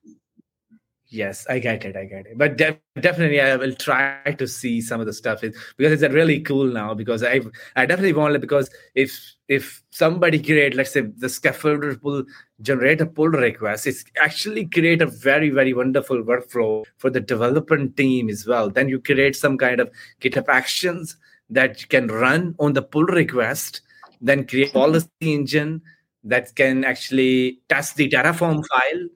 Yes, 1.08 1.46
I 1.48 1.60
get 1.60 1.84
it. 1.84 1.96
I 1.96 2.04
get 2.04 2.26
it. 2.26 2.36
But 2.36 2.56
de- 2.56 2.80
definitely, 3.00 3.40
I 3.40 3.54
will 3.56 3.74
try 3.74 4.34
to 4.38 4.48
see 4.48 4.80
some 4.80 5.00
of 5.00 5.06
the 5.06 5.12
stuff 5.12 5.44
is, 5.44 5.56
because 5.76 6.02
it's 6.02 6.12
really 6.12 6.40
cool 6.40 6.64
now. 6.64 6.94
Because 6.94 7.22
I, 7.22 7.40
I 7.76 7.86
definitely 7.86 8.12
want 8.12 8.34
it 8.34 8.40
because 8.40 8.68
if 8.94 9.16
if 9.48 9.84
somebody 9.90 10.42
create, 10.42 10.74
let's 10.74 10.92
say, 10.92 11.02
the 11.02 11.28
scaffolder 11.28 12.00
pull 12.00 12.24
generate 12.60 13.00
a 13.00 13.06
pull 13.06 13.28
request, 13.28 13.86
it's 13.86 14.04
actually 14.20 14.66
create 14.66 15.00
a 15.00 15.06
very 15.06 15.50
very 15.50 15.72
wonderful 15.72 16.22
workflow 16.22 16.84
for 16.96 17.08
the 17.08 17.20
development 17.20 17.96
team 17.96 18.28
as 18.28 18.44
well. 18.44 18.68
Then 18.68 18.88
you 18.88 18.98
create 18.98 19.36
some 19.36 19.56
kind 19.58 19.80
of 19.80 19.90
GitHub 20.20 20.48
actions 20.48 21.16
that 21.50 21.80
you 21.80 21.86
can 21.86 22.08
run 22.08 22.56
on 22.58 22.72
the 22.72 22.82
pull 22.82 23.04
request, 23.04 23.82
then 24.20 24.44
create 24.44 24.72
policy 24.72 25.08
engine 25.20 25.82
that 26.24 26.52
can 26.56 26.84
actually 26.84 27.60
test 27.68 27.94
the 27.94 28.08
Terraform 28.10 28.64
file 28.66 29.08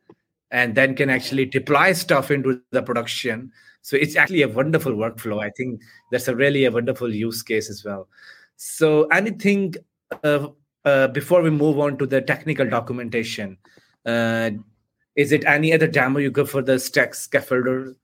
and 0.51 0.75
then 0.75 0.95
can 0.95 1.11
actually 1.11 1.47
deploy 1.47 1.93
stuff 1.93 2.31
into 2.31 2.61
the 2.71 2.83
production. 2.83 3.53
So 3.83 3.97
it's 3.97 4.17
actually 4.17 4.43
a 4.43 4.49
wonderful 4.49 4.93
workflow. 4.93 5.43
I 5.43 5.51
think 5.51 5.81
that's 6.11 6.29
a 6.29 6.37
really 6.37 6.65
a 6.65 6.71
wonderful 6.71 7.13
use 7.13 7.43
case 7.43 7.71
as 7.71 7.85
well. 7.85 8.09
So 8.57 9.05
anything 9.07 9.75
uh, 10.23 10.49
uh, 10.85 11.09
before 11.09 11.43
we 11.43 11.51
move 11.51 11.79
on 11.79 11.97
to 11.99 12.07
the 12.07 12.21
technical 12.21 12.69
documentation, 12.69 13.57
uh, 14.05 14.51
is 15.17 15.33
it 15.33 15.45
any 15.45 15.73
other 15.73 15.87
demo 15.87 16.19
you 16.19 16.31
go 16.31 16.45
for 16.45 16.63
the 16.63 16.79
stack 16.79 17.13
scaffolder? 17.13 17.95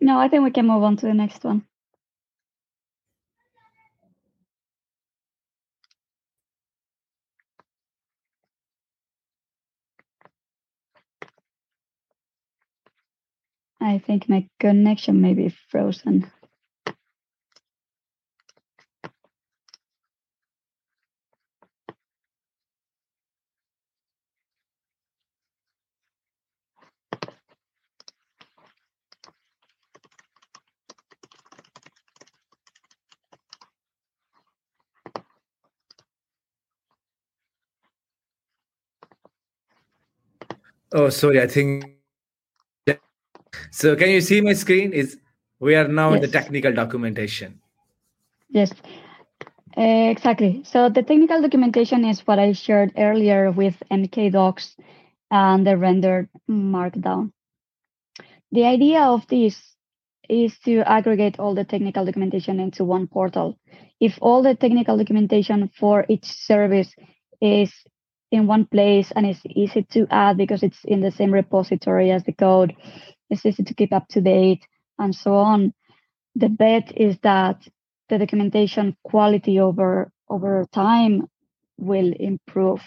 no, 0.00 0.18
I 0.18 0.28
think 0.28 0.44
we 0.44 0.50
can 0.50 0.66
move 0.66 0.82
on 0.82 0.96
to 0.98 1.06
the 1.06 1.14
next 1.14 1.44
one. 1.44 1.64
I 13.84 13.98
think 13.98 14.30
my 14.30 14.48
connection 14.60 15.20
may 15.20 15.34
be 15.34 15.50
frozen. 15.68 16.30
Oh, 40.92 41.10
sorry. 41.10 41.42
I 41.42 41.46
think 41.46 41.98
so 43.74 43.96
can 43.96 44.10
you 44.10 44.20
see 44.20 44.40
my 44.40 44.52
screen? 44.52 44.92
Is 44.92 45.18
we 45.58 45.74
are 45.74 45.88
now 45.88 46.10
yes. 46.10 46.16
in 46.16 46.22
the 46.22 46.38
technical 46.38 46.72
documentation. 46.72 47.60
Yes, 48.48 48.70
uh, 49.76 50.10
exactly. 50.14 50.62
So 50.64 50.88
the 50.88 51.02
technical 51.02 51.42
documentation 51.42 52.04
is 52.04 52.20
what 52.20 52.38
I 52.38 52.52
shared 52.52 52.92
earlier 52.96 53.50
with 53.50 53.74
mkdocs 53.90 54.76
and 55.32 55.66
the 55.66 55.76
rendered 55.76 56.28
markdown. 56.48 57.32
The 58.52 58.64
idea 58.64 59.00
of 59.00 59.26
this 59.26 59.60
is 60.28 60.56
to 60.60 60.88
aggregate 60.88 61.40
all 61.40 61.56
the 61.56 61.64
technical 61.64 62.04
documentation 62.04 62.60
into 62.60 62.84
one 62.84 63.08
portal. 63.08 63.58
If 63.98 64.18
all 64.20 64.44
the 64.44 64.54
technical 64.54 64.96
documentation 64.96 65.68
for 65.80 66.06
each 66.08 66.26
service 66.26 66.94
is 67.40 67.72
in 68.30 68.46
one 68.46 68.66
place 68.66 69.12
and 69.16 69.26
it's 69.26 69.42
easy 69.50 69.82
to 69.90 70.06
add 70.10 70.36
because 70.36 70.62
it's 70.62 70.84
in 70.84 71.00
the 71.00 71.10
same 71.10 71.32
repository 71.32 72.12
as 72.12 72.22
the 72.22 72.32
code, 72.32 72.74
it's 73.34 73.46
easy 73.46 73.64
to 73.64 73.74
keep 73.74 73.92
up 73.92 74.08
to 74.08 74.20
date, 74.20 74.66
and 74.98 75.14
so 75.14 75.34
on. 75.34 75.72
The 76.36 76.48
bet 76.48 76.92
is 76.96 77.16
that 77.22 77.66
the 78.08 78.18
documentation 78.18 78.96
quality 79.04 79.60
over 79.60 80.10
over 80.28 80.66
time 80.72 81.28
will 81.78 82.12
improve. 82.18 82.80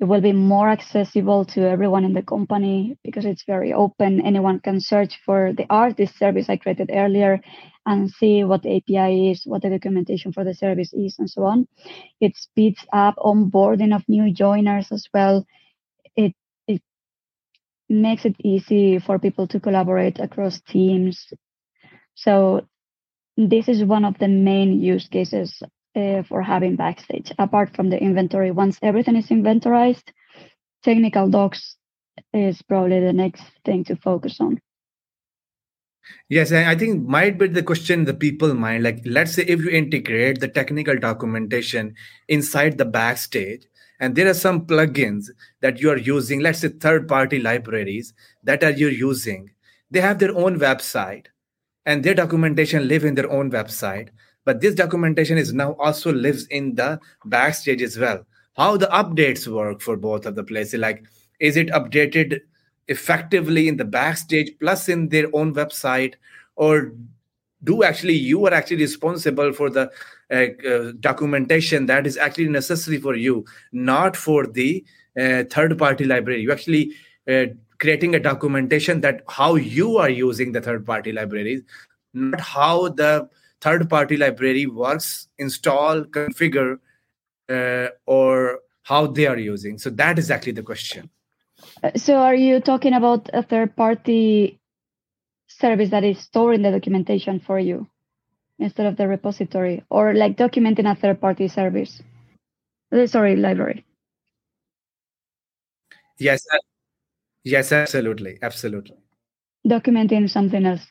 It 0.00 0.04
will 0.04 0.20
be 0.20 0.32
more 0.32 0.70
accessible 0.70 1.44
to 1.46 1.68
everyone 1.68 2.04
in 2.04 2.14
the 2.14 2.22
company 2.22 2.96
because 3.04 3.24
it's 3.24 3.44
very 3.44 3.72
open. 3.72 4.20
Anyone 4.24 4.60
can 4.60 4.80
search 4.80 5.20
for 5.24 5.52
the 5.52 5.66
artist 5.68 6.18
service 6.18 6.48
I 6.48 6.56
created 6.56 6.90
earlier 6.92 7.40
and 7.84 8.10
see 8.10 8.44
what 8.44 8.62
the 8.62 8.76
API 8.76 9.30
is, 9.30 9.42
what 9.44 9.62
the 9.62 9.70
documentation 9.70 10.32
for 10.32 10.44
the 10.44 10.54
service 10.54 10.92
is, 10.92 11.16
and 11.18 11.28
so 11.28 11.44
on. 11.44 11.68
It 12.20 12.36
speeds 12.36 12.84
up 12.92 13.16
onboarding 13.16 13.94
of 13.94 14.02
new 14.08 14.32
joiners 14.32 14.90
as 14.92 15.06
well. 15.12 15.44
Makes 17.92 18.24
it 18.24 18.36
easy 18.42 18.98
for 18.98 19.18
people 19.18 19.46
to 19.48 19.60
collaborate 19.60 20.18
across 20.18 20.62
teams. 20.62 21.30
So 22.14 22.66
this 23.36 23.68
is 23.68 23.84
one 23.84 24.06
of 24.06 24.18
the 24.18 24.28
main 24.28 24.80
use 24.80 25.08
cases 25.08 25.62
uh, 25.94 26.22
for 26.22 26.40
having 26.40 26.76
backstage. 26.76 27.32
Apart 27.38 27.76
from 27.76 27.90
the 27.90 28.00
inventory, 28.00 28.50
once 28.50 28.78
everything 28.80 29.16
is 29.16 29.28
inventorized, 29.28 30.08
technical 30.82 31.28
docs 31.28 31.76
is 32.32 32.62
probably 32.62 33.00
the 33.00 33.12
next 33.12 33.44
thing 33.66 33.84
to 33.84 33.96
focus 33.96 34.40
on. 34.40 34.58
Yes, 36.28 36.50
I 36.50 36.74
think 36.74 37.06
might 37.06 37.38
be 37.38 37.48
the 37.48 37.62
question 37.62 38.06
the 38.06 38.14
people 38.14 38.54
mind. 38.54 38.84
Like, 38.84 39.00
let's 39.04 39.34
say 39.34 39.44
if 39.44 39.60
you 39.60 39.70
integrate 39.70 40.40
the 40.40 40.48
technical 40.48 40.98
documentation 40.98 41.94
inside 42.26 42.78
the 42.78 42.86
backstage, 42.86 43.66
and 44.02 44.16
there 44.16 44.28
are 44.28 44.34
some 44.34 44.66
plugins 44.66 45.30
that 45.60 45.80
you 45.80 45.88
are 45.88 45.96
using 45.96 46.40
let's 46.40 46.58
say 46.58 46.68
third 46.68 47.06
party 47.06 47.38
libraries 47.38 48.12
that 48.42 48.64
are 48.64 48.72
you 48.72 48.88
using. 48.88 49.48
They 49.92 50.00
have 50.00 50.18
their 50.18 50.36
own 50.36 50.58
website 50.58 51.26
and 51.86 52.02
their 52.02 52.14
documentation 52.14 52.88
live 52.88 53.04
in 53.04 53.14
their 53.14 53.30
own 53.30 53.52
website. 53.52 54.08
But 54.44 54.60
this 54.60 54.74
documentation 54.74 55.38
is 55.38 55.52
now 55.52 55.76
also 55.78 56.12
lives 56.12 56.48
in 56.48 56.74
the 56.74 56.98
backstage 57.26 57.80
as 57.80 57.96
well. 57.96 58.26
How 58.56 58.76
the 58.76 58.88
updates 58.88 59.46
work 59.46 59.80
for 59.80 59.96
both 59.96 60.26
of 60.26 60.34
the 60.34 60.42
places 60.42 60.80
like 60.80 61.04
is 61.38 61.56
it 61.56 61.68
updated 61.68 62.40
effectively 62.88 63.68
in 63.68 63.76
the 63.76 63.84
backstage 63.84 64.50
plus 64.58 64.88
in 64.88 65.10
their 65.10 65.28
own 65.32 65.54
website? 65.54 66.14
Or 66.56 66.92
do 67.62 67.84
actually 67.84 68.14
you 68.14 68.44
are 68.46 68.52
actually 68.52 68.78
responsible 68.78 69.52
for 69.52 69.70
the 69.70 69.92
documentation 71.00 71.86
that 71.86 72.06
is 72.06 72.16
actually 72.16 72.48
necessary 72.48 72.98
for 72.98 73.14
you 73.14 73.44
not 73.72 74.16
for 74.16 74.46
the 74.46 74.84
uh, 75.20 75.44
third 75.50 75.76
party 75.78 76.04
library. 76.04 76.40
You 76.40 76.52
actually 76.52 76.92
uh, 77.28 77.46
creating 77.78 78.14
a 78.14 78.20
documentation 78.20 79.00
that 79.02 79.22
how 79.28 79.56
you 79.56 79.98
are 79.98 80.08
using 80.08 80.52
the 80.52 80.60
third 80.60 80.86
party 80.86 81.12
libraries 81.12 81.62
not 82.14 82.40
how 82.40 82.88
the 82.88 83.28
third 83.60 83.88
party 83.88 84.16
library 84.16 84.66
works 84.66 85.28
install 85.38 86.02
configure 86.04 86.78
uh, 87.48 87.88
or 88.06 88.60
how 88.82 89.06
they 89.06 89.26
are 89.26 89.38
using. 89.38 89.78
So 89.78 89.90
that 89.90 90.18
is 90.18 90.30
actually 90.30 90.52
the 90.52 90.62
question. 90.62 91.10
Uh, 91.82 91.92
so 91.96 92.16
are 92.16 92.34
you 92.34 92.60
talking 92.60 92.94
about 92.94 93.30
a 93.32 93.42
third 93.42 93.76
party 93.76 94.60
service 95.48 95.90
that 95.90 96.04
is 96.04 96.18
storing 96.18 96.62
the 96.62 96.70
documentation 96.70 97.40
for 97.40 97.58
you 97.58 97.86
instead 98.62 98.86
of 98.86 98.96
the 98.96 99.08
repository 99.08 99.82
or 99.90 100.14
like 100.14 100.36
documenting 100.36 100.90
a 100.90 100.94
third 100.94 101.20
party 101.20 101.48
service. 101.48 102.02
Uh, 102.92 103.06
sorry 103.06 103.36
library. 103.36 103.84
Yes 106.18 106.46
yes 107.44 107.72
absolutely 107.72 108.38
absolutely. 108.42 108.96
Documenting 109.66 110.28
something 110.30 110.66
else. 110.66 110.86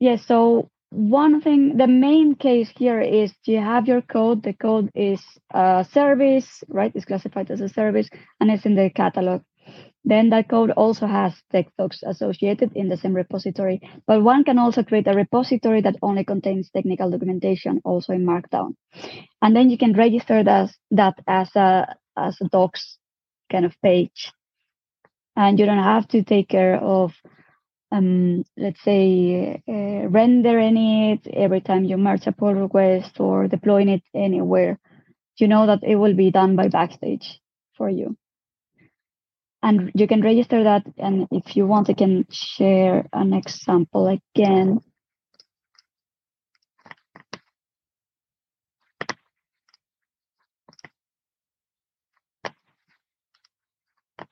Yes 0.00 0.26
so 0.26 0.68
one 0.90 1.40
thing 1.40 1.76
the 1.76 1.86
main 1.86 2.34
case 2.34 2.70
here 2.76 3.00
is 3.00 3.32
you 3.44 3.58
have 3.58 3.86
your 3.86 4.00
code 4.00 4.42
the 4.42 4.54
code 4.54 4.90
is 4.94 5.22
a 5.52 5.86
service 5.92 6.64
right 6.68 6.92
it's 6.94 7.04
classified 7.04 7.50
as 7.50 7.60
a 7.60 7.68
service 7.68 8.08
and 8.40 8.50
it's 8.50 8.64
in 8.64 8.74
the 8.74 8.88
catalog 8.88 9.42
then 10.04 10.30
that 10.30 10.48
code 10.48 10.70
also 10.70 11.06
has 11.06 11.34
tech 11.52 11.66
docs 11.78 12.02
associated 12.02 12.72
in 12.74 12.88
the 12.88 12.96
same 12.96 13.14
repository. 13.14 13.80
But 14.06 14.22
one 14.22 14.44
can 14.44 14.58
also 14.58 14.82
create 14.82 15.06
a 15.06 15.14
repository 15.14 15.82
that 15.82 15.96
only 16.02 16.24
contains 16.24 16.70
technical 16.70 17.10
documentation, 17.10 17.80
also 17.84 18.12
in 18.12 18.24
Markdown. 18.24 18.74
And 19.42 19.54
then 19.54 19.70
you 19.70 19.78
can 19.78 19.92
register 19.92 20.42
that, 20.42 20.70
that 20.92 21.18
as 21.26 21.54
a 21.56 21.94
as 22.16 22.40
a 22.40 22.48
docs 22.48 22.98
kind 23.50 23.64
of 23.64 23.74
page. 23.82 24.32
And 25.36 25.58
you 25.58 25.66
don't 25.66 25.82
have 25.82 26.08
to 26.08 26.22
take 26.22 26.48
care 26.48 26.76
of 26.76 27.12
um, 27.90 28.44
let's 28.56 28.82
say, 28.82 29.62
uh, 29.66 30.08
rendering 30.08 30.76
it 30.76 31.26
every 31.32 31.60
time 31.60 31.84
you 31.84 31.96
merge 31.96 32.26
a 32.26 32.32
pull 32.32 32.54
request 32.54 33.18
or 33.18 33.48
deploying 33.48 33.88
it 33.88 34.02
anywhere. 34.14 34.78
You 35.36 35.48
know 35.48 35.66
that 35.66 35.84
it 35.84 35.94
will 35.94 36.14
be 36.14 36.30
done 36.30 36.56
by 36.56 36.68
Backstage 36.68 37.40
for 37.76 37.88
you 37.88 38.16
and 39.62 39.90
you 39.94 40.06
can 40.06 40.20
register 40.22 40.64
that 40.64 40.84
and 40.98 41.26
if 41.30 41.56
you 41.56 41.66
want 41.66 41.90
i 41.90 41.94
can 41.94 42.26
share 42.30 43.06
an 43.12 43.32
example 43.32 44.06
again 44.08 44.78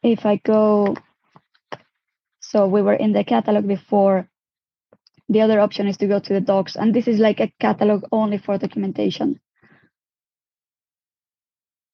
if 0.03 0.25
i 0.27 0.37
go 0.37 0.95
So 2.47 2.67
we 2.67 2.81
were 2.81 2.95
in 2.95 3.13
the 3.13 3.25
catalog 3.25 3.67
before. 3.67 4.29
The 5.29 5.41
other 5.41 5.59
option 5.59 5.89
is 5.89 5.97
to 5.97 6.07
go 6.07 6.21
to 6.21 6.33
the 6.33 6.41
docs, 6.41 6.77
and 6.77 6.95
this 6.95 7.09
is 7.09 7.19
like 7.19 7.41
a 7.41 7.53
catalog 7.59 8.05
only 8.13 8.39
for 8.39 8.57
documentation. 8.57 9.41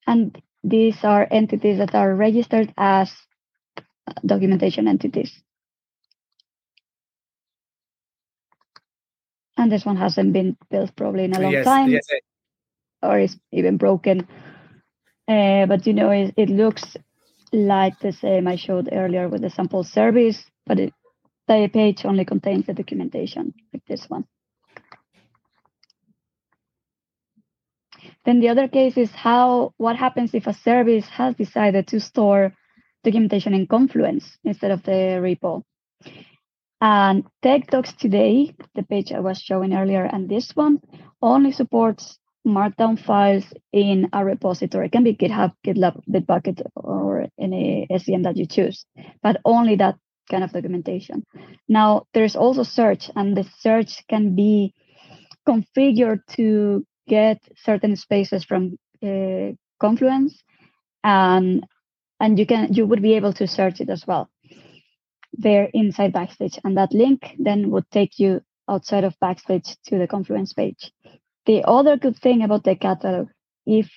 And 0.05 0.39
these 0.63 1.03
are 1.03 1.27
entities 1.29 1.77
that 1.77 1.93
are 1.93 2.15
registered 2.15 2.73
as 2.77 3.11
documentation 4.25 4.87
entities. 4.87 5.31
And 9.57 9.71
this 9.71 9.85
one 9.85 9.97
hasn't 9.97 10.33
been 10.33 10.57
built 10.69 10.95
probably 10.95 11.25
in 11.25 11.35
a 11.35 11.39
long 11.39 11.51
yes, 11.51 11.65
time, 11.65 11.89
yes. 11.89 12.07
or 13.01 13.19
is 13.19 13.37
even 13.51 13.77
broken. 13.77 14.27
Uh, 15.27 15.65
but 15.67 15.85
you 15.85 15.93
know, 15.93 16.09
it, 16.09 16.33
it 16.37 16.49
looks 16.49 16.97
like 17.51 17.99
the 17.99 18.11
same 18.11 18.47
I 18.47 18.55
showed 18.55 18.89
earlier 18.91 19.29
with 19.29 19.41
the 19.41 19.49
sample 19.49 19.83
service, 19.83 20.43
but 20.65 20.79
it, 20.79 20.93
the 21.47 21.69
page 21.71 22.03
only 22.03 22.25
contains 22.25 22.65
the 22.65 22.73
documentation 22.73 23.53
like 23.71 23.85
this 23.85 24.09
one. 24.09 24.25
Then 28.25 28.39
the 28.39 28.49
other 28.49 28.67
case 28.67 28.97
is 28.97 29.11
how 29.11 29.73
what 29.77 29.95
happens 29.95 30.33
if 30.33 30.47
a 30.47 30.53
service 30.53 31.07
has 31.09 31.35
decided 31.35 31.87
to 31.87 31.99
store 31.99 32.53
documentation 33.03 33.53
in 33.53 33.67
Confluence 33.67 34.37
instead 34.43 34.71
of 34.71 34.83
the 34.83 35.19
repo. 35.21 35.63
And 36.79 37.23
Tech 37.41 37.67
TechDocs 37.67 37.97
today, 37.97 38.55
the 38.75 38.83
page 38.83 39.11
I 39.11 39.19
was 39.19 39.39
showing 39.39 39.73
earlier, 39.73 40.03
and 40.03 40.29
this 40.29 40.51
one 40.55 40.79
only 41.21 41.51
supports 41.51 42.17
Markdown 42.45 42.99
files 42.99 43.45
in 43.71 44.09
a 44.11 44.25
repository. 44.25 44.87
It 44.87 44.91
can 44.91 45.03
be 45.03 45.15
GitHub, 45.15 45.53
GitLab, 45.65 46.01
Bitbucket, 46.09 46.61
or 46.75 47.27
any 47.39 47.87
SCM 47.89 48.23
that 48.23 48.35
you 48.35 48.45
choose, 48.45 48.85
but 49.21 49.39
only 49.45 49.75
that 49.77 49.95
kind 50.29 50.43
of 50.43 50.51
documentation. 50.51 51.25
Now, 51.69 52.05
there's 52.13 52.35
also 52.35 52.63
search, 52.63 53.09
and 53.15 53.35
the 53.37 53.45
search 53.59 54.05
can 54.09 54.35
be 54.35 54.73
configured 55.47 56.19
to 56.35 56.85
get 57.07 57.39
certain 57.55 57.95
spaces 57.95 58.43
from 58.43 58.77
uh, 59.01 59.51
Confluence, 59.79 60.41
and 61.03 61.65
and 62.19 62.39
you 62.39 62.45
can 62.45 62.73
you 62.73 62.85
would 62.85 63.01
be 63.01 63.13
able 63.13 63.33
to 63.33 63.47
search 63.47 63.81
it 63.81 63.89
as 63.89 64.05
well 64.07 64.29
there 65.37 65.69
inside 65.73 66.13
Backstage, 66.13 66.59
and 66.63 66.77
that 66.77 66.93
link 66.93 67.35
then 67.39 67.71
would 67.71 67.89
take 67.91 68.19
you 68.19 68.41
outside 68.69 69.03
of 69.03 69.19
Backstage 69.19 69.75
to 69.87 69.97
the 69.97 70.07
Confluence 70.07 70.53
page. 70.53 70.91
The 71.45 71.63
other 71.67 71.97
good 71.97 72.17
thing 72.17 72.43
about 72.43 72.63
the 72.63 72.75
catalog, 72.75 73.29
if 73.65 73.89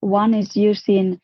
one 0.00 0.34
is 0.34 0.56
using 0.56 1.20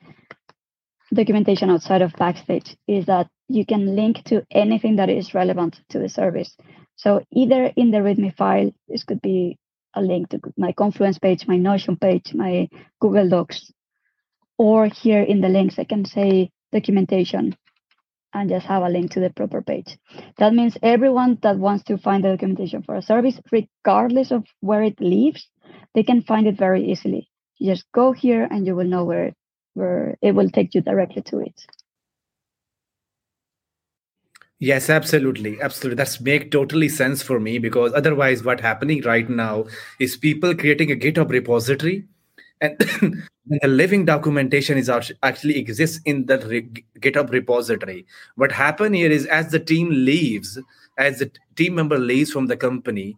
documentation 1.12 1.70
outside 1.70 2.02
of 2.02 2.12
Backstage, 2.14 2.76
is 2.86 3.06
that 3.06 3.28
you 3.48 3.66
can 3.66 3.94
link 3.94 4.24
to 4.24 4.46
anything 4.50 4.96
that 4.96 5.10
is 5.10 5.34
relevant 5.34 5.80
to 5.90 5.98
the 5.98 6.08
service. 6.08 6.56
So 6.96 7.22
either 7.32 7.70
in 7.76 7.90
the 7.90 7.98
README 7.98 8.36
file, 8.36 8.70
this 8.88 9.04
could 9.04 9.20
be 9.20 9.58
a 9.94 10.02
link 10.02 10.28
to 10.30 10.40
my 10.56 10.72
Confluence 10.72 11.18
page, 11.18 11.46
my 11.46 11.56
Notion 11.56 11.96
page, 11.96 12.34
my 12.34 12.68
Google 13.00 13.28
Docs, 13.28 13.72
or 14.58 14.86
here 14.86 15.22
in 15.22 15.40
the 15.40 15.48
links, 15.48 15.78
I 15.78 15.84
can 15.84 16.04
say 16.04 16.50
documentation 16.72 17.56
and 18.34 18.48
just 18.48 18.66
have 18.66 18.82
a 18.82 18.88
link 18.88 19.10
to 19.12 19.20
the 19.20 19.30
proper 19.30 19.62
page. 19.62 19.98
That 20.38 20.54
means 20.54 20.78
everyone 20.82 21.38
that 21.42 21.58
wants 21.58 21.84
to 21.84 21.98
find 21.98 22.24
the 22.24 22.30
documentation 22.30 22.82
for 22.82 22.94
a 22.94 23.02
service, 23.02 23.38
regardless 23.50 24.30
of 24.30 24.46
where 24.60 24.82
it 24.82 25.00
lives, 25.00 25.48
they 25.94 26.02
can 26.02 26.22
find 26.22 26.46
it 26.46 26.56
very 26.56 26.90
easily. 26.90 27.28
You 27.58 27.72
just 27.72 27.84
go 27.92 28.12
here 28.12 28.48
and 28.50 28.66
you 28.66 28.74
will 28.74 28.86
know 28.86 29.04
where, 29.04 29.32
where 29.74 30.16
it 30.22 30.32
will 30.32 30.50
take 30.50 30.74
you 30.74 30.80
directly 30.80 31.22
to 31.22 31.40
it. 31.40 31.60
Yes, 34.62 34.88
absolutely. 34.88 35.60
Absolutely. 35.60 35.96
That's 35.96 36.20
make 36.20 36.52
totally 36.52 36.88
sense 36.88 37.20
for 37.20 37.40
me 37.40 37.58
because 37.58 37.92
otherwise 37.94 38.44
what 38.44 38.60
happening 38.60 39.02
right 39.02 39.28
now 39.28 39.64
is 39.98 40.16
people 40.16 40.54
creating 40.54 40.92
a 40.92 40.94
GitHub 40.94 41.30
repository 41.30 42.04
and 42.60 42.78
the 42.78 43.66
living 43.66 44.04
documentation 44.04 44.78
is 44.78 44.88
actually 44.88 45.58
exists 45.58 45.98
in 46.04 46.26
the 46.26 46.38
GitHub 47.00 47.32
repository. 47.32 48.06
What 48.36 48.52
happen 48.52 48.94
here 48.94 49.10
is 49.10 49.26
as 49.26 49.50
the 49.50 49.58
team 49.58 49.88
leaves, 49.90 50.60
as 50.96 51.18
the 51.18 51.32
team 51.56 51.74
member 51.74 51.98
leaves 51.98 52.30
from 52.30 52.46
the 52.46 52.56
company, 52.56 53.16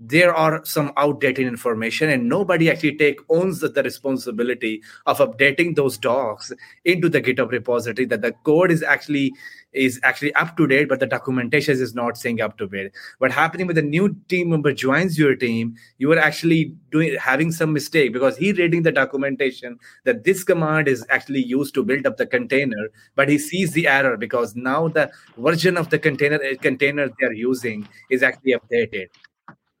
there 0.00 0.34
are 0.34 0.64
some 0.64 0.92
outdated 0.96 1.46
information 1.46 2.08
and 2.08 2.26
nobody 2.26 2.70
actually 2.70 2.96
take 2.96 3.20
owns 3.28 3.60
the, 3.60 3.68
the, 3.68 3.82
responsibility 3.82 4.82
of 5.04 5.18
updating 5.18 5.76
those 5.76 5.98
docs 5.98 6.50
into 6.86 7.10
the 7.10 7.20
github 7.20 7.50
repository 7.50 8.06
that 8.06 8.22
the 8.22 8.32
code 8.44 8.70
is 8.70 8.82
actually 8.82 9.30
is 9.72 10.00
actually 10.02 10.34
up 10.34 10.56
to 10.56 10.66
date 10.66 10.88
but 10.88 11.00
the 11.00 11.06
documentation 11.06 11.74
is 11.74 11.94
not 11.94 12.16
saying 12.16 12.40
up 12.40 12.58
to 12.58 12.66
date. 12.66 12.92
What 13.18 13.30
happening 13.30 13.66
with 13.66 13.78
a 13.78 13.82
new 13.82 14.16
team 14.28 14.50
member 14.50 14.72
joins 14.72 15.18
your 15.18 15.36
team 15.36 15.76
you 15.98 16.12
are 16.12 16.18
actually 16.18 16.74
doing 16.90 17.16
having 17.16 17.52
some 17.52 17.72
mistake 17.72 18.12
because 18.12 18.36
he 18.36 18.52
reading 18.52 18.82
the 18.82 18.92
documentation 18.92 19.78
that 20.04 20.24
this 20.24 20.44
command 20.44 20.88
is 20.88 21.04
actually 21.08 21.44
used 21.44 21.74
to 21.74 21.84
build 21.84 22.06
up 22.06 22.16
the 22.16 22.26
container 22.26 22.90
but 23.14 23.28
he 23.28 23.38
sees 23.38 23.72
the 23.72 23.86
error 23.86 24.16
because 24.16 24.56
now 24.56 24.88
the 24.88 25.10
version 25.36 25.76
of 25.76 25.90
the 25.90 25.98
container 25.98 26.40
eh, 26.42 26.56
container 26.56 27.08
they 27.08 27.26
are 27.26 27.32
using 27.32 27.88
is 28.10 28.22
actually 28.22 28.54
updated. 28.54 29.06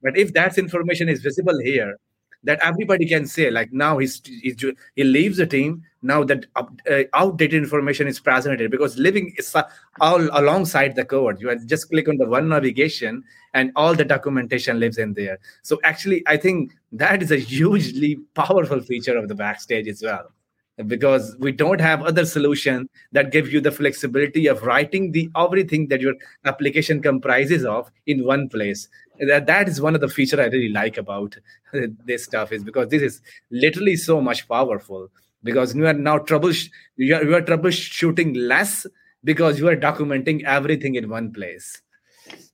But 0.02 0.16
if 0.16 0.32
that 0.32 0.56
information 0.56 1.08
is 1.08 1.20
visible 1.20 1.58
here, 1.62 1.98
that 2.44 2.58
everybody 2.60 3.06
can 3.06 3.26
say, 3.26 3.50
like 3.50 3.72
now 3.72 3.98
he's, 3.98 4.22
he's 4.24 4.64
he 4.96 5.04
leaves 5.04 5.36
the 5.36 5.46
team. 5.46 5.82
Now 6.02 6.24
that 6.24 6.46
uh, 6.56 7.02
outdated 7.12 7.62
information 7.62 8.06
is 8.06 8.18
presented 8.18 8.70
because 8.70 8.96
living 8.96 9.34
is 9.36 9.54
all 10.00 10.22
alongside 10.32 10.96
the 10.96 11.04
code. 11.04 11.40
You 11.40 11.54
just 11.66 11.90
click 11.90 12.08
on 12.08 12.16
the 12.16 12.26
one 12.26 12.48
navigation, 12.48 13.22
and 13.52 13.72
all 13.76 13.94
the 13.94 14.04
documentation 14.04 14.80
lives 14.80 14.96
in 14.96 15.12
there. 15.12 15.38
So 15.62 15.78
actually, 15.84 16.22
I 16.26 16.38
think 16.38 16.72
that 16.92 17.22
is 17.22 17.30
a 17.30 17.36
hugely 17.36 18.16
powerful 18.34 18.80
feature 18.80 19.18
of 19.18 19.28
the 19.28 19.34
backstage 19.34 19.88
as 19.88 20.02
well 20.02 20.32
because 20.86 21.36
we 21.38 21.52
don't 21.52 21.80
have 21.80 22.02
other 22.02 22.24
solution 22.24 22.88
that 23.12 23.32
give 23.32 23.52
you 23.52 23.60
the 23.60 23.70
flexibility 23.70 24.46
of 24.46 24.62
writing 24.62 25.12
the 25.12 25.28
everything 25.36 25.88
that 25.88 26.00
your 26.00 26.14
application 26.44 27.02
comprises 27.02 27.64
of 27.64 27.90
in 28.06 28.24
one 28.24 28.48
place 28.48 28.88
that, 29.26 29.46
that 29.46 29.68
is 29.68 29.80
one 29.80 29.94
of 29.94 30.00
the 30.00 30.08
feature 30.08 30.40
i 30.40 30.46
really 30.46 30.68
like 30.70 30.96
about 30.96 31.36
uh, 31.74 31.80
this 32.04 32.24
stuff 32.24 32.52
is 32.52 32.64
because 32.64 32.88
this 32.88 33.02
is 33.02 33.20
literally 33.50 33.96
so 33.96 34.20
much 34.20 34.48
powerful 34.48 35.08
because 35.42 35.74
you 35.74 35.86
are 35.86 35.92
now 35.92 36.18
trouble 36.18 36.52
you 36.96 37.14
are, 37.14 37.24
you 37.24 37.34
are 37.34 37.42
troubleshooting 37.42 38.36
less 38.36 38.86
because 39.24 39.58
you 39.58 39.68
are 39.68 39.76
documenting 39.76 40.44
everything 40.44 40.94
in 40.94 41.08
one 41.08 41.32
place. 41.32 41.80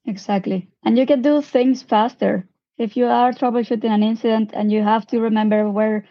Exactly. 0.05 0.69
And 0.85 0.99
you 0.99 1.07
can 1.07 1.23
do 1.23 1.43
things 1.43 1.83
faster. 1.83 2.49
If 2.79 2.97
you 2.97 3.07
are 3.07 3.33
troubleshooting 3.33 3.91
an 3.91 4.03
incident 4.03 4.51
and 4.53 4.71
you 4.71 4.83
have 4.83 5.07
to 5.09 5.21
remember 5.21 5.69
where 5.71 6.07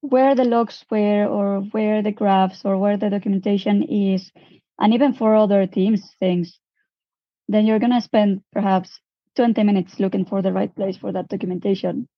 where 0.00 0.34
the 0.34 0.44
logs 0.44 0.84
were 0.90 1.26
or 1.26 1.60
where 1.70 2.02
the 2.02 2.10
graphs 2.10 2.62
or 2.64 2.76
where 2.76 2.96
the 2.96 3.08
documentation 3.08 3.84
is 3.84 4.32
and 4.80 4.92
even 4.92 5.12
for 5.12 5.36
other 5.36 5.64
teams 5.64 6.12
things 6.18 6.58
then 7.48 7.66
you're 7.66 7.78
going 7.78 7.92
to 7.92 8.00
spend 8.00 8.42
perhaps 8.50 8.98
20 9.36 9.62
minutes 9.62 9.98
looking 9.98 10.24
for 10.24 10.42
the 10.42 10.52
right 10.52 10.74
place 10.74 10.96
for 10.96 11.12
that 11.12 11.28
documentation 11.28 12.08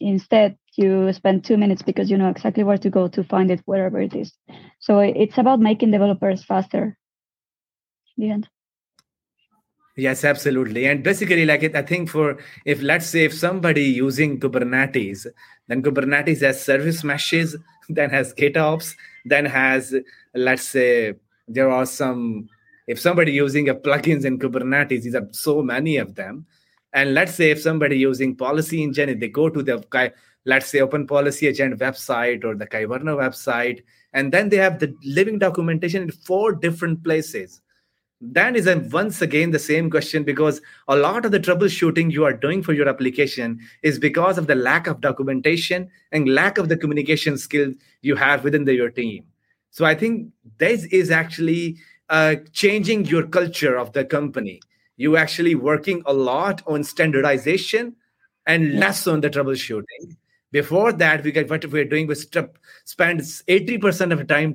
instead 0.00 0.56
you 0.76 1.12
spend 1.12 1.44
two 1.44 1.56
minutes 1.56 1.82
because 1.82 2.10
you 2.10 2.16
know 2.16 2.28
exactly 2.28 2.64
where 2.64 2.78
to 2.78 2.90
go 2.90 3.06
to 3.06 3.22
find 3.22 3.50
it 3.50 3.60
wherever 3.64 4.00
it 4.00 4.14
is 4.14 4.32
so 4.80 4.98
it's 4.98 5.38
about 5.38 5.60
making 5.60 5.90
developers 5.90 6.44
faster 6.44 6.96
the 8.16 8.30
end 8.30 8.48
Yes, 9.96 10.24
absolutely. 10.24 10.86
And 10.86 11.04
basically, 11.04 11.46
like 11.46 11.62
it, 11.62 11.76
I 11.76 11.82
think 11.82 12.10
for 12.10 12.38
if 12.64 12.82
let's 12.82 13.06
say 13.06 13.24
if 13.24 13.32
somebody 13.32 13.84
using 13.84 14.40
Kubernetes, 14.40 15.26
then 15.68 15.82
Kubernetes 15.82 16.40
has 16.40 16.64
service 16.64 17.04
meshes, 17.04 17.56
then 17.88 18.10
has 18.10 18.34
GitOps, 18.34 18.96
then 19.24 19.44
has 19.44 19.94
let's 20.34 20.64
say 20.64 21.14
there 21.46 21.70
are 21.70 21.86
some 21.86 22.48
if 22.88 23.00
somebody 23.00 23.32
using 23.32 23.68
a 23.68 23.74
plugins 23.74 24.24
in 24.24 24.38
Kubernetes, 24.38 25.02
these 25.02 25.14
are 25.14 25.28
so 25.30 25.62
many 25.62 25.96
of 25.96 26.16
them. 26.16 26.46
And 26.94 27.12
let's 27.12 27.34
say 27.34 27.50
if 27.50 27.60
somebody 27.60 27.98
using 27.98 28.36
policy 28.36 28.82
engine, 28.82 29.08
if 29.08 29.18
they 29.18 29.28
go 29.28 29.50
to 29.50 29.62
the 29.62 30.12
let's 30.46 30.66
say 30.66 30.80
open 30.80 31.06
policy 31.06 31.48
agent 31.48 31.80
website 31.80 32.44
or 32.44 32.54
the 32.54 32.66
Kyverno 32.66 33.16
website, 33.16 33.82
and 34.12 34.30
then 34.30 34.48
they 34.48 34.58
have 34.58 34.78
the 34.78 34.94
living 35.04 35.38
documentation 35.38 36.04
in 36.04 36.12
four 36.12 36.52
different 36.52 37.02
places. 37.02 37.60
That 38.20 38.56
is 38.56 38.68
once 38.92 39.20
again 39.20 39.50
the 39.50 39.58
same 39.58 39.90
question 39.90 40.22
because 40.22 40.60
a 40.86 40.96
lot 40.96 41.24
of 41.26 41.32
the 41.32 41.40
troubleshooting 41.40 42.12
you 42.12 42.24
are 42.24 42.32
doing 42.32 42.62
for 42.62 42.72
your 42.72 42.88
application 42.88 43.58
is 43.82 43.98
because 43.98 44.38
of 44.38 44.46
the 44.46 44.54
lack 44.54 44.86
of 44.86 45.00
documentation 45.00 45.90
and 46.12 46.28
lack 46.28 46.58
of 46.58 46.68
the 46.68 46.76
communication 46.76 47.36
skills 47.36 47.74
you 48.02 48.14
have 48.14 48.44
within 48.44 48.64
the, 48.64 48.72
your 48.72 48.88
team. 48.88 49.24
So 49.70 49.84
i 49.84 49.94
think 49.94 50.30
this 50.58 50.84
is 50.84 51.10
actually 51.10 51.76
uh, 52.08 52.36
changing 52.52 53.06
your 53.06 53.26
culture 53.26 53.76
of 53.76 53.92
the 53.92 54.04
company 54.04 54.60
you 54.96 55.16
actually 55.16 55.54
working 55.54 56.02
a 56.06 56.12
lot 56.12 56.62
on 56.66 56.84
standardization 56.84 57.96
and 58.46 58.78
less 58.78 59.06
on 59.06 59.20
the 59.20 59.30
troubleshooting 59.30 60.16
before 60.54 60.92
that, 60.92 61.24
we 61.24 61.32
get 61.32 61.50
what 61.50 61.66
we're 61.66 61.84
doing 61.84 62.06
was 62.06 62.22
spend 62.84 63.20
80% 63.20 64.12
of 64.12 64.18
the 64.18 64.24
time 64.24 64.54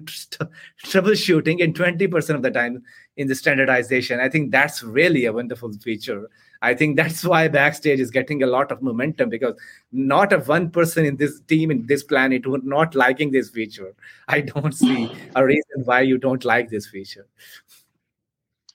troubleshooting 0.86 1.62
and 1.62 1.76
20% 1.76 2.36
of 2.36 2.42
the 2.42 2.52
time 2.52 2.84
in 3.18 3.28
the 3.28 3.36
standardization. 3.36 4.22
I 4.22 4.30
think 4.30 4.50
that's 4.50 4.82
really 4.82 5.26
a 5.26 5.34
wonderful 5.34 5.74
feature. 5.74 6.30
I 6.62 6.74
think 6.74 6.96
that's 6.96 7.26
why 7.26 7.50
Backstage 7.50 8.00
is 8.00 8.12
getting 8.12 8.44
a 8.44 8.48
lot 8.48 8.72
of 8.72 8.82
momentum 8.82 9.28
because 9.28 9.56
not 9.92 10.32
a 10.32 10.38
one 10.40 10.70
person 10.70 11.04
in 11.04 11.18
this 11.18 11.42
team 11.42 11.70
in 11.70 11.86
this 11.86 12.02
planet 12.02 12.46
who 12.46 12.58
not 12.64 12.96
liking 12.96 13.32
this 13.32 13.50
feature. 13.50 13.94
I 14.30 14.40
don't 14.40 14.72
see 14.72 15.12
a 15.36 15.44
reason 15.44 15.84
why 15.84 16.00
you 16.00 16.18
don't 16.18 16.46
like 16.46 16.70
this 16.70 16.88
feature. 16.88 17.28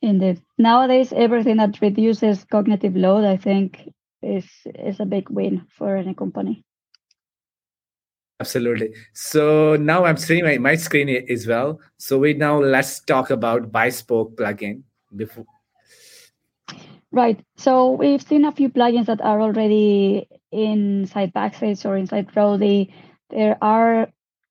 Indeed. 0.04 0.42
Nowadays, 0.58 1.14
everything 1.16 1.56
that 1.56 1.80
reduces 1.80 2.44
cognitive 2.44 2.94
load, 2.94 3.24
I 3.24 3.38
think, 3.38 3.88
is 4.22 4.44
is 4.66 5.00
a 5.00 5.06
big 5.06 5.30
win 5.30 5.64
for 5.70 5.96
any 5.96 6.12
company. 6.12 6.62
Absolutely. 8.38 8.92
So 9.14 9.76
now 9.76 10.04
I'm 10.04 10.18
seeing 10.18 10.44
my, 10.44 10.58
my 10.58 10.74
screen 10.74 11.08
as 11.08 11.46
well. 11.46 11.80
So 11.96 12.18
we 12.18 12.34
now 12.34 12.60
let's 12.60 13.00
talk 13.00 13.30
about 13.30 13.72
Bespoke 13.72 14.36
plugin 14.36 14.82
before. 15.16 15.46
Right. 17.10 17.40
So 17.56 17.92
we've 17.92 18.20
seen 18.20 18.44
a 18.44 18.52
few 18.52 18.68
plugins 18.68 19.06
that 19.06 19.22
are 19.22 19.40
already 19.40 20.28
inside 20.52 21.32
Backstage 21.32 21.86
or 21.86 21.96
inside 21.96 22.28
Roadie. 22.34 22.92
There 23.30 23.56
are 23.62 24.08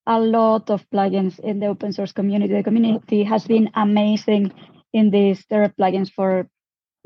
a 0.08 0.20
lot 0.20 0.72
of 0.72 0.90
plugins 0.90 1.40
in 1.40 1.60
the 1.60 1.68
open 1.68 1.94
source 1.94 2.12
community. 2.12 2.54
The 2.54 2.64
community 2.64 3.22
has 3.22 3.46
been 3.46 3.70
amazing 3.76 4.52
in 4.94 5.10
these. 5.10 5.46
There 5.50 5.64
are 5.64 5.70
plugins 5.70 6.12
for 6.12 6.48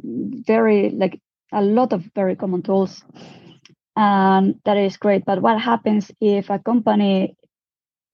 very 0.04 0.90
like 0.90 1.20
a 1.52 1.62
lot 1.62 1.94
of 1.94 2.04
very 2.14 2.36
common 2.36 2.62
tools 2.62 3.04
and 3.96 4.56
that 4.66 4.78
is 4.78 4.98
great 4.98 5.26
but 5.26 5.42
what 5.42 5.60
happens 5.60 6.12
if 6.22 6.50
a 6.50 6.60
company 6.60 7.36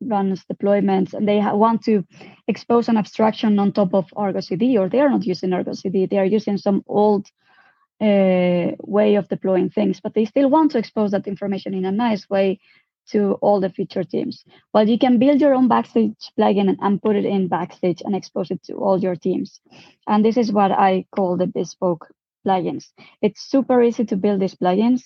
runs 0.01 0.43
deployments 0.45 1.13
and 1.13 1.27
they 1.27 1.39
want 1.39 1.83
to 1.83 2.03
expose 2.47 2.87
an 2.87 2.97
abstraction 2.97 3.59
on 3.59 3.71
top 3.71 3.93
of 3.93 4.05
argo 4.15 4.39
cd 4.39 4.77
or 4.77 4.87
they 4.87 4.99
are 4.99 5.09
not 5.09 5.25
using 5.25 5.53
argo 5.53 5.73
cd 5.73 6.05
they 6.05 6.17
are 6.19 6.25
using 6.25 6.57
some 6.57 6.83
old 6.87 7.27
uh, 8.01 8.71
way 8.79 9.15
of 9.15 9.27
deploying 9.29 9.69
things 9.69 9.99
but 10.01 10.13
they 10.13 10.25
still 10.25 10.49
want 10.49 10.71
to 10.71 10.77
expose 10.77 11.11
that 11.11 11.27
information 11.27 11.73
in 11.73 11.85
a 11.85 11.91
nice 11.91 12.29
way 12.29 12.59
to 13.11 13.33
all 13.41 13.59
the 13.59 13.69
feature 13.69 14.03
teams. 14.03 14.43
Well 14.73 14.87
you 14.87 14.97
can 14.97 15.19
build 15.19 15.41
your 15.41 15.53
own 15.53 15.67
backstage 15.67 16.31
plugin 16.37 16.69
and, 16.69 16.77
and 16.81 17.01
put 17.01 17.15
it 17.15 17.25
in 17.25 17.47
backstage 17.47 18.01
and 18.05 18.15
expose 18.15 18.51
it 18.51 18.63
to 18.63 18.73
all 18.75 18.99
your 18.99 19.15
teams. 19.15 19.61
And 20.07 20.23
this 20.23 20.37
is 20.37 20.51
what 20.51 20.71
i 20.71 21.05
call 21.15 21.37
the 21.37 21.47
bespoke 21.47 22.07
plugins. 22.45 22.85
It's 23.21 23.41
super 23.41 23.81
easy 23.81 24.05
to 24.05 24.15
build 24.17 24.41
these 24.41 24.55
plugins. 24.55 25.03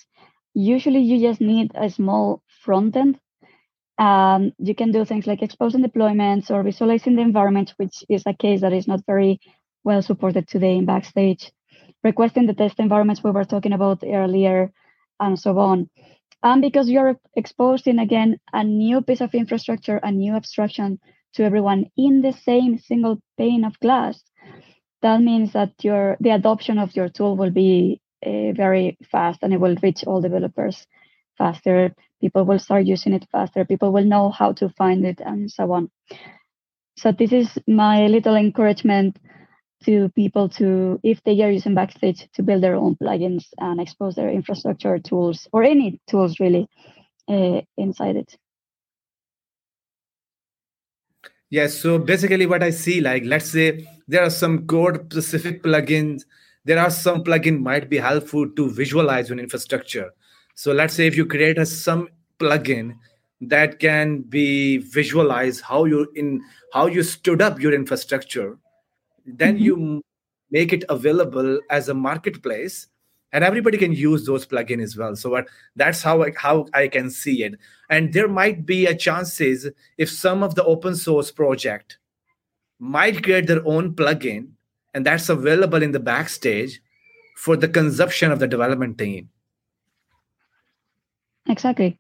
Usually 0.54 1.02
you 1.02 1.20
just 1.20 1.42
need 1.42 1.72
a 1.76 1.90
small 1.90 2.42
front 2.64 2.96
end. 2.96 3.20
Um, 3.98 4.54
you 4.60 4.76
can 4.76 4.92
do 4.92 5.06
things 5.06 5.26
like 5.28 5.42
exposing 5.42 5.84
deployments 5.84 6.52
or 6.52 6.64
visualizing 6.64 7.16
the 7.16 7.22
environment, 7.24 7.74
which 7.78 8.04
is 8.10 8.24
a 8.26 8.34
case 8.34 8.62
that 8.62 8.74
is 8.74 8.88
not 8.88 9.06
very 9.08 9.40
well 9.84 10.02
supported 10.02 10.48
today 10.48 10.76
in 10.78 10.86
Backstage, 10.86 11.52
requesting 12.04 12.46
the 12.46 12.54
test 12.54 12.80
environments 12.80 13.24
we 13.24 13.32
were 13.32 13.46
talking 13.46 13.74
about 13.74 14.04
earlier, 14.04 14.72
and 15.20 15.40
so 15.40 15.58
on. 15.58 15.90
And 16.44 16.62
because 16.62 16.90
you're 16.90 17.20
exposing 17.36 18.00
again 18.00 18.40
a 18.54 18.64
new 18.64 19.02
piece 19.02 19.22
of 19.22 19.34
infrastructure, 19.34 19.98
a 19.98 20.12
new 20.12 20.34
abstraction 20.36 21.00
to 21.34 21.44
everyone 21.44 21.88
in 21.98 22.22
the 22.22 22.32
same 22.32 22.78
single 22.78 23.20
pane 23.38 23.64
of 23.66 23.80
glass, 23.80 24.24
that 25.02 25.22
means 25.22 25.54
that 25.54 25.72
your 25.84 26.18
the 26.20 26.32
adoption 26.32 26.78
of 26.78 26.96
your 26.96 27.10
tool 27.10 27.36
will 27.38 27.52
be 27.52 28.02
uh, 28.26 28.52
very 28.54 28.98
fast 29.12 29.40
and 29.44 29.54
it 29.54 29.60
will 29.60 29.76
reach 29.84 30.04
all 30.06 30.22
developers 30.22 30.86
faster. 31.38 31.94
People 32.22 32.46
will 32.46 32.60
start 32.60 32.86
using 32.86 33.14
it 33.14 33.28
faster. 33.32 33.66
People 33.66 33.92
will 33.92 34.06
know 34.06 34.30
how 34.32 34.54
to 34.54 34.70
find 34.70 35.06
it 35.06 35.22
and 35.24 35.52
so 35.52 35.72
on. 35.72 35.90
So 36.98 37.12
this 37.12 37.32
is 37.32 37.60
my 37.68 38.08
little 38.08 38.36
encouragement 38.36 39.18
to 39.86 40.10
people 40.10 40.50
to, 40.50 41.00
if 41.04 41.24
they 41.24 41.42
are 41.42 41.52
using 41.52 41.76
Backstage, 41.76 42.28
to 42.34 42.44
build 42.44 42.64
their 42.64 42.76
own 42.76 42.96
plugins 42.96 43.46
and 43.58 43.80
expose 43.80 44.16
their 44.16 44.30
infrastructure 44.30 45.00
tools 45.00 45.48
or 45.52 45.64
any 45.64 46.00
tools 46.08 46.40
really 46.40 46.68
uh, 47.28 47.62
inside 47.78 48.16
it. 48.16 48.38
Yes. 51.50 51.74
So 51.76 51.98
basically, 51.98 52.46
what 52.46 52.62
I 52.62 52.72
see, 52.72 53.00
like, 53.00 53.24
let's 53.26 53.50
say 53.50 53.88
there 54.08 54.24
are 54.24 54.30
some 54.30 54.68
code 54.68 55.12
specific 55.12 55.64
plugins 55.64 56.24
there 56.68 56.80
are 56.80 56.92
some 56.92 57.24
plugin 57.24 57.62
might 57.62 57.90
be 57.90 57.98
helpful 57.98 58.46
to 58.58 58.70
visualize 58.70 59.32
an 59.32 59.40
infrastructure. 59.40 60.12
So 60.54 60.74
let's 60.74 60.94
say 60.94 61.08
if 61.08 61.16
you 61.16 61.26
create 61.26 61.58
a 61.58 61.66
some 61.66 62.10
plugin 62.40 62.96
that 63.40 63.80
can 63.80 64.24
be 64.24 64.80
visualize 64.80 65.62
how 65.62 65.86
you 65.86 66.12
in 66.16 66.42
how 66.74 66.88
you 66.88 67.04
stood 67.04 67.42
up 67.42 67.62
your 67.62 67.74
infrastructure, 67.74 68.58
then 69.28 69.56
mm-hmm. 69.56 69.64
you 69.64 70.04
make 70.50 70.72
it 70.74 70.84
available 70.90 71.60
as 71.70 71.90
a 71.90 71.94
marketplace 71.94 72.88
and 73.34 73.44
everybody 73.44 73.78
can 73.78 73.92
use 73.92 74.26
those 74.26 74.46
plugin 74.46 74.82
as 74.82 74.96
well. 74.96 75.16
So 75.16 75.30
what 75.30 75.48
that's 75.76 76.02
how 76.02 76.24
I, 76.24 76.32
how 76.36 76.66
I 76.74 76.88
can 76.88 77.10
see 77.10 77.44
it. 77.44 77.56
And 77.90 78.14
there 78.14 78.28
might 78.28 78.66
be 78.66 78.86
a 78.86 78.96
chances 78.96 79.68
if 79.98 80.10
some 80.10 80.44
of 80.44 80.56
the 80.56 80.64
open 80.64 80.96
source 80.96 81.30
project 81.32 81.98
might 82.80 83.24
create 83.24 83.48
their 83.48 83.66
own 83.68 83.94
plugin 83.94 84.50
and 84.94 85.06
that's 85.06 85.30
available 85.30 85.84
in 85.84 85.92
the 85.92 86.00
backstage 86.00 86.82
for 87.36 87.58
the 87.58 87.68
consumption 87.68 88.32
of 88.32 88.40
the 88.40 88.48
development 88.48 88.98
team. 88.98 89.30
Exactly. 91.48 91.98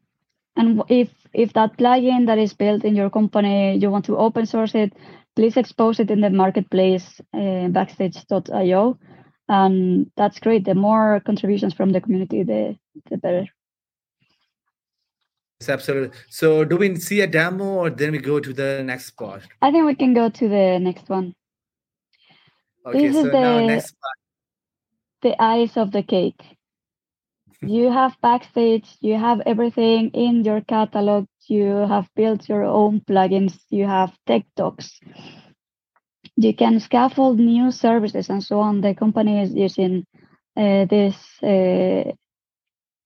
And 0.56 0.82
if 0.88 1.10
if 1.34 1.54
that 1.54 1.78
plugin 1.78 2.26
that 2.28 2.38
is 2.38 2.54
built 2.54 2.86
in 2.86 2.96
your 2.96 3.10
company 3.10 3.78
you 3.78 3.92
want 3.92 4.06
to 4.06 4.18
open 4.18 4.46
source 4.46 4.74
it 4.74 4.94
please 5.38 5.56
expose 5.56 6.00
it 6.00 6.10
in 6.10 6.22
the 6.22 6.32
marketplace 6.32 7.22
uh, 7.34 7.68
backstage.io 7.68 8.98
and 9.48 10.12
that's 10.18 10.40
great 10.40 10.66
the 10.66 10.74
more 10.74 11.22
contributions 11.30 11.74
from 11.76 11.92
the 11.92 12.02
community 12.02 12.42
the 12.44 12.76
the 13.12 13.18
better 13.18 13.46
Yes, 15.60 15.70
absolutely. 15.70 16.16
So, 16.30 16.64
do 16.64 16.78
we 16.78 16.96
see 16.98 17.22
a 17.22 17.26
demo 17.26 17.66
or 17.66 17.90
then 17.90 18.12
we 18.12 18.20
go 18.20 18.40
to 18.40 18.54
the 18.54 18.84
next 18.84 19.10
part? 19.18 19.42
I 19.60 19.72
think 19.72 19.88
we 19.88 19.96
can 19.96 20.14
go 20.14 20.30
to 20.30 20.48
the 20.48 20.78
next 20.80 21.10
one. 21.10 21.34
Okay, 22.86 23.08
this 23.08 23.16
so 23.16 23.26
is 23.26 23.32
the, 23.32 23.66
next 23.66 23.96
part. 24.04 24.20
The 25.24 25.42
ice 25.42 25.76
of 25.76 25.92
the 25.92 26.04
cake. 26.04 26.44
you 27.62 27.92
have 27.92 28.16
backstage, 28.22 28.98
you 29.02 29.18
have 29.18 29.42
everything 29.48 30.12
in 30.12 30.44
your 30.44 30.62
catalog, 30.62 31.26
you 31.50 31.66
have 31.88 32.08
built 32.16 32.50
your 32.50 32.64
own 32.64 33.02
plugins, 33.02 33.58
you 33.70 33.86
have 33.86 34.14
tech 34.26 34.44
docs. 34.56 35.00
You 36.36 36.54
can 36.54 36.80
scaffold 36.80 37.40
new 37.40 37.72
services 37.72 38.30
and 38.30 38.44
so 38.44 38.60
on. 38.60 38.82
The 38.82 38.94
company 38.94 39.42
is 39.42 39.54
using 39.54 40.06
uh, 40.56 40.86
this 40.86 41.16
uh, 41.44 42.12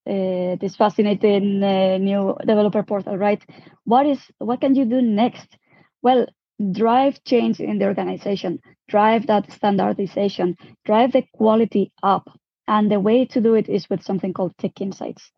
uh, 0.10 0.56
this 0.60 0.76
fascinating 0.76 1.64
uh, 1.64 1.98
new 1.98 2.36
developer 2.46 2.84
portal, 2.84 3.18
right? 3.18 3.44
What 3.86 4.06
is 4.06 4.20
what 4.40 4.62
can 4.62 4.76
you 4.76 4.86
do 4.86 5.02
next? 5.02 5.58
Well, 6.02 6.26
drive 6.72 7.24
change 7.24 7.60
in 7.60 7.80
the 7.80 7.86
organization, 7.86 8.60
drive 8.88 9.28
that 9.28 9.52
standardization, 9.52 10.56
drive 10.86 11.12
the 11.14 11.24
quality 11.34 11.92
up. 12.04 12.28
And 12.68 12.90
the 12.92 13.00
way 13.00 13.26
to 13.26 13.42
do 13.42 13.56
it 13.56 13.68
is 13.70 13.90
with 13.90 14.04
something 14.04 14.34
called 14.34 14.54
Tech 14.58 14.80
Insights. 14.80 15.32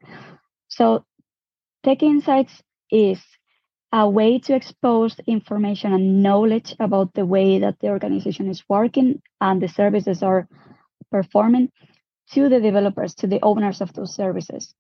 So, 0.68 1.04
Tech 1.84 2.04
Insights 2.04 2.62
is 2.94 3.20
a 3.92 4.10
way 4.10 4.40
to 4.40 4.56
expose 4.56 5.16
information 5.28 5.94
and 5.94 6.24
knowledge 6.24 6.76
about 6.80 7.14
the 7.14 7.26
way 7.26 7.60
that 7.60 7.80
the 7.80 7.90
organization 7.90 8.50
is 8.50 8.64
working 8.70 9.22
and 9.42 9.62
the 9.62 9.68
services 9.68 10.24
are 10.24 10.48
performing 11.12 11.70
to 12.32 12.50
the 12.50 12.60
developers, 12.60 13.14
to 13.16 13.28
the 13.28 13.40
owners 13.44 13.82
of 13.82 13.94
those 13.94 14.16
services. 14.16 14.74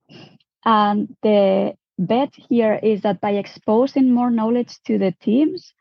And 0.65 1.15
the 1.21 1.75
bet 1.99 2.33
here 2.49 2.79
is 2.81 3.01
that 3.01 3.21
by 3.21 3.31
exposing 3.31 4.11
more 4.11 4.31
knowledge 4.31 4.79
to 4.85 4.97
the 4.97 5.13
teams, 5.21 5.73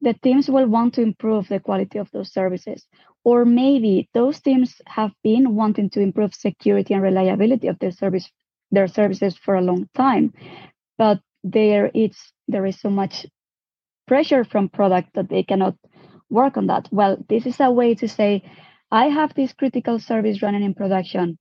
the 0.00 0.14
teams 0.14 0.48
will 0.48 0.66
want 0.66 0.94
to 0.94 1.02
improve 1.02 1.48
the 1.48 1.60
quality 1.60 1.98
of 1.98 2.10
those 2.12 2.32
services. 2.32 2.86
Or 3.24 3.44
maybe 3.44 4.08
those 4.14 4.40
teams 4.40 4.80
have 4.86 5.12
been 5.22 5.54
wanting 5.54 5.90
to 5.90 6.00
improve 6.00 6.34
security 6.34 6.94
and 6.94 7.02
reliability 7.02 7.68
of 7.68 7.78
their 7.78 7.92
service 7.92 8.30
their 8.70 8.88
services 8.88 9.36
for 9.36 9.54
a 9.54 9.62
long 9.62 9.88
time. 9.94 10.32
But 10.98 11.20
there 11.44 11.90
it's 11.94 12.32
there 12.48 12.66
is 12.66 12.80
so 12.80 12.90
much 12.90 13.26
pressure 14.06 14.44
from 14.44 14.68
product 14.68 15.10
that 15.14 15.28
they 15.28 15.42
cannot 15.42 15.76
work 16.30 16.56
on 16.56 16.66
that. 16.66 16.88
Well, 16.90 17.16
this 17.28 17.46
is 17.46 17.60
a 17.60 17.70
way 17.70 17.94
to 17.94 18.08
say, 18.08 18.42
I 18.90 19.06
have 19.06 19.34
this 19.34 19.52
critical 19.52 19.98
service 19.98 20.42
running 20.42 20.62
in 20.62 20.74
production 20.74 21.38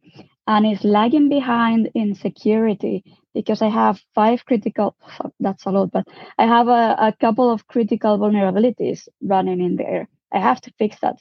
and 0.48 0.66
it's 0.66 0.84
lagging 0.84 1.30
behind 1.30 1.90
in 1.94 2.16
security 2.16 3.04
because 3.34 3.62
I 3.62 3.70
have 3.70 4.02
five 4.14 4.46
critical, 4.46 4.96
that's 5.40 5.66
a 5.66 5.72
lot, 5.72 5.92
but 5.92 6.06
I 6.38 6.46
have 6.46 6.68
a, 6.68 6.96
a 7.00 7.14
couple 7.20 7.50
of 7.50 7.68
critical 7.68 8.18
vulnerabilities 8.18 9.08
running 9.22 9.62
in 9.62 9.76
there. 9.76 10.08
I 10.32 10.40
have 10.40 10.62
to 10.62 10.74
fix 10.78 10.98
that. 11.02 11.18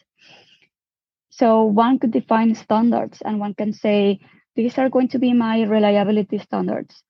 So 1.30 1.64
one 1.64 1.98
could 1.98 2.12
define 2.12 2.54
standards 2.54 3.22
and 3.24 3.40
one 3.40 3.54
can 3.54 3.72
say, 3.72 4.20
these 4.54 4.76
are 4.76 4.90
going 4.90 5.08
to 5.08 5.18
be 5.18 5.32
my 5.32 5.62
reliability 5.62 6.38
standards. 6.38 7.02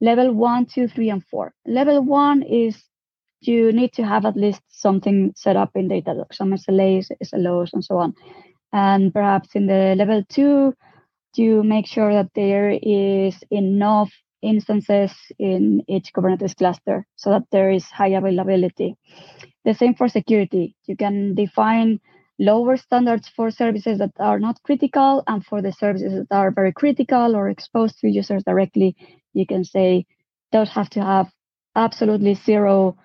Level 0.00 0.32
one, 0.32 0.66
two, 0.66 0.88
three, 0.88 1.10
and 1.10 1.24
four. 1.26 1.52
Level 1.66 2.02
one 2.02 2.42
is 2.42 2.82
you 3.40 3.72
need 3.72 3.92
to 3.94 4.04
have 4.04 4.26
at 4.26 4.36
least 4.36 4.62
something 4.68 5.32
set 5.36 5.56
up 5.56 5.70
in 5.74 5.88
Datadog, 5.88 6.32
some 6.32 6.52
SLAs, 6.52 7.10
SLOs, 7.22 7.72
and 7.72 7.84
so 7.84 7.96
on. 7.98 8.14
And 8.72 9.12
perhaps 9.12 9.54
in 9.54 9.66
the 9.66 9.94
level 9.96 10.22
two, 10.28 10.74
to 11.36 11.62
make 11.62 11.86
sure 11.86 12.12
that 12.12 12.30
there 12.34 12.70
is 12.70 13.36
enough 13.50 14.12
instances 14.42 15.12
in 15.38 15.82
each 15.88 16.12
Kubernetes 16.12 16.56
cluster 16.56 17.06
so 17.16 17.30
that 17.30 17.44
there 17.52 17.70
is 17.70 17.84
high 17.84 18.08
availability. 18.08 18.96
The 19.64 19.74
same 19.74 19.94
for 19.94 20.08
security. 20.08 20.74
You 20.86 20.96
can 20.96 21.34
define 21.34 22.00
lower 22.40 22.76
standards 22.76 23.28
for 23.36 23.50
services 23.50 23.98
that 23.98 24.12
are 24.18 24.40
not 24.40 24.62
critical, 24.62 25.22
and 25.26 25.44
for 25.44 25.60
the 25.62 25.72
services 25.72 26.26
that 26.28 26.34
are 26.34 26.50
very 26.50 26.72
critical 26.72 27.36
or 27.36 27.50
exposed 27.50 27.98
to 27.98 28.08
users 28.08 28.42
directly, 28.44 28.96
you 29.34 29.46
can 29.46 29.62
say 29.62 30.06
those 30.50 30.70
have 30.70 30.88
to 30.90 31.02
have 31.02 31.28
absolutely 31.76 32.34
zero 32.34 32.96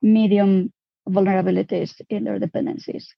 medium 0.00 0.72
vulnerabilities 1.08 2.00
in 2.08 2.24
their 2.24 2.38
dependencies. 2.38 3.12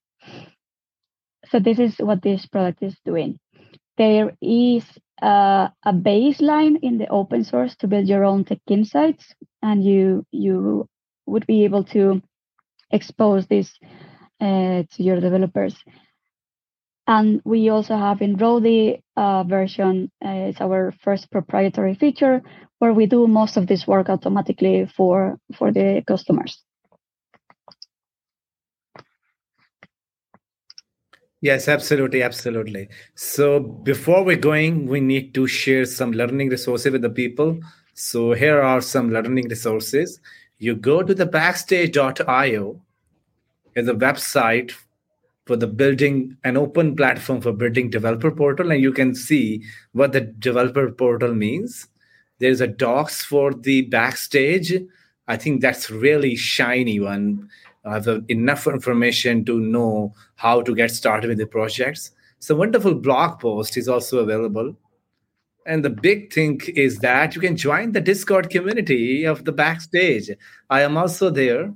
So 1.51 1.61
this 1.61 1.79
is 1.79 1.95
what 1.99 2.23
this 2.23 2.47
product 2.47 2.83
is 2.83 2.97
doing. 3.05 3.39
There 3.99 4.33
is 4.43 4.85
a 5.23 5.71
baseline 5.87 6.77
in 6.83 6.99
the 6.99 7.09
open 7.09 7.45
source 7.45 7.77
to 7.77 7.87
build 7.87 8.09
your 8.09 8.25
own 8.25 8.45
tech 8.45 8.59
insights, 8.67 9.35
and 9.63 9.85
you 9.85 10.27
you 10.33 10.89
would 11.27 11.47
be 11.47 11.65
able 11.65 11.85
to 11.85 12.23
expose 12.91 13.47
this 13.47 13.79
uh, 14.41 14.83
to 14.93 15.03
your 15.03 15.21
developers. 15.21 15.75
And 17.07 17.41
we 17.45 17.69
also 17.69 17.97
have 17.97 18.21
in 18.21 18.37
Roadie 18.37 19.01
uh, 19.17 19.45
version, 19.45 20.11
uh, 20.25 20.51
it's 20.51 20.61
our 20.61 20.93
first 21.03 21.31
proprietary 21.31 21.95
feature 21.95 22.43
where 22.79 22.93
we 22.93 23.07
do 23.07 23.27
most 23.29 23.57
of 23.57 23.69
this 23.69 23.87
work 23.87 24.09
automatically 24.09 24.87
for, 24.97 25.39
for 25.57 25.73
the 25.73 26.03
customers. 26.07 26.63
Yes, 31.41 31.69
absolutely, 31.69 32.23
absolutely. 32.23 32.89
So 33.15 33.61
before 33.61 34.25
we're 34.25 34.37
going, 34.37 34.89
we 34.89 35.01
need 35.01 35.33
to 35.35 35.47
share 35.47 35.85
some 35.85 36.13
learning 36.13 36.49
resources 36.49 36.91
with 36.91 37.03
the 37.03 37.11
people. 37.11 37.61
So 37.95 38.33
here 38.33 38.61
are 38.61 38.81
some 38.81 39.13
learning 39.13 39.49
resources. 39.49 40.19
You 40.59 40.75
go 40.75 41.03
to 41.03 41.15
the 41.15 41.27
backstage.io 41.27 42.81
is 43.77 43.89
a 43.89 43.95
website 43.95 44.73
for 45.47 45.55
the 45.57 45.67
building 45.67 46.37
an 46.43 46.57
open 46.57 46.97
platform 46.97 47.41
for 47.41 47.53
building 47.53 47.89
developer 47.89 48.33
portal 48.33 48.73
and 48.73 48.83
you 48.83 48.93
can 48.93 49.15
see 49.15 49.63
what 49.93 50.13
the 50.13 50.23
developer 50.23 50.91
portal 50.91 51.35
means. 51.35 51.87
There's 52.39 52.61
a 52.61 52.67
docs 52.67 53.25
for 53.25 53.55
the 53.55 53.83
backstage. 53.83 54.75
I 55.29 55.37
think 55.37 55.61
that's 55.61 55.91
really 55.91 56.35
shiny 56.35 56.99
one. 56.99 57.49
I 57.85 57.95
have 57.95 58.25
enough 58.29 58.67
information 58.67 59.45
to 59.45 59.61
know 59.61 60.13
how 60.35 60.63
to 60.63 60.75
get 60.75 60.91
started 60.91 61.29
with 61.29 61.39
the 61.39 61.47
projects. 61.47 62.11
So 62.41 62.57
wonderful 62.57 62.95
blog 62.95 63.39
post 63.39 63.77
is 63.77 63.89
also 63.89 64.19
available. 64.19 64.77
And 65.67 65.85
the 65.85 65.91
big 65.91 66.33
thing 66.33 66.61
is 66.75 66.99
that 66.99 67.35
you 67.35 67.41
can 67.41 67.57
join 67.57 67.93
the 67.93 68.01
discord 68.01 68.51
community 68.51 69.25
of 69.25 69.45
the 69.45 69.53
backstage. 69.53 70.31
I 70.71 70.83
am 70.83 70.97
also 70.97 71.31
there 71.31 71.73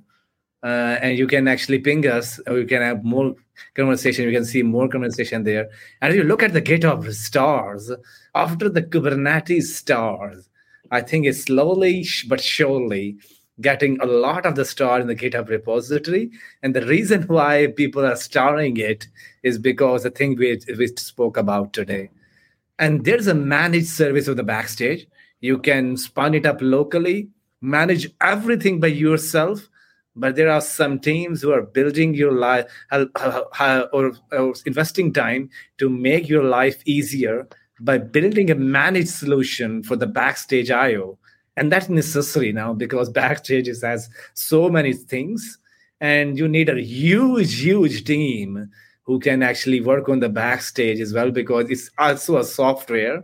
uh, 0.63 0.99
and 1.03 1.19
you 1.19 1.27
can 1.27 1.49
actually 1.49 1.79
ping 1.79 2.07
us. 2.07 2.41
Or 2.47 2.59
you 2.59 2.67
can 2.67 2.83
have 2.83 3.05
more 3.05 3.35
conversation. 3.75 4.25
You 4.25 4.33
can 4.33 4.45
see 4.45 4.63
more 4.63 4.89
conversation 4.89 5.45
there. 5.45 5.69
And 6.01 6.13
if 6.13 6.17
you 6.17 6.25
look 6.25 6.43
at 6.43 6.53
the 6.53 6.63
github 6.63 7.13
stars 7.13 7.91
after 8.35 8.69
the 8.69 8.83
kubernetes 8.83 9.65
stars 9.65 10.49
i 10.93 11.01
think 11.01 11.27
it's 11.27 11.43
slowly 11.43 12.07
but 12.29 12.41
surely 12.41 13.17
getting 13.61 14.01
a 14.01 14.07
lot 14.07 14.47
of 14.47 14.55
the 14.55 14.65
star 14.65 15.01
in 15.01 15.07
the 15.07 15.15
github 15.15 15.49
repository. 15.49 16.31
And 16.63 16.75
the 16.75 16.87
reason 16.87 17.23
why 17.27 17.69
people 17.77 18.05
are 18.05 18.17
starring 18.17 18.77
it 18.79 19.07
is 19.43 19.59
because 19.59 20.03
the 20.03 20.11
thing 20.11 20.37
we, 20.37 20.59
we 20.79 20.87
spoke 20.97 21.37
about 21.37 21.73
today. 21.73 22.11
And 22.79 23.05
there's 23.05 23.27
a 23.27 23.35
managed 23.35 23.89
service 23.89 24.29
of 24.29 24.39
the 24.39 24.43
backstage. 24.43 25.07
You 25.41 25.59
can 25.59 25.97
spun 25.99 26.35
it 26.35 26.47
up 26.47 26.59
locally 26.61 27.29
manage 27.61 28.11
everything 28.21 28.81
by 28.81 28.89
yourself 28.89 29.69
but 30.17 30.37
there 30.37 30.51
are 30.51 30.61
some 30.61 30.99
teams 30.99 31.41
who 31.41 31.53
are 31.53 31.63
building 31.63 32.15
your 32.15 32.33
life 32.33 32.67
uh, 32.91 33.07
uh, 33.15 33.87
or, 33.93 34.13
or, 34.33 34.55
investing 34.67 35.13
time 35.13 35.49
to 35.79 35.89
make 35.89 36.29
your 36.29 36.45
life 36.45 36.83
easier 36.85 37.47
by 37.81 37.97
building 37.97 38.51
a 38.51 38.55
managed 38.55 39.09
solution 39.09 39.83
for 39.83 39.97
the 39.97 40.07
backstage 40.07 40.71
io 40.71 41.19
and 41.61 41.71
that's 41.71 41.89
necessary 41.89 42.53
now 42.53 42.73
because 42.73 43.11
backstage 43.23 43.69
has 43.83 44.09
so 44.35 44.69
many 44.69 44.95
things. 44.95 45.59
And 46.01 46.39
you 46.39 46.49
need 46.49 46.71
a 46.71 46.81
huge 46.81 47.61
huge 47.61 48.05
team 48.05 48.71
who 49.03 49.21
can 49.21 49.43
actually 49.43 49.83
work 49.83 50.09
on 50.09 50.21
the 50.21 50.31
backstage 50.31 51.01
as 51.01 51.13
well 51.13 51.31
because 51.31 51.69
it's 51.69 51.91
also 51.99 52.39
a 52.39 52.45
software 52.45 53.23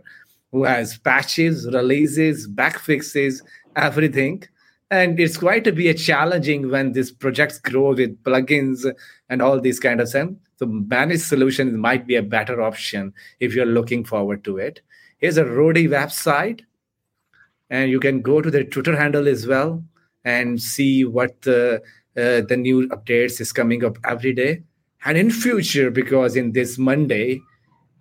who 0.51 0.63
has 0.63 0.97
patches 0.99 1.65
releases 1.73 2.47
back 2.47 2.77
fixes 2.77 3.41
everything 3.75 4.43
and 4.89 5.19
it's 5.19 5.37
quite 5.37 5.63
to 5.65 5.71
be 5.71 5.89
a 5.89 5.93
challenging 5.93 6.69
when 6.69 6.93
these 6.93 7.11
projects 7.11 7.59
grow 7.59 7.93
with 7.93 8.23
plugins 8.23 8.85
and 9.29 9.41
all 9.41 9.59
these 9.59 9.79
kind 9.79 9.99
of 9.99 10.09
things 10.09 10.37
so 10.57 10.65
managed 10.65 11.21
solutions 11.21 11.77
might 11.77 12.07
be 12.07 12.15
a 12.15 12.23
better 12.23 12.61
option 12.61 13.13
if 13.39 13.53
you're 13.53 13.65
looking 13.65 14.03
forward 14.03 14.43
to 14.43 14.57
it. 14.57 14.81
Here's 15.19 15.37
a 15.37 15.43
Roadie 15.45 15.87
website 15.87 16.61
and 17.69 17.91
you 17.91 17.99
can 17.99 18.21
go 18.21 18.41
to 18.41 18.49
their 18.49 18.63
twitter 18.63 18.95
handle 18.95 19.27
as 19.27 19.45
well 19.45 19.83
and 20.23 20.61
see 20.61 21.05
what 21.05 21.41
the 21.43 21.81
uh, 22.17 22.41
the 22.41 22.57
new 22.57 22.87
updates 22.89 23.39
is 23.39 23.51
coming 23.51 23.85
up 23.85 23.97
every 24.03 24.33
day. 24.33 24.63
And 25.05 25.17
in 25.17 25.29
future 25.29 25.91
because 25.91 26.35
in 26.35 26.53
this 26.53 26.77
monday 26.77 27.39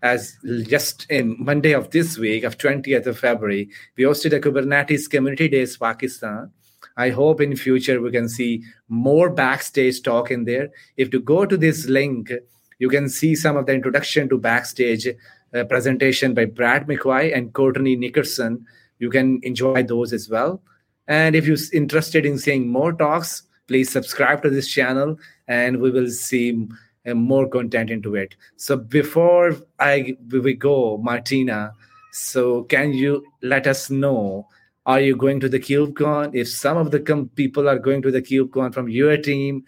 as 0.03 0.37
just 0.67 1.07
in 1.11 1.37
monday 1.39 1.73
of 1.73 1.91
this 1.91 2.17
week 2.17 2.45
of 2.45 2.59
20th 2.59 3.07
of 3.07 3.19
february 3.19 3.69
we 3.97 4.05
hosted 4.05 4.35
a 4.35 4.41
kubernetes 4.41 5.09
community 5.09 5.49
days 5.49 5.77
pakistan 5.79 6.51
I 6.97 7.11
hope 7.11 7.41
in 7.41 7.57
future 7.57 8.01
we 8.01 8.11
can 8.11 8.29
see 8.29 8.63
more 8.89 9.31
backstage 9.31 10.03
talk 10.03 10.31
in 10.31 10.45
there. 10.45 10.71
If 10.97 11.13
you 11.13 11.21
go 11.21 11.45
to 11.45 11.57
this 11.57 11.87
link, 11.87 12.33
you 12.79 12.89
can 12.89 13.09
see 13.09 13.35
some 13.35 13.57
of 13.57 13.67
the 13.67 13.75
introduction 13.75 14.29
to 14.29 14.39
backstage 14.39 15.07
uh, 15.55 15.65
presentation 15.65 16.35
by 16.35 16.47
Brad 16.47 16.87
McQuay 16.87 17.37
and 17.37 17.53
Courtney 17.53 17.97
Nickerson. 17.97 18.67
You 18.99 19.11
can 19.11 19.41
enjoy 19.43 19.83
those 19.83 20.13
as 20.13 20.29
well. 20.29 20.63
And 21.09 21.37
if 21.37 21.47
you're 21.47 21.59
interested 21.73 22.27
in 22.27 22.39
seeing 22.39 22.69
more 22.69 22.93
talks, 22.93 23.43
please 23.69 23.91
subscribe 23.91 24.43
to 24.43 24.51
this 24.51 24.69
channel 24.69 25.19
and 25.49 25.81
we 25.81 25.91
will 25.91 26.09
see 26.09 26.67
uh, 27.07 27.15
more 27.15 27.49
content 27.49 27.91
into 27.91 28.15
it. 28.15 28.35
So 28.57 28.77
before 28.77 29.57
I 29.79 30.17
we 30.31 30.55
go, 30.55 30.99
Martina, 30.99 31.73
so 32.13 32.65
can 32.65 32.93
you 32.93 33.25
let 33.43 33.67
us 33.67 33.91
know 33.91 34.49
are 34.87 35.01
you 35.01 35.17
going 35.17 35.41
to 35.41 35.49
the 35.49 35.59
KubeCon? 35.59 36.31
If 36.35 36.49
some 36.49 36.77
of 36.77 36.93
the 36.93 37.01
com- 37.01 37.29
people 37.35 37.69
are 37.69 37.79
going 37.79 38.03
to 38.03 38.11
the 38.11 38.23
KubeCon 38.23 38.73
from 38.73 38.89
your 38.89 39.17
team, 39.17 39.65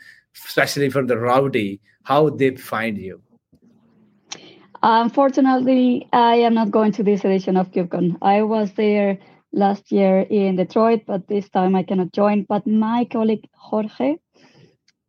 especially 0.47 0.91
from 0.91 1.09
the 1.09 1.16
Roadie, 1.16 1.81
how 2.05 2.31
they 2.31 2.55
find 2.57 2.97
you? 2.97 3.21
Unfortunately, 4.81 6.09
I 6.12 6.37
am 6.37 6.55
not 6.55 6.71
going 6.71 6.93
to 6.93 7.03
this 7.03 7.25
edition 7.25 7.57
of 7.57 7.73
KubeCon. 7.73 8.16
I 8.23 8.43
was 8.43 8.73
there 8.75 9.19
last 9.53 9.91
year 9.91 10.21
in 10.21 10.55
Detroit, 10.55 11.03
but 11.05 11.27
this 11.27 11.49
time 11.49 11.75
I 11.75 11.83
cannot 11.83 12.12
join. 12.12 12.45
But 12.49 12.64
my 12.66 13.05
colleague 13.05 13.49
Jorge 13.55 14.16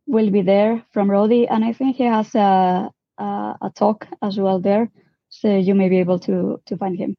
will 0.06 0.30
be 0.30 0.42
there 0.42 0.84
from 0.92 1.08
Roadie, 1.08 1.46
and 1.48 1.64
I 1.64 1.72
think 1.72 1.96
he 1.96 2.04
has 2.04 2.34
a, 2.34 2.90
a, 3.18 3.24
a 3.62 3.70
talk 3.76 4.08
as 4.22 4.38
well 4.38 4.58
there, 4.58 4.90
so 5.28 5.56
you 5.56 5.76
may 5.76 5.88
be 5.88 5.98
able 5.98 6.18
to 6.20 6.60
to 6.66 6.76
find 6.76 6.98
him. 6.98 7.14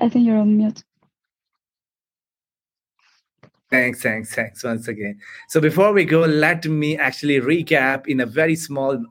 I 0.00 0.08
think 0.08 0.26
you're 0.26 0.38
on 0.38 0.56
mute. 0.56 0.82
Thanks, 3.70 4.00
thanks, 4.00 4.34
thanks 4.34 4.64
once 4.64 4.88
again. 4.88 5.18
So 5.48 5.60
before 5.60 5.92
we 5.92 6.04
go, 6.04 6.20
let 6.20 6.64
me 6.64 6.96
actually 6.96 7.40
recap 7.40 8.06
in 8.06 8.20
a 8.20 8.26
very 8.26 8.56
small 8.56 9.04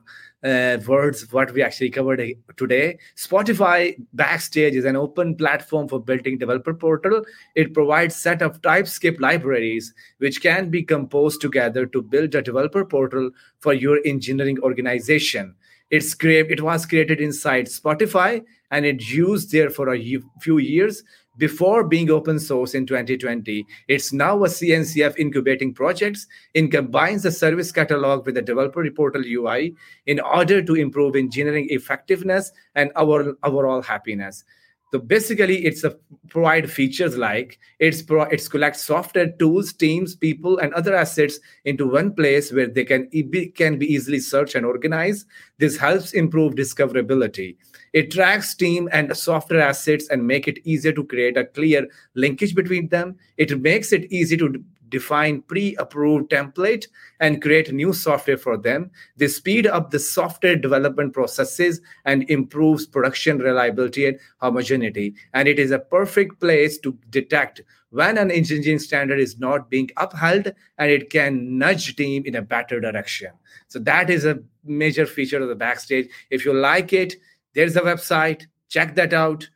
uh, 0.44 0.78
words 0.88 1.32
what 1.32 1.54
we 1.54 1.62
actually 1.62 1.90
covered 1.90 2.22
today. 2.58 2.98
Spotify 3.16 3.96
Backstage 4.14 4.76
is 4.76 4.86
an 4.86 4.96
open 4.96 5.36
platform 5.36 5.88
for 5.88 6.00
building 6.00 6.38
developer 6.38 6.74
portal. 6.74 7.24
It 7.56 7.74
provides 7.74 8.16
set 8.16 8.42
of 8.42 8.62
TypeScript 8.62 9.22
libraries 9.22 9.94
which 10.18 10.42
can 10.42 10.70
be 10.70 10.84
composed 10.84 11.42
together 11.42 11.86
to 11.88 12.02
build 12.02 12.34
a 12.34 12.42
developer 12.42 12.86
portal 12.86 13.32
for 13.60 13.74
your 13.74 14.00
engineering 14.06 14.58
organization. 14.62 15.56
It's 15.90 16.14
great. 16.14 16.52
it 16.52 16.62
was 16.62 16.86
created 16.86 17.22
inside 17.22 17.68
Spotify 17.68 18.44
and 18.72 18.86
it's 18.86 19.12
used 19.12 19.52
there 19.52 19.70
for 19.70 19.94
a 19.94 20.20
few 20.42 20.58
years 20.58 21.04
before 21.38 21.84
being 21.84 22.10
open 22.10 22.40
source 22.40 22.74
in 22.74 22.86
2020. 22.86 23.66
It's 23.88 24.12
now 24.12 24.44
a 24.44 24.48
CNCF 24.48 25.18
incubating 25.18 25.74
projects. 25.74 26.28
It 26.54 26.72
combines 26.72 27.24
the 27.24 27.32
service 27.32 27.72
catalog 27.72 28.26
with 28.26 28.36
the 28.36 28.42
developer 28.42 28.90
portal 28.92 29.24
UI 29.26 29.76
in 30.06 30.20
order 30.20 30.62
to 30.62 30.76
improve 30.76 31.16
engineering 31.16 31.68
effectiveness 31.70 32.52
and 32.76 32.92
our 32.96 33.36
overall 33.44 33.82
happiness. 33.82 34.44
So 34.92 35.00
basically, 35.00 35.66
it's 35.66 35.84
a 35.84 35.98
provide 36.30 36.72
features 36.72 37.18
like 37.18 37.60
it's 37.80 38.02
pro, 38.02 38.24
it's 38.24 38.48
collect 38.48 38.78
software 38.78 39.32
tools, 39.38 39.74
teams, 39.74 40.16
people, 40.16 40.58
and 40.60 40.74
other 40.74 40.96
assets 40.96 41.40
into 41.66 41.86
one 41.88 42.14
place 42.14 42.54
where 42.54 42.68
they 42.68 42.86
can 42.86 43.10
be, 43.10 43.48
can 43.50 43.78
be 43.78 43.86
easily 43.86 44.20
searched 44.20 44.56
and 44.56 44.66
organized. 44.66 45.28
This 45.58 45.78
helps 45.78 46.14
improve 46.14 46.56
discoverability. 46.56 47.58
It 47.92 48.12
tracks 48.12 48.56
team 48.56 48.88
and 48.94 49.16
software 49.16 49.62
assets 49.62 50.08
and 50.10 50.26
make 50.26 50.48
it 50.48 50.60
easier 50.64 50.94
to 50.94 51.04
create 51.04 51.36
a 51.36 51.46
clear 51.46 51.88
linkage 52.16 52.56
between 52.56 52.88
them. 52.88 53.18
It 53.36 53.60
makes 53.60 53.92
it 53.92 54.10
easy 54.10 54.38
to 54.38 54.64
define 54.90 55.42
pre-approved 55.44 56.32
template 56.32 56.88
and 57.20 57.42
create 57.42 57.74
new 57.74 57.94
software 57.94 58.38
for 58.38 58.58
them. 58.58 58.92
They 59.18 59.28
speed 59.28 59.68
up 59.68 59.92
the 59.92 60.00
software 60.00 60.56
development 60.56 61.14
processes 61.14 61.82
and 62.06 62.30
improves 62.30 62.86
production 62.86 63.40
reliability 63.40 64.08
and 64.08 64.20
homogeneity. 64.38 65.16
And 65.34 65.48
it 65.48 65.60
is 65.60 65.72
a 65.72 65.80
perfect 65.80 66.40
place 66.40 66.78
to 66.80 66.98
detect 67.10 67.62
when 67.90 68.18
an 68.18 68.32
engineering 68.32 68.80
standard 68.80 69.20
is 69.20 69.40
not 69.40 69.70
being 69.70 69.90
upheld 69.98 70.54
and 70.78 70.92
it 70.92 71.10
can 71.10 71.58
nudge 71.58 71.96
team 71.96 72.24
in 72.26 72.36
a 72.36 72.42
better 72.42 72.80
direction. 72.80 73.32
So 73.70 73.80
that 73.80 74.10
is 74.10 74.26
a 74.26 74.40
major 74.66 75.06
feature 75.06 75.42
of 75.42 75.48
the 75.48 75.56
backstage. 75.56 76.10
If 76.30 76.46
you 76.46 76.54
like 76.54 76.92
it 76.94 77.16
there's 77.58 77.76
a 77.76 77.82
website. 77.82 78.46
Check 78.70 78.94
that 78.96 79.14
out 79.14 79.50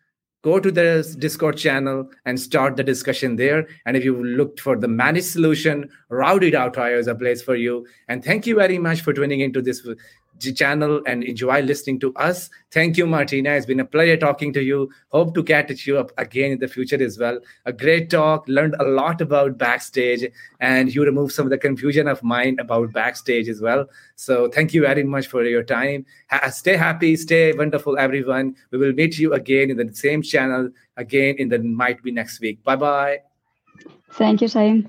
go 0.43 0.59
to 0.59 0.71
the 0.71 1.15
discord 1.19 1.57
channel 1.57 2.09
and 2.25 2.39
start 2.39 2.75
the 2.75 2.83
discussion 2.83 3.35
there. 3.35 3.67
And 3.85 3.95
if 3.95 4.03
you 4.03 4.23
looked 4.23 4.59
for 4.59 4.77
the 4.77 4.87
managed 4.87 5.27
solution 5.27 5.89
Roadie.io 6.09 6.97
is 6.97 7.07
a 7.07 7.15
place 7.15 7.41
for 7.41 7.55
you. 7.55 7.85
And 8.07 8.23
thank 8.23 8.47
you 8.47 8.55
very 8.55 8.77
much 8.77 9.01
for 9.01 9.13
tuning 9.13 9.41
into 9.41 9.61
this 9.61 9.87
channel 10.41 11.01
and 11.05 11.23
enjoy 11.23 11.61
listening 11.61 11.99
to 11.99 12.13
us. 12.15 12.49
Thank 12.71 12.97
you, 12.97 13.05
Martina. 13.05 13.51
It's 13.51 13.65
been 13.65 13.79
a 13.79 13.85
pleasure 13.85 14.17
talking 14.17 14.51
to 14.53 14.63
you. 14.63 14.89
Hope 15.09 15.35
to 15.35 15.43
catch 15.43 15.85
you 15.85 15.97
up 15.97 16.11
again 16.17 16.53
in 16.53 16.59
the 16.59 16.67
future 16.67 17.01
as 17.03 17.19
well. 17.19 17.39
A 17.65 17.73
great 17.73 18.09
talk. 18.09 18.47
Learned 18.47 18.75
a 18.79 18.83
lot 18.83 19.21
about 19.21 19.57
backstage, 19.57 20.25
and 20.59 20.93
you 20.93 21.03
removed 21.03 21.33
some 21.33 21.45
of 21.45 21.51
the 21.51 21.57
confusion 21.57 22.07
of 22.07 22.23
mine 22.23 22.57
about 22.59 22.91
backstage 22.93 23.47
as 23.47 23.61
well. 23.61 23.87
So 24.15 24.49
thank 24.49 24.73
you 24.73 24.81
very 24.81 25.03
much 25.03 25.27
for 25.27 25.43
your 25.43 25.63
time. 25.63 26.05
Ha- 26.29 26.49
stay 26.49 26.77
happy, 26.77 27.15
stay 27.15 27.53
wonderful, 27.53 27.97
everyone. 27.97 28.55
We 28.71 28.77
will 28.77 28.93
meet 28.93 29.19
you 29.19 29.33
again 29.33 29.69
in 29.69 29.77
the 29.77 29.93
same 29.93 30.21
channel 30.21 30.69
again 30.97 31.35
in 31.37 31.49
the 31.49 31.59
might 31.59 32.01
be 32.01 32.11
next 32.11 32.39
week. 32.39 32.63
Bye 32.63 32.75
bye. 32.75 33.19
Thank 34.11 34.41
you, 34.41 34.47
Saim. 34.47 34.87